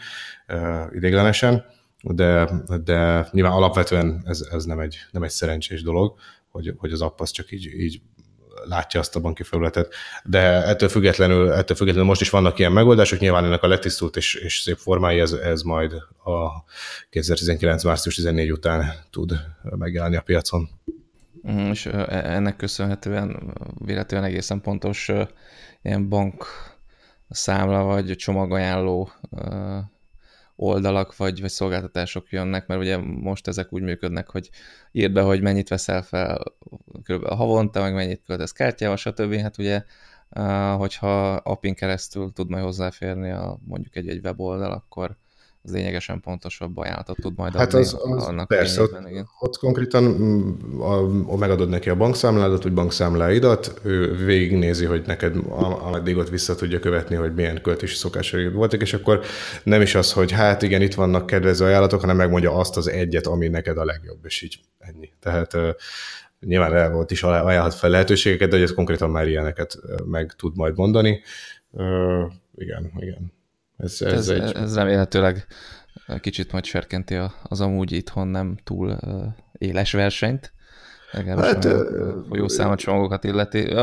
idéglenesen, 0.92 1.64
de, 2.02 2.50
de 2.84 3.28
nyilván 3.30 3.52
alapvetően 3.52 4.22
ez, 4.24 4.48
ez 4.50 4.64
nem, 4.64 4.78
egy, 4.78 4.96
nem 5.10 5.22
egy 5.22 5.30
szerencsés 5.30 5.82
dolog, 5.82 6.18
hogy, 6.50 6.74
hogy 6.76 6.92
az 6.92 7.00
app 7.00 7.20
az 7.20 7.30
csak 7.30 7.50
így, 7.50 7.64
így 7.64 8.00
látja 8.68 9.00
azt 9.00 9.16
a 9.16 9.20
banki 9.20 9.42
felületet. 9.42 9.94
De 10.24 10.38
ettől 10.64 10.88
függetlenül, 10.88 11.52
ettől 11.52 11.76
függetlenül 11.76 12.08
most 12.08 12.20
is 12.20 12.30
vannak 12.30 12.58
ilyen 12.58 12.72
megoldások, 12.72 13.18
nyilván 13.18 13.44
ennek 13.44 13.62
a 13.62 13.68
letisztult 13.68 14.16
és, 14.16 14.34
és 14.34 14.58
szép 14.58 14.76
formái, 14.76 15.20
ez, 15.20 15.32
ez 15.32 15.62
majd 15.62 15.92
a 16.24 16.64
2019. 17.10 17.84
március 17.84 18.14
14 18.14 18.52
után 18.52 18.92
tud 19.10 19.32
megjelenni 19.62 20.16
a 20.16 20.20
piacon. 20.20 20.68
Mhm, 21.42 21.70
és 21.70 21.86
ennek 22.08 22.56
köszönhetően 22.56 23.54
véletlenül 23.78 24.26
egészen 24.26 24.60
pontos 24.60 25.10
ilyen 25.82 26.08
bank 26.08 26.46
számla 27.28 27.82
vagy 27.82 28.16
csomagajánló 28.16 29.10
oldalak 30.60 31.16
vagy, 31.16 31.40
vagy 31.40 31.50
szolgáltatások 31.50 32.30
jönnek, 32.30 32.66
mert 32.66 32.80
ugye 32.80 32.96
most 32.96 33.46
ezek 33.46 33.72
úgy 33.72 33.82
működnek, 33.82 34.28
hogy 34.30 34.50
írd 34.92 35.12
be, 35.12 35.22
hogy 35.22 35.42
mennyit 35.42 35.68
veszel 35.68 36.02
fel 36.02 36.42
kb. 37.02 37.24
havonta, 37.26 37.80
meg 37.80 37.94
mennyit 37.94 38.22
költesz 38.26 38.52
kártyával, 38.52 38.96
stb. 38.96 39.34
Hát 39.34 39.58
ugye, 39.58 39.84
hogyha 40.76 41.32
appin 41.34 41.74
keresztül 41.74 42.32
tud 42.32 42.48
majd 42.48 42.64
hozzáférni 42.64 43.30
a 43.30 43.58
mondjuk 43.64 43.96
egy-egy 43.96 44.24
weboldal, 44.24 44.72
akkor 44.72 45.16
lényegesen 45.70 46.20
pontosabb 46.20 46.76
ajánlatot 46.76 47.16
tud 47.20 47.32
majd 47.36 47.54
hát 47.54 47.66
adni. 47.66 47.78
Az, 47.86 47.96
az 48.00 48.26
annak 48.26 48.48
persze, 48.48 48.82
ott, 48.82 48.98
igen. 49.08 49.28
ott 49.38 49.56
konkrétan 49.56 50.04
mm, 50.04 50.80
a, 50.80 50.98
a, 51.32 51.36
megadod 51.36 51.68
neki 51.68 51.88
a 51.88 51.96
bankszámládat, 51.96 52.62
vagy 52.62 52.72
bankszámláidat, 52.72 53.80
ő 53.82 54.16
végignézi, 54.24 54.84
hogy 54.84 55.02
neked 55.06 55.36
ameddig 55.80 56.16
ott 56.16 56.28
vissza 56.28 56.54
tudja 56.54 56.78
követni, 56.78 57.16
hogy 57.16 57.34
milyen 57.34 57.62
költési 57.62 57.94
szokásai 57.94 58.48
voltak, 58.48 58.80
és 58.80 58.94
akkor 58.94 59.20
nem 59.62 59.80
is 59.80 59.94
az, 59.94 60.12
hogy 60.12 60.32
hát 60.32 60.62
igen, 60.62 60.82
itt 60.82 60.94
vannak 60.94 61.26
kedvező 61.26 61.64
ajánlatok, 61.64 62.00
hanem 62.00 62.16
megmondja 62.16 62.54
azt 62.54 62.76
az 62.76 62.88
egyet, 62.88 63.26
ami 63.26 63.48
neked 63.48 63.78
a 63.78 63.84
legjobb, 63.84 64.24
és 64.24 64.42
így 64.42 64.60
ennyi. 64.78 65.12
Tehát 65.20 65.56
nyilván 66.40 66.74
el 66.74 66.90
volt 66.90 67.10
is 67.10 67.22
ajánlhat 67.22 67.74
fel 67.74 67.90
lehetőségeket, 67.90 68.48
de 68.48 68.54
hogy 68.54 68.64
ez 68.64 68.74
konkrétan 68.74 69.10
már 69.10 69.28
ilyeneket 69.28 69.78
meg 70.04 70.32
tud 70.32 70.56
majd 70.56 70.76
mondani. 70.76 71.22
igen, 72.54 72.92
igen. 72.96 73.32
Ez, 73.78 73.96
ez, 74.00 74.12
ez, 74.12 74.28
egy... 74.28 74.54
ez 74.56 74.74
remélhetőleg 74.74 75.46
kicsit 76.20 76.52
majd 76.52 76.64
serkenti 76.64 77.18
az 77.42 77.60
amúgy 77.60 77.92
itthon 77.92 78.28
nem 78.28 78.56
túl 78.64 78.98
éles 79.52 79.92
versenyt. 79.92 80.52
Legalábbis 81.12 81.44
hát, 81.44 81.64
a 81.64 82.24
folyószámot 82.28 82.78
csomagokat 82.78 83.24
illeti. 83.24 83.74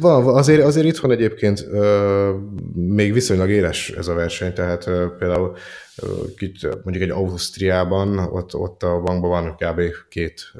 Van, 0.00 0.34
azért, 0.34 0.64
azért 0.64 0.86
itthon 0.86 1.10
egyébként 1.10 1.66
ö, 1.70 2.36
még 2.74 3.12
viszonylag 3.12 3.50
éles 3.50 3.90
ez 3.90 4.08
a 4.08 4.14
verseny, 4.14 4.52
tehát 4.52 4.86
ö, 4.86 5.06
például 5.18 5.56
ö, 5.96 6.06
kit, 6.36 6.62
mondjuk 6.62 7.04
egy 7.04 7.10
Ausztriában, 7.10 8.18
ott, 8.18 8.54
ott 8.54 8.82
a 8.82 9.00
bankban 9.00 9.30
van 9.30 9.56
kb. 9.56 9.80
két 10.08 10.52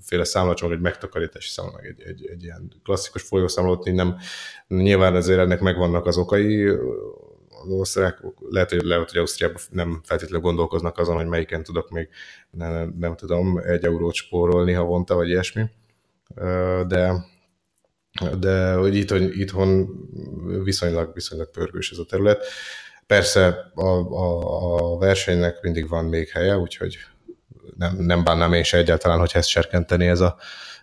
féle 0.00 0.24
számlacsomag, 0.24 0.74
egy 0.74 0.82
megtakarítási 0.82 1.50
számla, 1.50 1.78
egy, 1.78 2.02
egy, 2.06 2.26
egy 2.32 2.42
ilyen 2.42 2.72
klasszikus 2.84 3.22
folyószámla, 3.22 3.70
ott 3.70 3.92
nem, 3.92 4.16
nyilván 4.68 5.16
ezért 5.16 5.40
ennek 5.40 5.60
megvannak 5.60 6.06
az 6.06 6.16
okai, 6.16 6.70
az 7.62 7.68
osztrák, 7.68 8.22
lehet, 8.50 8.70
hogy, 8.70 8.82
lehet, 8.82 9.10
hogy 9.10 9.18
Ausztriában 9.18 9.60
nem 9.70 10.00
feltétlenül 10.04 10.44
gondolkoznak 10.44 10.98
azon, 10.98 11.16
hogy 11.16 11.26
melyiken 11.26 11.62
tudok 11.62 11.90
még, 11.90 12.08
nem, 12.50 12.94
nem 12.98 13.16
tudom, 13.16 13.58
egy 13.58 13.84
eurót 13.84 14.14
spórolni 14.14 14.72
havonta, 14.72 15.14
vagy 15.14 15.28
ilyesmi. 15.28 15.64
De, 16.86 17.24
de 18.38 18.72
hogy 18.74 18.94
itthon, 18.94 19.22
itthon 19.22 19.88
viszonylag, 20.64 21.14
viszonylag 21.14 21.50
pörgős 21.50 21.90
ez 21.90 21.98
a 21.98 22.04
terület. 22.04 22.46
Persze 23.06 23.70
a, 23.74 23.86
a, 23.86 24.94
a 24.94 24.98
versenynek 24.98 25.62
mindig 25.62 25.88
van 25.88 26.04
még 26.04 26.28
helye, 26.28 26.58
úgyhogy 26.58 26.98
nem, 27.76 27.96
nem 27.96 28.24
bánnám 28.24 28.52
én 28.52 28.62
se 28.62 28.76
egyáltalán, 28.76 29.18
hogy 29.18 29.30
ezt 29.34 29.48
serkenteni 29.48 30.06
ez, 30.06 30.20
a, 30.20 30.36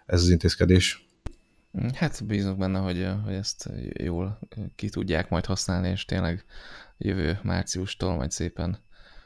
ez 0.06 0.22
az 0.22 0.30
intézkedés. 0.30 1.08
Hát 1.94 2.26
bízok 2.26 2.58
benne, 2.58 2.80
hogy, 2.80 3.10
hogy 3.24 3.34
ezt 3.34 3.70
jól 3.94 4.40
ki 4.76 4.90
tudják 4.90 5.30
majd 5.30 5.46
használni, 5.46 5.90
és 5.90 6.06
tényleg 6.06 6.46
jövő 6.98 7.40
márciustól 7.44 8.16
majd 8.16 8.32
szépen 8.32 8.78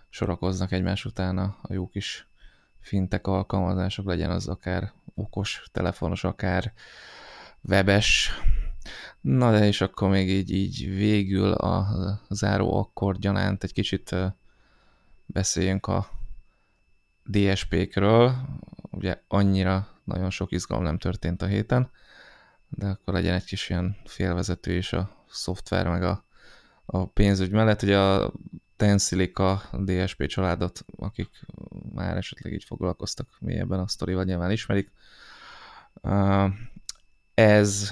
sorakoznak 0.10 0.72
egymás 0.72 1.06
után 1.06 1.38
a, 1.38 1.58
a 1.62 1.74
jó 1.74 1.88
kis 1.88 2.28
fintek 2.80 3.28
alkalmazások, 3.28 4.06
legyen 4.06 4.32
az 4.32 4.48
akár 4.48 4.92
okos, 5.16 5.68
telefonos, 5.72 6.24
akár 6.24 6.74
webes. 7.62 8.32
Na 9.22 9.52
de 9.52 9.66
és 9.66 9.82
akkor 9.82 10.10
még 10.10 10.30
így, 10.30 10.52
így 10.52 10.96
végül 10.96 11.52
a 11.52 11.88
záró 12.30 12.78
akkor 12.78 13.18
gyanánt 13.18 13.64
egy 13.64 13.74
kicsit 13.74 14.16
beszéljünk 15.26 15.88
a 15.88 16.10
DSP-kről. 17.26 18.36
Ugye 18.92 19.22
annyira 19.28 19.88
nagyon 20.04 20.30
sok 20.30 20.52
izgalom 20.52 20.84
nem 20.84 20.98
történt 20.98 21.42
a 21.42 21.46
héten 21.46 21.92
de 22.70 22.88
akkor 22.88 23.14
legyen 23.14 23.34
egy 23.34 23.46
kis 23.46 23.70
ilyen 23.70 23.98
félvezető 24.06 24.74
is 24.74 24.94
a 24.94 25.10
szoftver, 25.30 25.88
meg 25.88 26.04
a, 26.04 26.26
a 26.86 27.06
pénzügy 27.06 27.52
mellett. 27.52 27.82
Ugye 27.82 28.00
a 28.00 28.34
Tensilica 28.76 29.62
DSP 29.84 30.26
családot, 30.26 30.86
akik 30.96 31.30
már 31.94 32.18
esetleg 32.18 32.54
így 32.54 32.64
foglalkoztak 32.64 33.28
mélyebben 33.40 33.80
a 33.80 33.88
sztorival, 33.88 34.24
nyilván 34.24 34.52
ismerik. 34.52 34.92
Ez 37.34 37.92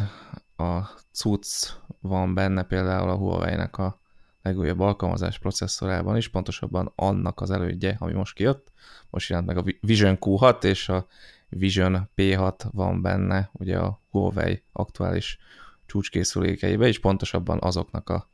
a 0.55 0.81
cucc 1.11 1.71
van 1.99 2.33
benne 2.33 2.63
például 2.63 3.09
a 3.09 3.15
Huawei-nek 3.15 3.77
a 3.77 3.99
legújabb 4.41 4.79
alkalmazás 4.79 5.39
processzorában 5.39 6.17
is, 6.17 6.27
pontosabban 6.27 6.91
annak 6.95 7.41
az 7.41 7.51
elődje, 7.51 7.95
ami 7.99 8.13
most 8.13 8.35
kijött. 8.35 8.71
Most 9.09 9.29
jelent 9.29 9.47
meg 9.47 9.57
a 9.57 9.63
Vision 9.79 10.17
Q6, 10.19 10.63
és 10.63 10.89
a 10.89 11.07
Vision 11.57 12.09
P6 12.15 12.65
van 12.71 13.01
benne, 13.01 13.49
ugye 13.53 13.77
a 13.77 14.01
Huawei 14.09 14.63
aktuális 14.71 15.37
csúcskészülékeibe, 15.85 16.87
és 16.87 16.99
pontosabban 16.99 17.57
azoknak 17.61 18.09
a 18.09 18.29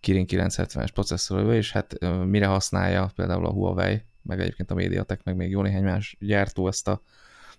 Kirin 0.00 0.24
970-es 0.28 0.88
processzoraiba, 0.94 1.54
és 1.54 1.72
hát 1.72 1.98
mire 2.24 2.46
használja 2.46 3.10
például 3.14 3.46
a 3.46 3.50
Huawei, 3.50 4.02
meg 4.22 4.40
egyébként 4.40 4.70
a 4.70 4.74
MediaTek, 4.74 5.24
meg 5.24 5.36
még 5.36 5.50
jó 5.50 5.62
néhány 5.62 5.84
más 5.84 6.16
gyártó 6.20 6.68
ezt 6.68 6.88
a 6.88 7.02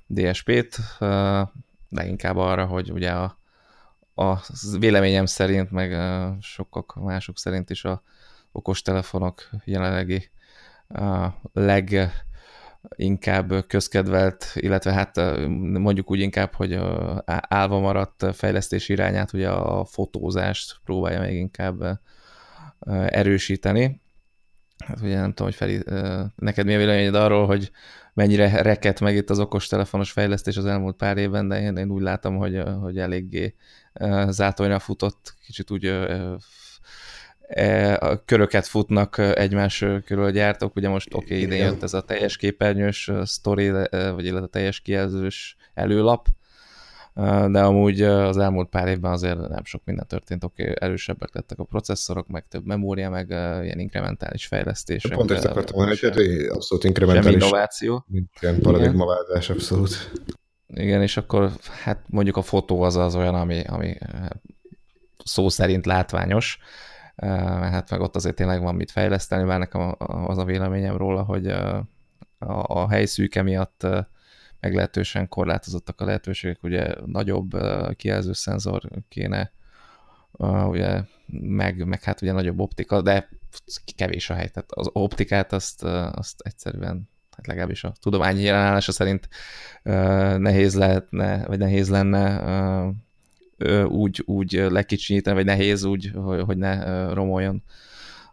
DSP-t, 0.07 0.79
de 1.89 2.05
inkább 2.05 2.37
arra, 2.37 2.65
hogy 2.65 2.91
ugye 2.91 3.11
a, 3.11 3.37
a 4.15 4.37
véleményem 4.79 5.25
szerint, 5.25 5.71
meg 5.71 5.97
sokak 6.41 6.95
mások 6.95 7.37
szerint 7.37 7.69
is 7.69 7.85
a 7.85 8.01
okostelefonok 8.51 9.49
jelenlegi 9.63 10.29
leg 11.53 12.11
inkább 12.95 13.67
közkedvelt, 13.67 14.51
illetve 14.53 14.93
hát 14.93 15.15
mondjuk 15.57 16.11
úgy 16.11 16.19
inkább, 16.19 16.53
hogy 16.53 16.79
állva 17.25 17.79
maradt 17.79 18.25
fejlesztés 18.35 18.89
irányát, 18.89 19.33
ugye 19.33 19.49
a 19.49 19.85
fotózást 19.85 20.79
próbálja 20.83 21.19
még 21.19 21.35
inkább 21.35 21.99
erősíteni. 23.07 24.01
Hát 24.85 25.01
ugye 25.01 25.19
nem 25.19 25.29
tudom, 25.33 25.47
hogy 25.47 25.55
Feli, 25.55 25.83
neked 26.35 26.65
mi 26.65 26.73
a 26.73 26.77
véleményed 26.77 27.15
arról, 27.15 27.45
hogy 27.45 27.71
mennyire 28.13 28.61
reket 28.61 28.99
meg 28.99 29.15
itt 29.15 29.29
az 29.29 29.39
okostelefonos 29.39 30.11
fejlesztés 30.11 30.57
az 30.57 30.65
elmúlt 30.65 30.95
pár 30.95 31.17
évben, 31.17 31.47
de 31.47 31.61
én, 31.61 31.89
úgy 31.89 32.01
látom, 32.01 32.37
hogy, 32.37 32.63
hogy 32.81 32.97
eléggé 32.97 33.55
zátonyra 34.27 34.79
futott, 34.79 35.35
kicsit 35.45 35.71
úgy 35.71 36.07
a 37.99 38.23
köröket 38.25 38.67
futnak 38.67 39.17
egymás 39.17 39.85
körül 40.05 40.23
a 40.23 40.29
gyártók, 40.29 40.75
ugye 40.75 40.89
most 40.89 41.13
oké, 41.13 41.25
okay, 41.25 41.41
idén 41.41 41.65
jött 41.65 41.83
ez 41.83 41.93
a 41.93 42.01
teljes 42.01 42.37
képernyős 42.37 43.11
sztori, 43.23 43.69
vagy 43.91 44.25
illetve 44.25 44.45
a 44.45 44.47
teljes 44.47 44.79
kijelzős 44.79 45.55
előlap, 45.73 46.27
de 47.47 47.61
amúgy 47.61 48.01
az 48.01 48.37
elmúlt 48.37 48.69
pár 48.69 48.87
évben 48.87 49.11
azért 49.11 49.47
nem 49.47 49.63
sok 49.63 49.81
minden 49.85 50.07
történt, 50.07 50.43
oké, 50.43 50.63
okay, 50.63 50.75
erősebbek 50.79 51.33
lettek 51.33 51.59
a 51.59 51.63
processzorok, 51.63 52.27
meg 52.27 52.45
több 52.47 52.65
memória, 52.65 53.09
meg 53.09 53.29
ilyen 53.63 53.79
inkrementális 53.79 54.45
fejlesztések. 54.45 55.11
Pont 55.11 55.31
ezt 55.31 55.45
akartam 55.45 55.75
mondani, 55.77 55.97
hogy 55.99 56.47
abszolút 56.49 56.83
inkrementális. 56.83 57.31
Semmi 57.31 57.43
innováció. 57.43 58.05
Ilyen 58.41 58.59
paradigmaváltás, 58.61 59.49
abszolút. 59.49 60.11
Igen, 60.67 61.01
és 61.01 61.17
akkor 61.17 61.51
hát 61.83 61.99
mondjuk 62.07 62.37
a 62.37 62.41
fotó 62.41 62.81
az 62.81 62.95
az 62.95 63.15
olyan, 63.15 63.35
ami, 63.35 63.63
ami 63.67 63.97
szó 65.23 65.49
szerint 65.49 65.85
látványos, 65.85 66.59
hát 67.21 67.89
meg 67.89 68.01
ott 68.01 68.15
azért 68.15 68.35
tényleg 68.35 68.61
van 68.61 68.75
mit 68.75 68.91
fejleszteni, 68.91 69.43
bár 69.43 69.59
nekem 69.59 69.95
az 69.97 70.37
a 70.37 70.45
véleményem 70.45 70.97
róla, 70.97 71.21
hogy 71.21 71.47
a, 71.47 71.85
a 72.63 72.89
helyszűke 72.89 73.41
miatt 73.41 73.87
meglehetősen 74.59 75.27
korlátozottak 75.27 76.01
a 76.01 76.05
lehetőségek, 76.05 76.63
ugye 76.63 76.95
nagyobb 77.05 77.49
kijelző 77.95 78.33
szenzor 78.33 78.81
kéne, 79.09 79.51
ugye, 80.67 81.01
meg, 81.27 81.85
meg 81.85 82.03
hát 82.03 82.21
ugye 82.21 82.31
nagyobb 82.31 82.59
optika, 82.59 83.01
de 83.01 83.29
kevés 83.95 84.29
a 84.29 84.33
hely, 84.33 84.47
tehát 84.47 84.71
az 84.71 84.89
optikát 84.93 85.53
azt, 85.53 85.83
azt 86.11 86.41
egyszerűen 86.41 87.09
hát 87.35 87.47
legalábbis 87.47 87.83
a 87.83 87.93
tudományi 88.01 88.41
jelenállása 88.41 88.91
szerint 88.91 89.29
nehéz 90.37 90.75
lehetne, 90.75 91.45
vagy 91.45 91.57
nehéz 91.57 91.89
lenne 91.89 92.93
úgy, 93.87 94.23
úgy 94.25 94.51
lekicsinyíteni, 94.51 95.35
vagy 95.35 95.45
nehéz 95.45 95.83
úgy, 95.83 96.11
hogy 96.45 96.57
ne 96.57 97.05
romoljon 97.13 97.63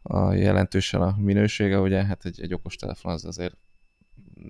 a 0.03 0.33
jelentősen 0.33 1.03
a 1.03 1.15
minősége, 1.19 1.81
ugye 1.81 2.05
hát 2.05 2.25
egy, 2.25 2.41
egy 2.41 2.55
okostelefon 2.55 3.13
az 3.13 3.25
azért 3.25 3.57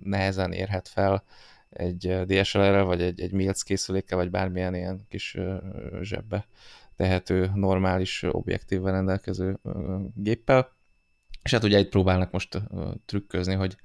nehezen 0.02 0.52
érhet 0.52 0.88
fel 0.88 1.24
egy 1.70 2.24
DSLR-rel, 2.26 2.84
vagy 2.84 3.02
egy, 3.02 3.20
egy 3.20 3.32
Mills 3.32 3.64
készülékkel, 3.64 4.18
vagy 4.18 4.30
bármilyen 4.30 4.74
ilyen 4.74 5.06
kis 5.08 5.36
zsebbe 6.00 6.46
tehető, 6.96 7.50
normális 7.54 8.22
objektívvel 8.22 8.92
rendelkező 8.92 9.58
géppel. 10.14 10.72
És 11.42 11.50
hát 11.50 11.64
ugye 11.64 11.78
itt 11.78 11.88
próbálnak 11.88 12.30
most 12.30 12.62
trükközni, 13.04 13.54
hogy 13.54 13.76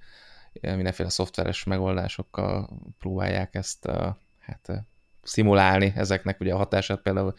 mindenféle 0.61 1.09
szoftveres 1.09 1.63
megoldásokkal 1.63 2.69
próbálják 2.97 3.55
ezt 3.55 3.89
hát, 4.39 4.85
szimulálni 5.23 5.93
ezeknek 5.95 6.39
ugye 6.39 6.53
a 6.53 6.57
hatását, 6.57 7.01
például 7.01 7.33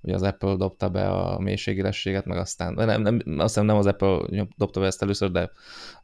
ugye 0.00 0.14
az 0.14 0.22
Apple 0.22 0.56
dobta 0.56 0.88
be 0.88 1.08
a 1.08 1.38
mélységélességet, 1.38 2.24
meg 2.24 2.38
aztán, 2.38 2.74
nem, 2.74 3.02
nem, 3.02 3.20
azt 3.26 3.54
hiszem 3.54 3.64
nem 3.64 3.76
az 3.76 3.86
Apple 3.86 4.20
dobta 4.56 4.80
be 4.80 4.86
ezt 4.86 5.02
először, 5.02 5.30
de 5.30 5.50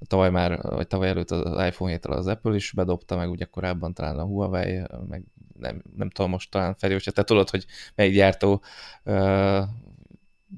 tavaly 0.06 0.30
már, 0.30 0.60
vagy 0.62 0.86
tavaly 0.86 1.08
előtt 1.08 1.30
az 1.30 1.66
iPhone 1.66 1.90
7 1.90 2.06
az 2.06 2.26
Apple 2.26 2.54
is 2.54 2.72
bedobta, 2.72 3.16
meg 3.16 3.30
ugye 3.30 3.44
korábban 3.44 3.94
talán 3.94 4.18
a 4.18 4.24
Huawei, 4.24 4.82
meg 5.08 5.22
nem, 5.58 5.82
nem 5.96 6.10
tudom 6.10 6.30
most 6.30 6.50
talán 6.50 6.74
Feri, 6.74 6.92
hogyha 6.92 7.10
te 7.10 7.24
tudod, 7.24 7.50
hogy 7.50 7.64
melyik 7.94 8.14
gyártó 8.14 8.62
uh, 9.04 9.62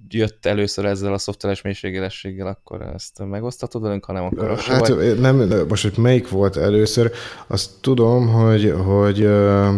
jött 0.08 0.46
először 0.46 0.84
ezzel 0.84 1.12
a 1.12 1.18
szoftveres 1.18 1.62
mélységélességgel, 1.62 2.46
akkor 2.46 2.82
ezt 2.82 3.24
megosztatod 3.24 3.82
velünk, 3.82 4.04
ha 4.04 4.12
nem, 4.12 4.24
akkor 4.24 4.58
Hát 4.58 4.88
vagy... 4.88 5.20
nem, 5.20 5.66
most, 5.68 5.82
hogy 5.82 5.98
melyik 5.98 6.28
volt 6.28 6.56
először, 6.56 7.12
azt 7.46 7.70
tudom, 7.80 8.28
hogy, 8.28 8.74
hogy 8.84 9.24
uh 9.24 9.74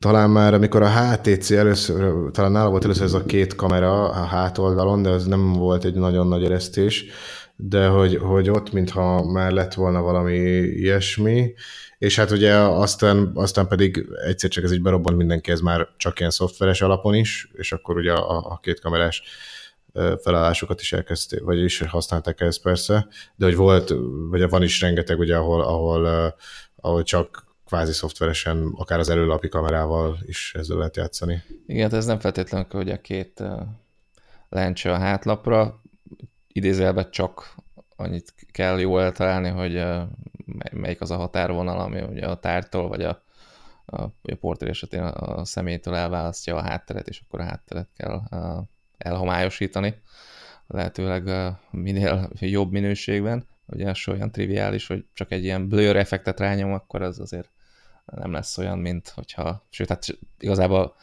talán 0.00 0.30
már 0.30 0.54
amikor 0.54 0.82
a 0.82 0.90
HTC 0.90 1.50
először, 1.50 2.30
talán 2.30 2.52
nála 2.52 2.70
volt 2.70 2.84
először 2.84 3.04
ez 3.04 3.12
a 3.12 3.24
két 3.24 3.54
kamera 3.54 4.08
a 4.08 4.24
hátoldalon, 4.24 5.02
de 5.02 5.08
az 5.08 5.26
nem 5.26 5.52
volt 5.52 5.84
egy 5.84 5.94
nagyon 5.94 6.26
nagy 6.26 6.44
eresztés, 6.44 7.04
de 7.56 7.86
hogy, 7.86 8.16
hogy 8.16 8.50
ott 8.50 8.72
mintha 8.72 9.24
már 9.24 9.52
lett 9.52 9.74
volna 9.74 10.00
valami 10.00 10.38
ilyesmi, 10.58 11.54
és 11.98 12.16
hát 12.16 12.30
ugye 12.30 12.54
aztán, 12.54 13.30
aztán 13.34 13.68
pedig 13.68 14.06
egyszer 14.26 14.50
csak 14.50 14.64
ez 14.64 14.72
így 14.72 14.82
berobbant 14.82 15.16
mindenki, 15.16 15.50
ez 15.50 15.60
már 15.60 15.88
csak 15.96 16.18
ilyen 16.18 16.30
szoftveres 16.30 16.82
alapon 16.82 17.14
is, 17.14 17.50
és 17.52 17.72
akkor 17.72 17.96
ugye 17.96 18.12
a, 18.12 18.38
a 18.50 18.58
két 18.62 18.80
kamerás 18.80 19.22
felállásokat 20.22 20.80
is 20.80 20.92
elkezdték, 20.92 21.42
vagy 21.42 21.62
is 21.62 21.80
használták 21.80 22.40
ezt 22.40 22.62
persze, 22.62 23.08
de 23.36 23.44
hogy 23.44 23.56
volt, 23.56 23.94
vagy 24.30 24.48
van 24.48 24.62
is 24.62 24.80
rengeteg, 24.80 25.18
ugye, 25.18 25.36
ahol, 25.36 25.62
ahol, 25.62 26.34
ahol 26.76 27.02
csak 27.02 27.49
kvázi 27.70 27.92
szoftveresen, 27.92 28.72
akár 28.76 28.98
az 28.98 29.08
előlapi 29.08 29.48
kamerával 29.48 30.18
is 30.22 30.54
ezzel 30.54 30.76
lehet 30.76 30.96
játszani. 30.96 31.42
Igen, 31.66 31.94
ez 31.94 32.06
nem 32.06 32.18
feltétlenül, 32.18 32.66
hogy 32.70 32.90
a 32.90 33.00
két 33.00 33.42
lencse 34.48 34.92
a 34.92 34.98
hátlapra, 34.98 35.82
idézelben 36.48 37.10
csak 37.10 37.54
annyit 37.96 38.34
kell 38.52 38.78
jól 38.80 39.02
eltalálni, 39.02 39.48
hogy 39.48 39.84
melyik 40.72 41.00
az 41.00 41.10
a 41.10 41.16
határvonal, 41.16 41.80
ami 41.80 42.02
ugye 42.02 42.26
a 42.26 42.38
tártól, 42.38 42.88
vagy 42.88 43.02
a, 43.02 43.22
a, 43.84 44.02
a 44.02 44.34
portré 44.40 44.68
esetén 44.68 45.02
a 45.02 45.44
szemétől 45.44 45.94
elválasztja 45.94 46.56
a 46.56 46.62
hátteret, 46.62 47.08
és 47.08 47.22
akkor 47.26 47.40
a 47.40 47.44
hátteret 47.44 47.88
kell 47.96 48.22
elhomályosítani, 48.98 50.02
lehetőleg 50.66 51.52
minél 51.70 52.30
jobb 52.40 52.70
minőségben. 52.70 53.46
Ugye 53.66 53.90
az 53.90 54.08
olyan 54.08 54.32
triviális, 54.32 54.86
hogy 54.86 55.04
csak 55.12 55.32
egy 55.32 55.44
ilyen 55.44 55.68
blur 55.68 55.96
effektet 55.96 56.40
rányom, 56.40 56.72
akkor 56.72 57.02
az 57.02 57.20
azért 57.20 57.50
nem 58.04 58.32
lesz 58.32 58.58
olyan, 58.58 58.78
mint 58.78 59.08
hogyha, 59.08 59.66
sőt, 59.68 59.88
hát 59.88 60.06
igazából 60.38 60.94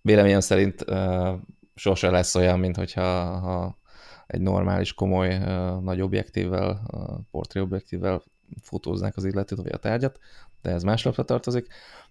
véleményem 0.00 0.40
szerint 0.40 0.84
uh, 0.90 1.34
sose 1.74 2.10
lesz 2.10 2.34
olyan, 2.34 2.58
mint 2.58 2.76
hogyha 2.76 3.38
ha 3.38 3.78
egy 4.26 4.40
normális, 4.40 4.94
komoly, 4.94 5.36
uh, 5.36 5.82
nagy 5.82 6.00
objektívvel, 6.00 6.80
uh, 6.92 7.18
portré 7.30 7.60
objektívvel 7.60 8.22
fotóznák 8.62 9.16
az 9.16 9.24
illetőt, 9.24 9.58
vagy 9.58 9.72
a 9.72 9.76
tárgyat, 9.76 10.18
de 10.62 10.70
ez 10.70 10.82
más 10.82 11.02
lapra 11.02 11.24
tartozik. 11.24 11.66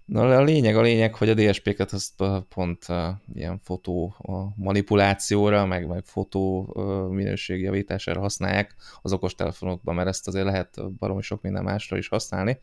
Na, 0.05 0.36
a 0.36 0.41
lényeg, 0.41 0.78
a 0.78 0.82
lényeg, 0.82 1.15
hogy 1.15 1.30
a 1.30 1.34
DSP-ket 1.34 1.91
azt 1.91 2.24
pont 2.49 2.86
uh, 2.89 3.07
ilyen 3.34 3.59
fotó 3.63 4.15
manipulációra, 4.55 5.65
meg, 5.65 5.88
meg 5.88 6.05
fotó 6.05 6.72
uh, 6.74 7.09
minőségjavítására 7.09 8.20
használják 8.20 8.76
az 9.01 9.13
okostelefonokban, 9.13 9.95
mert 9.95 10.07
ezt 10.07 10.28
azért 10.28 10.45
lehet 10.45 10.93
baromi 10.97 11.22
sok 11.22 11.41
minden 11.41 11.63
másra 11.63 11.97
is 11.97 12.07
használni 12.07 12.59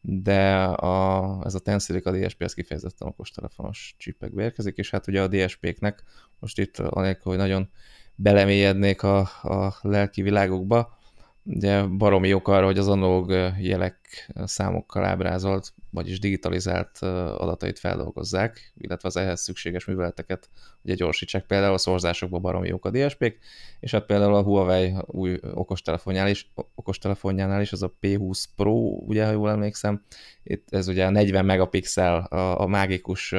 de 0.00 0.54
a, 0.64 1.40
ez 1.44 1.54
a 1.54 1.58
Tensilica 1.58 2.10
DSP 2.10 2.42
ez 2.42 2.54
kifejezetten 2.54 3.08
okostelefonos 3.08 3.94
csipekbe 3.98 4.42
érkezik, 4.42 4.76
és 4.76 4.90
hát 4.90 5.06
ugye 5.06 5.22
a 5.22 5.28
DSP-knek 5.28 6.02
most 6.38 6.58
itt 6.58 6.78
anélkül, 6.78 7.22
hogy 7.32 7.36
nagyon 7.36 7.70
belemélyednék 8.14 9.02
a, 9.02 9.18
a 9.42 9.78
lelki 9.82 10.22
világokba, 10.22 10.98
ugye 11.42 11.82
baromi 11.82 12.28
jók 12.28 12.48
arra, 12.48 12.64
hogy 12.64 12.78
az 12.78 12.88
analóg 12.88 13.30
jelek 13.60 14.30
számokkal 14.44 15.04
ábrázolt, 15.04 15.74
vagyis 15.90 16.18
digitalizált 16.18 16.98
adatait 17.36 17.78
feldolgozzák, 17.78 18.72
illetve 18.76 19.08
az 19.08 19.16
ehhez 19.16 19.40
szükséges 19.40 19.84
műveleteket 19.84 20.48
ugye 20.82 20.94
gyorsítsák. 20.94 21.46
Például 21.46 21.74
a 21.74 21.78
szorzásokban 21.78 22.42
baromi 22.42 22.68
jók 22.68 22.84
a 22.84 22.90
DSP-k, 22.90 23.38
és 23.80 23.90
hát 23.90 24.06
például 24.06 24.34
a 24.34 24.42
Huawei 24.42 24.94
új 25.06 25.38
okostelefonjánál 25.54 26.30
is, 26.30 26.52
okostelefonjánál 26.74 27.60
is 27.60 27.72
az 27.72 27.82
a 27.82 27.92
P20 28.02 28.44
Pro, 28.56 28.72
ugye, 29.06 29.26
ha 29.26 29.32
jól 29.32 29.50
emlékszem, 29.50 30.02
itt 30.42 30.68
ez 30.70 30.88
ugye 30.88 31.06
a 31.06 31.10
40 31.10 31.44
megapixel, 31.44 32.20
a, 32.20 32.60
a 32.60 32.66
mágikus 32.66 33.34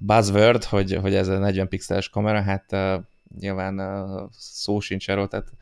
buzzword, 0.00 0.64
hogy, 0.64 0.94
hogy 0.94 1.14
ez 1.14 1.28
a 1.28 1.38
40 1.38 1.68
pixeles 1.68 2.08
kamera, 2.08 2.42
hát 2.42 2.76
nyilván 3.38 3.80
szó 4.32 4.80
sincs 4.80 5.10
erről, 5.10 5.28
tehát 5.28 5.52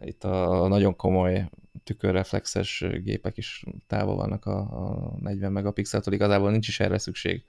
itt 0.00 0.24
a 0.24 0.68
nagyon 0.68 0.96
komoly 0.96 1.48
tükörreflexes 1.84 2.84
gépek 3.02 3.36
is 3.36 3.64
távol 3.86 4.16
vannak 4.16 4.46
a, 4.46 4.58
a 4.58 5.16
40 5.20 5.52
megapixeltől, 5.52 6.14
igazából 6.14 6.50
nincs 6.50 6.68
is 6.68 6.80
erre 6.80 6.98
szükség 6.98 7.44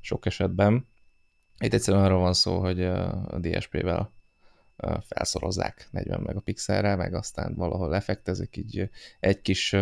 sok 0.00 0.26
esetben. 0.26 0.86
Itt 1.58 1.72
egyszerűen 1.72 2.04
arról 2.04 2.20
van 2.20 2.34
szó, 2.34 2.60
hogy 2.60 2.82
a 2.82 3.38
DSP-vel 3.38 4.12
felszorozzák 5.00 5.88
40 5.90 6.20
megapixelre, 6.20 6.96
meg 6.96 7.14
aztán 7.14 7.54
valahol 7.54 7.94
effektezik, 7.94 8.56
így 8.56 8.90
egy 9.20 9.40
kis 9.40 9.76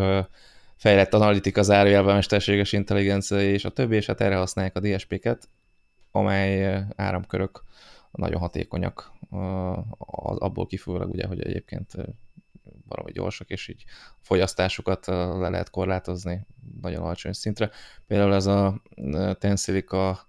fejlett 0.76 1.14
analitika 1.14 1.62
zárójelben 1.62 2.14
mesterséges 2.14 2.72
intelligencia 2.72 3.40
és 3.40 3.64
a 3.64 3.70
többi, 3.70 3.96
és 3.96 4.06
hát 4.06 4.20
erre 4.20 4.36
használják 4.36 4.76
a 4.76 4.80
DSP-ket, 4.80 5.48
amely 6.10 6.84
áramkörök 6.96 7.64
nagyon 8.10 8.40
hatékonyak, 8.40 9.12
abból 10.38 10.66
kifolyólag 10.66 11.10
ugye, 11.10 11.26
hogy 11.26 11.40
egyébként 11.40 11.94
valami 12.88 13.12
gyorsak, 13.12 13.50
és 13.50 13.68
így 13.68 13.84
a 14.10 14.18
fogyasztásukat 14.20 15.06
le 15.06 15.48
lehet 15.48 15.70
korlátozni 15.70 16.46
nagyon 16.80 17.02
alacsony 17.02 17.32
szintre. 17.32 17.70
Például 18.06 18.34
ez 18.34 18.46
a 18.46 18.82
Tensilica 19.38 20.28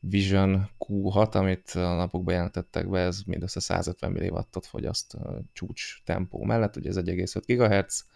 Vision 0.00 0.70
Q6, 0.78 1.34
amit 1.34 1.70
a 1.70 1.94
napokban 1.94 2.34
jelentettek 2.34 2.88
be, 2.88 3.00
ez 3.00 3.20
mindössze 3.26 3.60
150 3.60 4.10
mW-ot 4.12 4.66
fogyaszt 4.66 5.16
csúcs 5.52 6.02
tempó 6.04 6.42
mellett, 6.42 6.76
ugye 6.76 6.88
ez 6.88 6.96
1,5 6.96 7.42
GHz, 7.46 8.06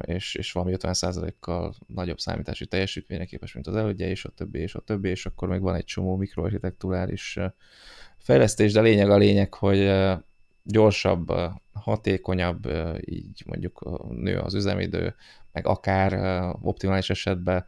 és, 0.00 0.34
és 0.34 0.52
valami 0.52 0.74
50%-kal 0.78 1.74
nagyobb 1.86 2.18
számítási 2.18 2.66
teljesítményre 2.66 3.24
képes, 3.24 3.52
mint 3.52 3.66
az 3.66 3.76
elődje, 3.76 4.08
és 4.08 4.24
a 4.24 4.30
többi, 4.30 4.58
és 4.58 4.74
a 4.74 4.80
többi, 4.80 5.08
és 5.08 5.26
akkor 5.26 5.48
még 5.48 5.60
van 5.60 5.74
egy 5.74 5.84
csomó 5.84 6.16
mikroarchitekturális 6.16 7.38
fejlesztés, 8.18 8.72
de 8.72 8.80
lényeg 8.80 9.10
a 9.10 9.16
lényeg, 9.16 9.54
hogy 9.54 9.78
gyorsabb, 10.70 11.32
hatékonyabb, 11.72 12.68
így 13.00 13.42
mondjuk 13.46 14.00
nő 14.10 14.38
az 14.38 14.54
üzemidő, 14.54 15.14
meg 15.52 15.66
akár 15.66 16.12
optimális 16.60 17.10
esetben 17.10 17.66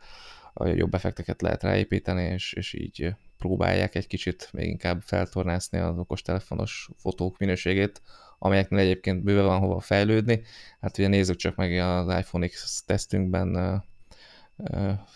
jobb 0.55 0.95
effekteket 0.95 1.43
lehet 1.43 1.63
ráépíteni, 1.63 2.23
és, 2.23 2.53
és 2.53 2.73
így 2.73 3.15
próbálják 3.39 3.95
egy 3.95 4.07
kicsit 4.07 4.49
még 4.53 4.69
inkább 4.69 5.01
feltornászni 5.01 5.79
az 5.79 5.99
okostelefonos 5.99 6.91
fotók 6.97 7.39
minőségét, 7.39 8.03
amelyeknél 8.39 8.79
egyébként 8.79 9.23
bőve 9.23 9.43
van 9.43 9.59
hova 9.59 9.81
fejlődni. 9.81 10.43
Hát 10.81 10.99
ugye 10.99 11.09
nézzük 11.09 11.37
csak 11.37 11.57
meg 11.57 11.79
az 11.79 12.19
iPhone 12.19 12.47
X 12.47 12.83
tesztünkben 12.87 13.83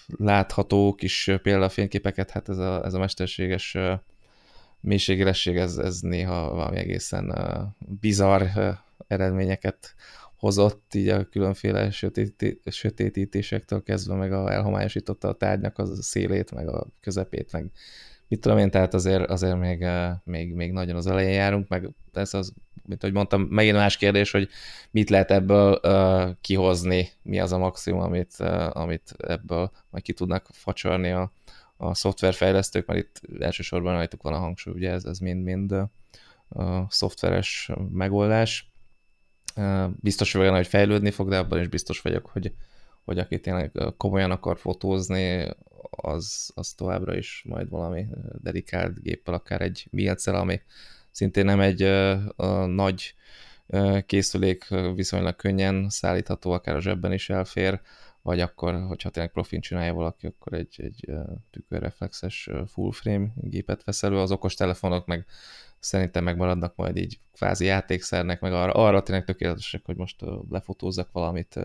látható 0.07 0.95
kis 0.95 1.31
példafényképeket, 1.43 2.31
hát 2.31 2.49
ez 2.49 2.59
a, 2.59 2.85
ez 2.85 2.95
a 2.95 2.99
mesterséges 2.99 3.77
mélységélesség, 4.85 5.57
ez, 5.57 5.77
ez 5.77 6.01
néha 6.01 6.55
valami 6.55 6.77
egészen 6.77 7.35
bizarr 7.79 8.43
eredményeket 9.07 9.95
hozott, 10.37 10.95
így 10.95 11.09
a 11.09 11.25
különféle 11.25 11.91
sötét, 11.91 12.61
sötétítésektől 12.65 13.83
kezdve, 13.83 14.15
meg 14.15 14.33
a, 14.33 14.53
elhomályosította 14.53 15.29
a 15.29 15.33
tárgynak 15.33 15.79
a 15.79 15.87
szélét, 15.87 16.53
meg 16.53 16.69
a 16.69 16.87
közepét, 17.01 17.53
meg 17.53 17.71
mit 18.29 18.41
tudom 18.41 18.59
én, 18.59 18.71
tehát 18.71 18.95
azért, 18.95 19.31
azért 19.31 19.59
még, 19.59 19.81
uh, 19.81 20.11
még, 20.25 20.55
még 20.55 20.73
nagyon 20.73 20.97
az 20.97 21.07
elején 21.07 21.33
járunk, 21.33 21.69
meg 21.69 21.91
ez 22.13 22.35
az, 22.35 22.53
mint 22.87 23.03
ahogy 23.03 23.15
mondtam, 23.15 23.43
megint 23.43 23.77
más 23.77 23.97
kérdés, 23.97 24.31
hogy 24.31 24.49
mit 24.91 25.11
lehet 25.11 25.31
ebből 25.31 25.81
uh, 25.83 26.31
kihozni, 26.41 27.09
mi 27.23 27.41
az 27.41 27.53
a 27.53 27.59
maximum, 27.59 28.01
amit, 28.01 28.35
uh, 28.39 28.77
amit 28.77 29.15
ebből 29.19 29.71
majd 29.91 30.05
ki 30.05 30.13
tudnak 30.13 30.47
facsarni 30.53 31.11
a, 31.11 31.33
a 31.85 31.95
szoftverfejlesztők, 31.95 32.87
mert 32.87 33.01
itt 33.01 33.41
elsősorban 33.41 33.93
rajtuk 33.93 34.23
van 34.23 34.33
a 34.33 34.39
hangsúly, 34.39 34.75
ugye 34.75 34.91
ez, 34.91 35.05
ez 35.05 35.19
mind-mind 35.19 35.73
a 36.49 36.87
szoftveres 36.89 37.71
megoldás. 37.91 38.73
Biztos 39.97 40.33
vagyok 40.33 40.55
hogy 40.55 40.67
fejlődni 40.67 41.11
fog, 41.11 41.29
de 41.29 41.39
abban 41.39 41.61
is 41.61 41.69
biztos 41.69 42.01
vagyok, 42.01 42.27
hogy 42.27 42.55
hogy 43.05 43.19
aki 43.19 43.41
tényleg 43.41 43.73
komolyan 43.97 44.31
akar 44.31 44.59
fotózni, 44.59 45.49
az, 45.91 46.51
az 46.55 46.73
továbbra 46.73 47.17
is 47.17 47.45
majd 47.49 47.69
valami 47.69 48.07
dedikált 48.43 49.03
géppel, 49.03 49.35
akár 49.35 49.61
egy 49.61 49.87
milcel, 49.91 50.35
ami 50.35 50.61
szintén 51.11 51.45
nem 51.45 51.61
egy 51.61 51.83
a 52.37 52.67
nagy 52.67 53.15
készülék, 54.07 54.69
viszonylag 54.95 55.37
könnyen 55.37 55.89
szállítható, 55.89 56.51
akár 56.51 56.77
a 56.77 56.81
zsebben 56.81 57.13
is 57.13 57.31
elfér, 57.31 57.81
vagy 58.25 58.41
akkor, 58.41 58.85
hogyha 58.87 59.11
tényleg 59.11 59.33
profin 59.33 59.61
csinálja 59.61 59.95
valaki, 59.95 60.27
akkor 60.27 60.53
egy, 60.53 60.75
egy 60.77 61.11
tükörreflexes 61.51 62.51
full 62.67 62.93
frame 62.93 63.29
gépet 63.35 63.85
vesz 63.85 64.03
elő, 64.03 64.19
az 64.19 64.31
okos 64.31 64.55
telefonok 64.55 65.07
meg 65.07 65.27
szerintem 65.79 66.25
megmaradnak 66.25 66.77
majd 66.77 66.97
így 66.97 67.21
kvázi 67.33 67.65
játékszernek, 67.65 68.41
meg 68.41 68.53
arra, 68.53 68.73
arra 68.73 69.03
tényleg 69.03 69.25
tökéletesek, 69.25 69.85
hogy 69.85 69.97
most 69.97 70.25
lefotózzak 70.51 71.13
valamit 71.13 71.61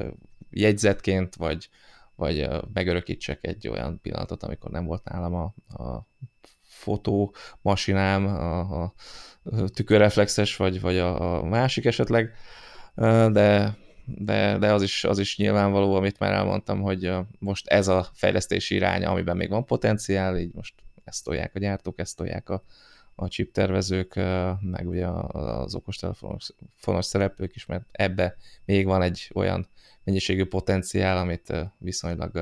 jegyzetként, 0.49 1.36
vagy, 1.36 1.70
vagy 2.16 2.49
megörökítsek 2.74 3.39
egy 3.41 3.68
olyan 3.68 3.99
pillanatot, 4.01 4.43
amikor 4.43 4.72
nem 4.72 4.86
volt 4.86 5.03
nálam 5.03 5.34
a, 5.34 5.53
a 5.84 6.07
fotómasinám, 6.62 8.26
a, 8.26 8.82
a 8.82 8.93
tükörreflexes, 9.74 10.55
vagy, 10.55 10.82
vagy 10.82 10.97
a, 10.97 11.38
a 11.38 11.45
másik 11.45 11.86
esetleg, 11.86 12.36
de, 13.32 13.78
de, 14.18 14.57
de 14.57 14.74
az, 14.74 14.82
is, 14.82 15.03
az 15.03 15.20
is 15.20 15.38
nyilvánvaló, 15.38 15.95
amit 15.95 16.20
már 16.20 16.32
elmondtam, 16.32 16.82
hogy 16.82 17.12
most 17.39 17.68
ez 17.68 17.88
a 17.88 18.07
fejlesztési 18.14 18.76
iránya, 18.76 19.10
amiben 19.10 19.38
még 19.38 19.49
van 19.49 19.66
potenciál, 19.66 20.38
így 20.38 20.53
most 20.53 20.74
ezt 21.03 21.24
tolják 21.24 21.55
a 21.55 21.60
gyártók, 21.60 21.99
ezt 21.99 22.18
tolják 22.18 22.49
a, 22.49 22.64
a 23.16 23.28
chip 23.28 23.51
tervezők, 23.51 24.16
meg 24.62 24.88
ugye 24.88 25.07
az 25.07 25.76
okostelefonos 25.76 27.05
szereplők 27.05 27.55
is, 27.55 27.66
mert 27.66 27.86
ebbe 27.91 28.36
még 28.66 28.86
van 28.86 29.01
egy 29.01 29.32
olyan 29.34 29.68
mennyiségű 30.03 30.45
potenciál, 30.45 31.18
amit 31.18 31.53
viszonylag, 31.78 32.38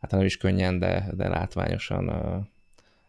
hát 0.00 0.10
nem 0.10 0.24
is 0.24 0.36
könnyen, 0.36 0.78
de, 0.78 1.10
de 1.12 1.28
látványosan 1.28 2.08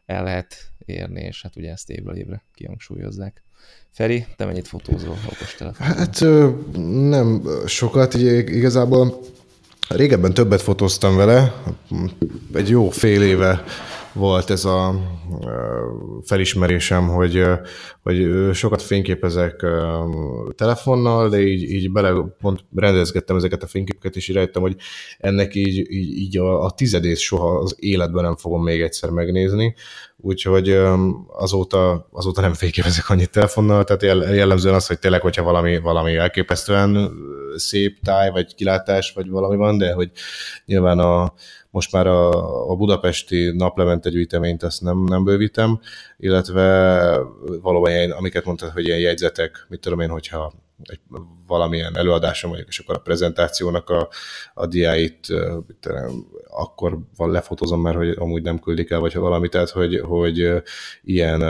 el 0.05 0.23
lehet 0.23 0.71
érni, 0.86 1.21
és 1.21 1.41
hát 1.41 1.55
ugye 1.55 1.71
ezt 1.71 1.89
évről 1.89 2.15
évre 2.15 2.43
kihangsúlyozzák. 2.53 3.43
Feri, 3.91 4.26
te 4.38 4.45
mennyit 4.45 4.68
fotózol 4.68 5.18
okostelefon? 5.32 5.88
Hát 5.88 6.20
nem 7.10 7.43
sokat, 7.66 8.14
így 8.14 8.55
igazából 8.55 9.20
régebben 9.89 10.34
többet 10.34 10.62
fotóztam 10.62 11.16
vele, 11.16 11.53
egy 12.53 12.70
jó 12.70 12.89
fél 12.89 13.22
éve 13.22 13.64
volt 14.20 14.49
ez 14.49 14.65
a 14.65 14.95
felismerésem, 16.24 17.07
hogy, 17.07 17.43
hogy 18.03 18.28
sokat 18.53 18.82
fényképezek 18.82 19.65
telefonnal, 20.55 21.30
de 21.30 21.41
így, 21.41 21.72
így 21.72 21.91
bele 21.91 22.26
pont 22.41 22.65
rendezgettem 22.76 23.36
ezeket 23.36 23.63
a 23.63 23.67
fényképeket, 23.67 24.15
és 24.15 24.28
rájöttem, 24.28 24.61
hogy 24.61 24.76
ennek 25.20 25.55
így, 25.55 25.91
így, 25.91 26.17
így 26.17 26.38
a, 26.38 26.63
a 26.63 26.72
tizedét 26.72 27.17
soha 27.17 27.59
az 27.59 27.76
életben 27.80 28.24
nem 28.24 28.36
fogom 28.36 28.63
még 28.63 28.82
egyszer 28.82 29.09
megnézni, 29.09 29.76
úgyhogy 30.22 30.70
azóta, 31.28 32.07
azóta 32.11 32.41
nem 32.41 32.53
fényképezek 32.53 33.09
annyit 33.09 33.32
telefonnal, 33.32 33.84
tehát 33.84 34.20
jellemzően 34.36 34.76
az, 34.76 34.88
hogy 34.88 34.99
tényleg, 34.99 35.22
hogyha 35.22 35.43
valami, 35.43 35.80
valami 35.80 36.15
elképesztően 36.15 37.11
szép 37.55 37.99
táj, 38.03 38.30
vagy 38.30 38.55
kilátás, 38.55 39.11
vagy 39.15 39.30
valami 39.30 39.55
van, 39.55 39.78
de 39.78 39.93
hogy 39.93 40.11
nyilván 40.65 40.99
a, 40.99 41.34
most 41.72 41.91
már 41.91 42.07
a, 42.07 42.70
a 42.70 42.76
budapesti 42.76 43.51
naplemente 43.55 44.09
gyűjteményt 44.09 44.63
azt 44.63 44.82
nem, 44.82 45.03
nem 45.03 45.24
bővítem, 45.24 45.80
illetve 46.17 47.20
valóban 47.61 47.91
ilyen, 47.91 48.11
amiket 48.11 48.45
mondtad, 48.45 48.70
hogy 48.70 48.86
ilyen 48.86 48.99
jegyzetek, 48.99 49.65
mit 49.70 49.80
tudom 49.80 49.99
én, 49.99 50.09
hogyha 50.09 50.53
egy, 50.84 50.99
valamilyen 51.47 51.97
előadásom 51.97 52.51
vagyok, 52.51 52.67
és 52.67 52.80
akkor 52.80 52.95
a 52.95 52.99
prezentációnak 52.99 53.89
a, 53.89 54.09
a 54.53 54.65
diáit 54.65 55.28
akkor 56.47 56.99
van 57.15 57.30
mert 57.80 57.97
hogy 57.97 58.09
amúgy 58.09 58.41
nem 58.41 58.59
küldik 58.59 58.89
el, 58.89 58.99
vagy 58.99 59.13
ha 59.13 59.20
valami, 59.20 59.49
tehát 59.49 59.70
hogy, 59.70 59.99
hogy 59.99 60.63
ilyen 61.03 61.43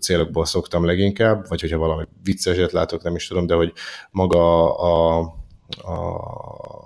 célokból 0.00 0.44
szoktam 0.44 0.84
leginkább, 0.84 1.48
vagy 1.48 1.60
hogyha 1.60 1.78
valami 1.78 2.04
vicceset 2.22 2.72
látok, 2.72 3.02
nem 3.02 3.14
is 3.14 3.26
tudom, 3.26 3.46
de 3.46 3.54
hogy 3.54 3.72
maga 4.10 4.74
a, 4.74 5.18
a 5.76 6.85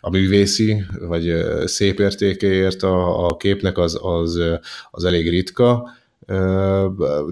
a 0.00 0.10
művészi, 0.10 0.84
vagy 1.00 1.34
szép 1.64 2.00
értékéért 2.00 2.82
a, 2.82 3.26
a 3.26 3.36
képnek 3.36 3.78
az, 3.78 3.98
az, 4.02 4.40
az 4.90 5.04
elég 5.04 5.28
ritka. 5.28 5.90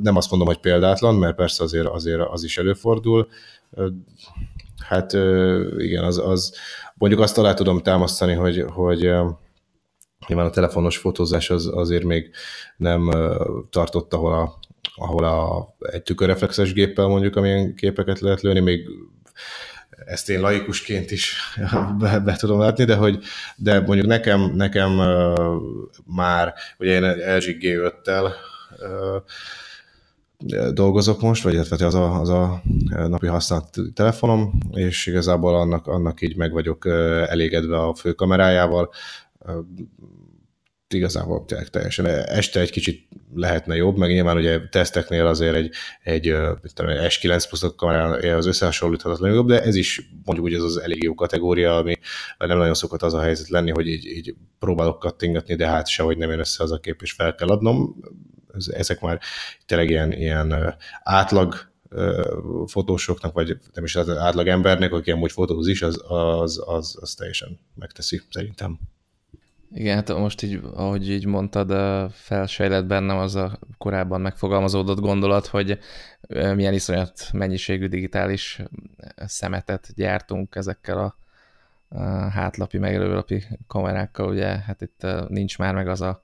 Nem 0.03 0.17
azt 0.17 0.31
mondom, 0.31 0.49
hogy 0.49 0.61
példátlan, 0.61 1.15
mert 1.15 1.37
persze 1.37 1.63
azért, 1.63 1.87
azért 1.87 2.21
az 2.21 2.45
is 2.45 2.59
előfordul. 2.59 3.29
Hát 4.79 5.13
igen, 5.79 6.05
az, 6.05 6.19
az 6.19 6.55
mondjuk 6.95 7.21
azt 7.21 7.39
alá 7.39 7.55
tudom 7.55 7.83
támasztani, 7.83 8.33
hogy, 8.33 8.65
hogy 8.69 8.99
nyilván 10.27 10.47
a 10.47 10.51
telefonos 10.51 10.97
fotózás 10.97 11.51
az 11.51 11.67
azért 11.67 12.05
még 12.05 12.31
nem 12.77 13.11
tartott, 13.71 14.15
ahol 14.15 14.33
a, 14.33 14.59
ahol 14.95 15.25
a, 15.25 15.75
egy 15.79 16.03
tükörreflexes 16.03 16.73
géppel 16.73 17.07
mondjuk, 17.07 17.37
amilyen 17.37 17.75
képeket 17.75 18.21
lehet 18.21 18.41
lőni, 18.41 18.61
még 18.61 18.89
ezt 20.07 20.31
én 20.31 20.41
laikusként 20.41 21.11
is 21.11 21.37
be, 21.99 22.19
be 22.19 22.37
tudom 22.37 22.61
látni, 22.61 22.85
de 22.85 22.95
hogy 22.95 23.19
de 23.57 23.81
mondjuk 23.81 24.07
nekem, 24.07 24.53
nekem 24.55 24.91
már, 26.07 26.55
ugye 26.79 26.93
én 26.93 27.03
LG 27.37 27.57
G5-tel 27.61 28.31
uh, 28.81 29.23
dolgozok 30.73 31.21
most, 31.21 31.43
vagy 31.43 31.53
illetve 31.53 31.87
az 31.87 31.95
a, 31.95 32.21
az 32.21 32.29
a 32.29 32.63
napi 33.09 33.27
használt 33.27 33.79
telefonom, 33.95 34.59
és 34.73 35.07
igazából 35.07 35.55
annak, 35.55 35.87
annak 35.87 36.23
így 36.23 36.37
meg 36.37 36.53
vagyok 36.53 36.87
elégedve 37.27 37.79
a 37.79 37.95
főkamerájával 37.95 38.91
igazából 40.95 41.45
teljesen 41.71 42.07
este 42.07 42.61
egy 42.61 42.71
kicsit 42.71 43.09
lehetne 43.35 43.75
jobb, 43.75 43.97
meg 43.97 44.11
nyilván 44.11 44.37
ugye 44.37 44.61
teszteknél 44.69 45.27
azért 45.27 45.55
egy, 45.55 45.71
egy, 46.03 46.29
egy 46.29 46.73
S9 46.83 47.45
plusz 47.49 47.75
kamerán 47.77 48.35
az 48.35 48.47
összehasonlíthatatlan 48.47 49.33
jobb, 49.33 49.49
de 49.49 49.63
ez 49.63 49.75
is 49.75 50.11
mondjuk 50.25 50.47
úgy 50.47 50.55
ez 50.55 50.63
az 50.63 50.77
elég 50.77 51.03
jó 51.03 51.15
kategória, 51.15 51.77
ami 51.77 51.99
nem 52.39 52.59
nagyon 52.59 52.75
szokott 52.75 53.03
az 53.03 53.15
a 53.15 53.21
helyzet 53.21 53.49
lenni, 53.49 53.71
hogy 53.71 53.87
így, 53.87 54.07
így 54.07 54.35
próbálok 54.59 54.99
kattingatni, 54.99 55.55
de 55.55 55.67
hát 55.67 55.89
sehogy 55.89 56.17
nem 56.17 56.31
jön 56.31 56.39
össze 56.39 56.63
az 56.63 56.73
a 56.73 56.81
kép, 56.81 57.03
és 57.03 57.13
fel 57.13 57.35
kell 57.35 57.49
adnom. 57.49 57.97
Ezek 58.71 59.01
már 59.01 59.21
tényleg 59.67 59.91
ilyen, 59.91 60.13
ilyen 60.13 60.77
átlag 61.03 61.69
fotósoknak, 62.67 63.33
vagy 63.33 63.59
nem 63.75 63.85
is 63.85 63.97
az 63.97 64.09
átlag 64.09 64.47
embernek, 64.47 64.93
aki 64.93 65.11
amúgy 65.11 65.33
fotóz 65.33 65.69
is, 65.69 65.83
az, 65.83 66.03
az, 66.09 66.63
az, 66.67 66.97
az 67.01 67.15
teljesen 67.15 67.59
megteszi, 67.75 68.21
szerintem. 68.31 68.79
Igen, 69.75 69.95
hát 69.95 70.09
most 70.19 70.43
így, 70.43 70.61
ahogy 70.75 71.11
így 71.11 71.27
mondtad, 71.27 71.73
felsejlett 72.13 72.87
bennem 72.87 73.17
az 73.17 73.35
a 73.35 73.59
korábban 73.79 74.21
megfogalmazódott 74.21 75.01
gondolat, 75.01 75.47
hogy 75.47 75.79
milyen 76.29 76.73
iszonyat 76.73 77.29
mennyiségű 77.33 77.87
digitális 77.87 78.63
szemetet 79.17 79.89
gyártunk 79.95 80.55
ezekkel 80.55 80.99
a 80.99 81.17
hátlapi, 82.31 82.79
meg 82.79 82.95
előlapi 82.95 83.45
kamerákkal, 83.67 84.29
ugye, 84.29 84.47
hát 84.47 84.81
itt 84.81 85.07
nincs 85.29 85.59
már 85.59 85.75
meg 85.75 85.89
az 85.89 86.01
a 86.01 86.23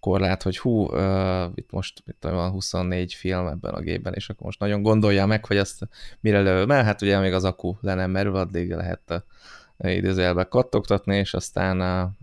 korlát, 0.00 0.42
hogy 0.42 0.58
hú, 0.58 0.84
itt 1.54 1.70
most 1.70 2.02
itt 2.06 2.22
van 2.22 2.50
24 2.50 3.14
film 3.14 3.46
ebben 3.46 3.74
a 3.74 3.80
gépben, 3.80 4.14
és 4.14 4.28
akkor 4.28 4.46
most 4.46 4.60
nagyon 4.60 4.82
gondolja 4.82 5.26
meg, 5.26 5.44
hogy 5.44 5.56
ezt 5.56 5.88
mire 6.20 6.40
lő, 6.40 6.64
mert 6.64 6.84
hát 6.84 7.02
ugye 7.02 7.18
még 7.18 7.32
az 7.32 7.44
akku 7.44 7.76
le 7.80 7.94
nem 7.94 8.10
merül, 8.10 8.36
addig 8.36 8.72
lehet 8.72 9.24
idézőjelbe 9.78 10.44
kattogtatni, 10.44 11.16
és 11.16 11.34
aztán, 11.34 11.80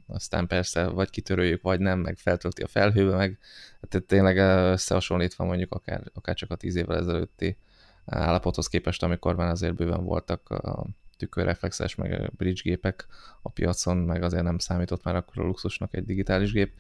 aztán 0.08 0.48
persze 0.48 0.88
vagy 0.88 1.10
kitöröljük, 1.10 1.62
vagy 1.62 1.80
nem, 1.80 2.00
meg 2.00 2.18
feltölti 2.18 2.62
a 2.62 2.68
felhőbe, 2.68 3.16
meg 3.16 3.38
hát 3.82 4.04
tényleg 4.04 4.38
összehasonlítva 4.72 5.44
mondjuk 5.44 5.74
akár, 5.74 6.04
akár 6.14 6.36
csak 6.36 6.52
a 6.52 6.56
tíz 6.56 6.76
évvel 6.76 6.98
ezelőtti 6.98 7.58
állapothoz 8.06 8.68
képest, 8.68 9.04
amikor 9.04 9.36
már 9.36 9.50
azért 9.50 9.76
bőven 9.76 10.04
voltak 10.04 10.50
a 10.50 10.86
tükörreflexes, 11.18 11.96
meg 11.96 12.32
bridge 12.38 12.62
gépek 12.64 13.08
a 13.42 13.50
piacon, 13.50 13.98
meg 13.98 14.24
azért 14.24 14.44
nem 14.44 14.58
számított 14.58 15.04
már 15.04 15.16
akkor 15.16 15.44
a 15.44 15.46
luxusnak 15.48 15.94
egy 15.94 16.06
digitális 16.06 16.52
gép. 16.52 16.74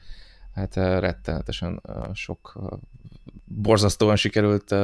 Hát 0.54 0.76
rettenetesen 0.76 1.82
sok 2.14 2.60
borzasztóan 3.46 4.16
sikerült 4.16 4.76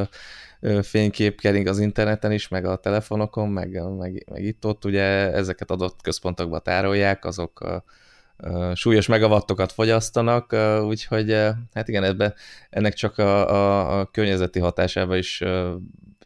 fénykép 0.81 1.39
kering 1.41 1.67
az 1.67 1.79
interneten 1.79 2.31
is, 2.31 2.47
meg 2.47 2.65
a 2.65 2.75
telefonokon, 2.75 3.49
meg, 3.49 3.83
meg, 3.97 4.25
meg 4.31 4.43
itt-ott, 4.43 4.85
ugye 4.85 5.03
ezeket 5.33 5.71
adott 5.71 6.01
központokba 6.01 6.59
tárolják, 6.59 7.25
azok 7.25 7.83
súlyos 8.73 9.07
megawattokat 9.07 9.71
fogyasztanak, 9.71 10.55
úgyhogy 10.83 11.31
hát 11.73 11.87
igen, 11.87 12.03
ebbe, 12.03 12.33
ennek 12.69 12.93
csak 12.93 13.17
a, 13.17 13.49
a, 13.49 13.99
a 13.99 14.05
környezeti 14.05 14.59
hatásába 14.59 15.17
is 15.17 15.43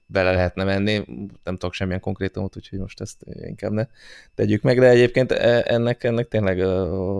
bele 0.06 0.32
lehetne 0.32 0.64
menni, 0.64 1.06
nem 1.44 1.58
tudok 1.58 1.74
semmilyen 1.74 2.00
konkrétumot, 2.00 2.56
úgyhogy 2.56 2.80
most 2.80 3.02
ezt 3.02 3.18
inkább 3.42 3.72
ne 3.72 3.86
tegyük 4.36 4.62
meg, 4.62 4.80
de 4.80 4.90
egyébként 4.90 5.32
e, 5.32 5.64
ennek, 5.68 6.04
ennek 6.04 6.28
tényleg 6.28 6.58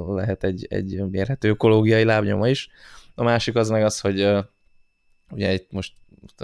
lehet 0.08 0.44
egy, 0.44 0.68
egy 0.70 1.04
mérhető 1.10 1.50
ökológiai 1.50 2.04
lábnyoma 2.04 2.48
is. 2.48 2.70
A 3.16 3.24
másik 3.24 3.56
az 3.56 3.70
meg 3.70 3.84
az, 3.84 4.00
hogy 4.00 4.30
ugye 5.34 5.54
itt 5.54 5.72
most 5.72 5.94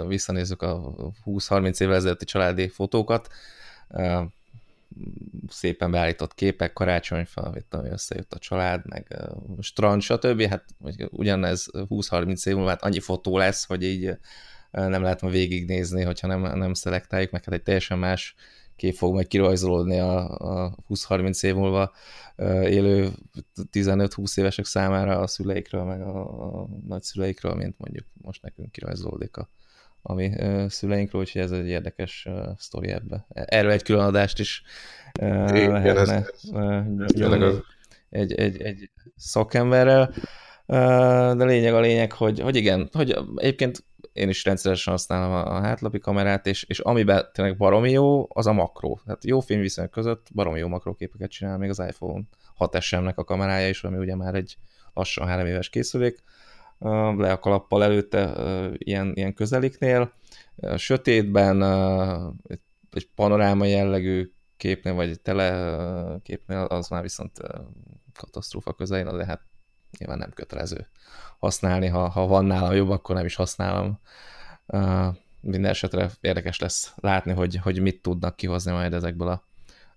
visszanézzük 0.06 0.62
a 0.62 0.94
20-30 1.26 1.80
évvel 1.80 1.94
ezelőtti 1.94 2.24
családi 2.24 2.68
fotókat, 2.68 3.28
szépen 5.48 5.90
beállított 5.90 6.34
képek, 6.34 6.72
karácsonyfa, 6.72 7.42
ami 7.42 7.60
összejött 7.70 8.34
a 8.34 8.38
család, 8.38 8.86
meg 8.86 9.16
strand, 9.60 10.02
stb. 10.02 10.42
Hát 10.42 10.64
ugyanez 11.10 11.66
20-30 11.72 12.48
év 12.48 12.54
múlva 12.54 12.68
hát 12.68 12.82
annyi 12.82 13.00
fotó 13.00 13.38
lesz, 13.38 13.66
hogy 13.66 13.84
így 13.84 14.16
nem 14.70 15.02
lehet 15.02 15.20
ma 15.20 15.28
végignézni, 15.28 16.02
hogyha 16.02 16.26
nem, 16.26 16.58
nem 16.58 16.74
szelektáljuk, 16.74 17.30
meg 17.30 17.44
hát 17.44 17.54
egy 17.54 17.62
teljesen 17.62 17.98
más 17.98 18.34
kép 18.80 18.94
fog 18.94 19.14
majd 19.14 19.26
kirajzolódni 19.26 19.98
a, 19.98 20.28
a 20.64 20.74
20-30 20.88 21.44
év 21.44 21.54
múlva 21.54 21.92
élő 22.64 23.10
15-20 23.72 24.38
évesek 24.38 24.64
számára 24.64 25.18
a 25.18 25.26
szüleikről, 25.26 25.84
meg 25.84 26.00
a, 26.00 26.60
a 26.60 26.68
nagyszüleikről, 26.86 27.54
mint 27.54 27.74
mondjuk 27.78 28.06
most 28.22 28.42
nekünk 28.42 28.72
kirajzolódik 28.72 29.36
a, 29.36 29.48
a 30.02 30.14
mi 30.14 30.32
szüleinkről, 30.68 31.20
úgyhogy 31.20 31.40
ez 31.40 31.50
egy 31.50 31.66
érdekes 31.66 32.28
sztori 32.56 32.88
ebbe. 32.88 33.26
Erről 33.28 33.70
egy 33.70 33.82
külön 33.82 34.04
adást 34.04 34.38
is 34.38 34.62
lehetne 35.12 36.26
egy, 38.10 38.32
egy, 38.32 38.60
egy 38.62 38.90
szakemberrel. 39.16 40.14
De 41.36 41.44
lényeg 41.44 41.74
a 41.74 41.80
lényeg, 41.80 42.12
hogy, 42.12 42.40
hogy 42.40 42.56
igen, 42.56 42.88
hogy 42.92 43.18
egyébként 43.36 43.84
én 44.12 44.28
is 44.28 44.44
rendszeresen 44.44 44.92
használom 44.92 45.32
a 45.32 45.60
hátlapi 45.60 45.98
kamerát, 45.98 46.46
és, 46.46 46.62
és 46.62 46.78
amiben 46.78 47.28
tényleg 47.32 47.56
baromi 47.56 47.90
jó, 47.90 48.26
az 48.28 48.46
a 48.46 48.52
makró. 48.52 49.00
Tehát 49.04 49.24
jó 49.24 49.40
fényviszonyok 49.40 49.90
között 49.90 50.26
baromi 50.34 50.58
jó 50.58 50.68
makróképeket 50.68 51.30
csinál 51.30 51.58
még 51.58 51.70
az 51.70 51.78
iPhone 51.78 52.22
6SM-nek 52.58 53.14
a 53.14 53.24
kamerája 53.24 53.68
is, 53.68 53.84
ami 53.84 53.96
ugye 53.96 54.16
már 54.16 54.34
egy 54.34 54.56
lassan 54.94 55.26
három 55.26 55.46
éves 55.46 55.68
készülék, 55.68 56.22
le 57.16 57.32
a 57.32 57.38
kalappal 57.38 57.84
előtte 57.84 58.34
ilyen, 58.78 59.12
ilyen 59.14 59.34
közeliknél. 59.34 60.12
Sötétben 60.76 61.62
egy 62.92 63.08
panoráma 63.14 63.64
jellegű 63.64 64.32
képnél, 64.56 64.94
vagy 64.94 65.08
egy 65.08 65.20
teleképnél, 65.20 66.58
az 66.58 66.88
már 66.88 67.02
viszont 67.02 67.32
katasztrófa 68.14 68.72
közelén, 68.72 69.16
de 69.16 69.24
hát 69.24 69.40
nyilván 69.98 70.18
nem 70.18 70.30
kötelező 70.30 70.86
használni, 71.38 71.86
ha, 71.86 72.08
ha 72.08 72.26
van 72.26 72.44
nálam 72.44 72.74
jobb, 72.74 72.90
akkor 72.90 73.14
nem 73.14 73.24
is 73.24 73.34
használom. 73.34 74.00
Uh, 74.66 75.06
minden 75.40 75.70
esetre 75.70 76.10
érdekes 76.20 76.58
lesz 76.58 76.92
látni, 76.96 77.32
hogy, 77.32 77.56
hogy 77.56 77.80
mit 77.80 78.02
tudnak 78.02 78.36
kihozni 78.36 78.72
majd 78.72 78.92
ezekből 78.92 79.28
a 79.28 79.44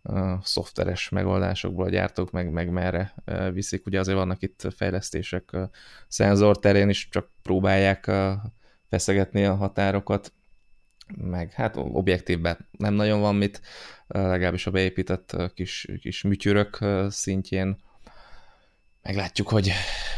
uh, 0.01 0.31
szoftveres 0.43 1.09
megoldásokból 1.09 1.85
a 1.85 1.89
gyártók, 1.89 2.31
meg, 2.31 2.51
meg 2.51 2.69
merre 2.69 3.13
viszik. 3.53 3.85
Ugye 3.85 3.99
azért 3.99 4.17
vannak 4.17 4.41
itt 4.41 4.67
fejlesztések 4.75 5.49
uh, 5.53 5.63
szenzor 6.07 6.59
terén 6.59 6.89
is, 6.89 7.09
csak 7.09 7.29
próbálják 7.41 8.11
feszegetni 8.89 9.45
a 9.45 9.55
határokat, 9.55 10.33
meg 11.17 11.51
hát 11.51 11.75
objektívben 11.75 12.67
nem 12.71 12.93
nagyon 12.93 13.19
van 13.19 13.35
mit, 13.35 13.61
legalábbis 14.07 14.67
a 14.67 14.71
beépített 14.71 15.35
kis, 15.53 15.87
kis 16.01 16.21
műtyűrök 16.21 16.85
szintjén 17.07 17.77
meglátjuk, 19.03 19.49
hogy 19.49 19.71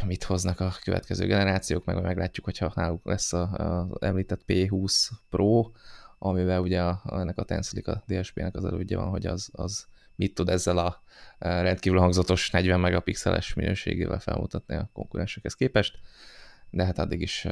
mit 0.06 0.24
hoznak 0.24 0.60
a 0.60 0.74
következő 0.84 1.26
generációk, 1.26 1.86
meg 1.86 2.02
meglátjuk, 2.02 2.46
hogyha 2.46 2.72
náluk 2.76 3.06
lesz 3.06 3.34
az 3.34 4.02
említett 4.02 4.42
P20 4.48 5.10
Pro, 5.30 5.72
amivel 6.18 6.62
ugye 6.62 6.82
a, 6.82 7.02
ennek 7.06 7.38
a 7.38 7.44
Tensilic, 7.44 7.88
a 7.88 8.04
DSP-nek 8.08 8.56
az 8.56 8.66
elődje 8.66 8.98
van, 8.98 9.10
hogy 9.10 9.26
az, 9.26 9.50
az 9.52 9.86
mit 10.16 10.34
tud 10.34 10.50
ezzel 10.50 10.78
a 10.78 11.04
rendkívül 11.38 12.00
hangzatos 12.00 12.50
40 12.50 12.80
megapixeles 12.80 13.54
minőségével 13.54 14.20
felmutatni 14.20 14.76
a 14.76 14.90
konkurensekhez 14.94 15.54
képest, 15.54 16.00
de 16.70 16.86
hát 16.86 17.00
addig 17.00 17.22
is 17.22 17.48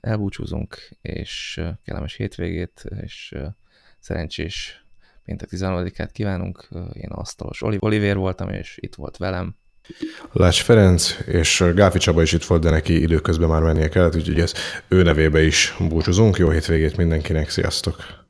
elbúcsúzunk, 0.00 0.76
és 1.00 1.60
kellemes 1.84 2.14
hétvégét, 2.14 2.84
és 3.00 3.34
szerencsés 3.98 4.84
péntek 5.24 5.48
13-át 5.52 6.12
kívánunk. 6.12 6.68
Én 6.92 7.10
asztalos 7.10 7.62
Oliver 7.62 8.16
voltam, 8.16 8.48
és 8.48 8.78
itt 8.80 8.94
volt 8.94 9.16
velem 9.16 9.56
Lács 10.32 10.62
Ferenc, 10.62 11.16
és 11.26 11.64
Gáfi 11.74 11.98
Csaba 11.98 12.22
is 12.22 12.32
itt 12.32 12.44
volt, 12.44 12.62
de 12.62 12.70
neki 12.70 13.02
időközben 13.02 13.48
már 13.48 13.62
mennie 13.62 13.88
kellett, 13.88 14.16
úgyhogy 14.16 14.40
ez 14.40 14.52
ő 14.88 15.02
nevébe 15.02 15.42
is 15.42 15.76
búcsúzunk. 15.78 16.36
Jó 16.36 16.50
hétvégét 16.50 16.96
mindenkinek, 16.96 17.50
sziasztok! 17.50 18.26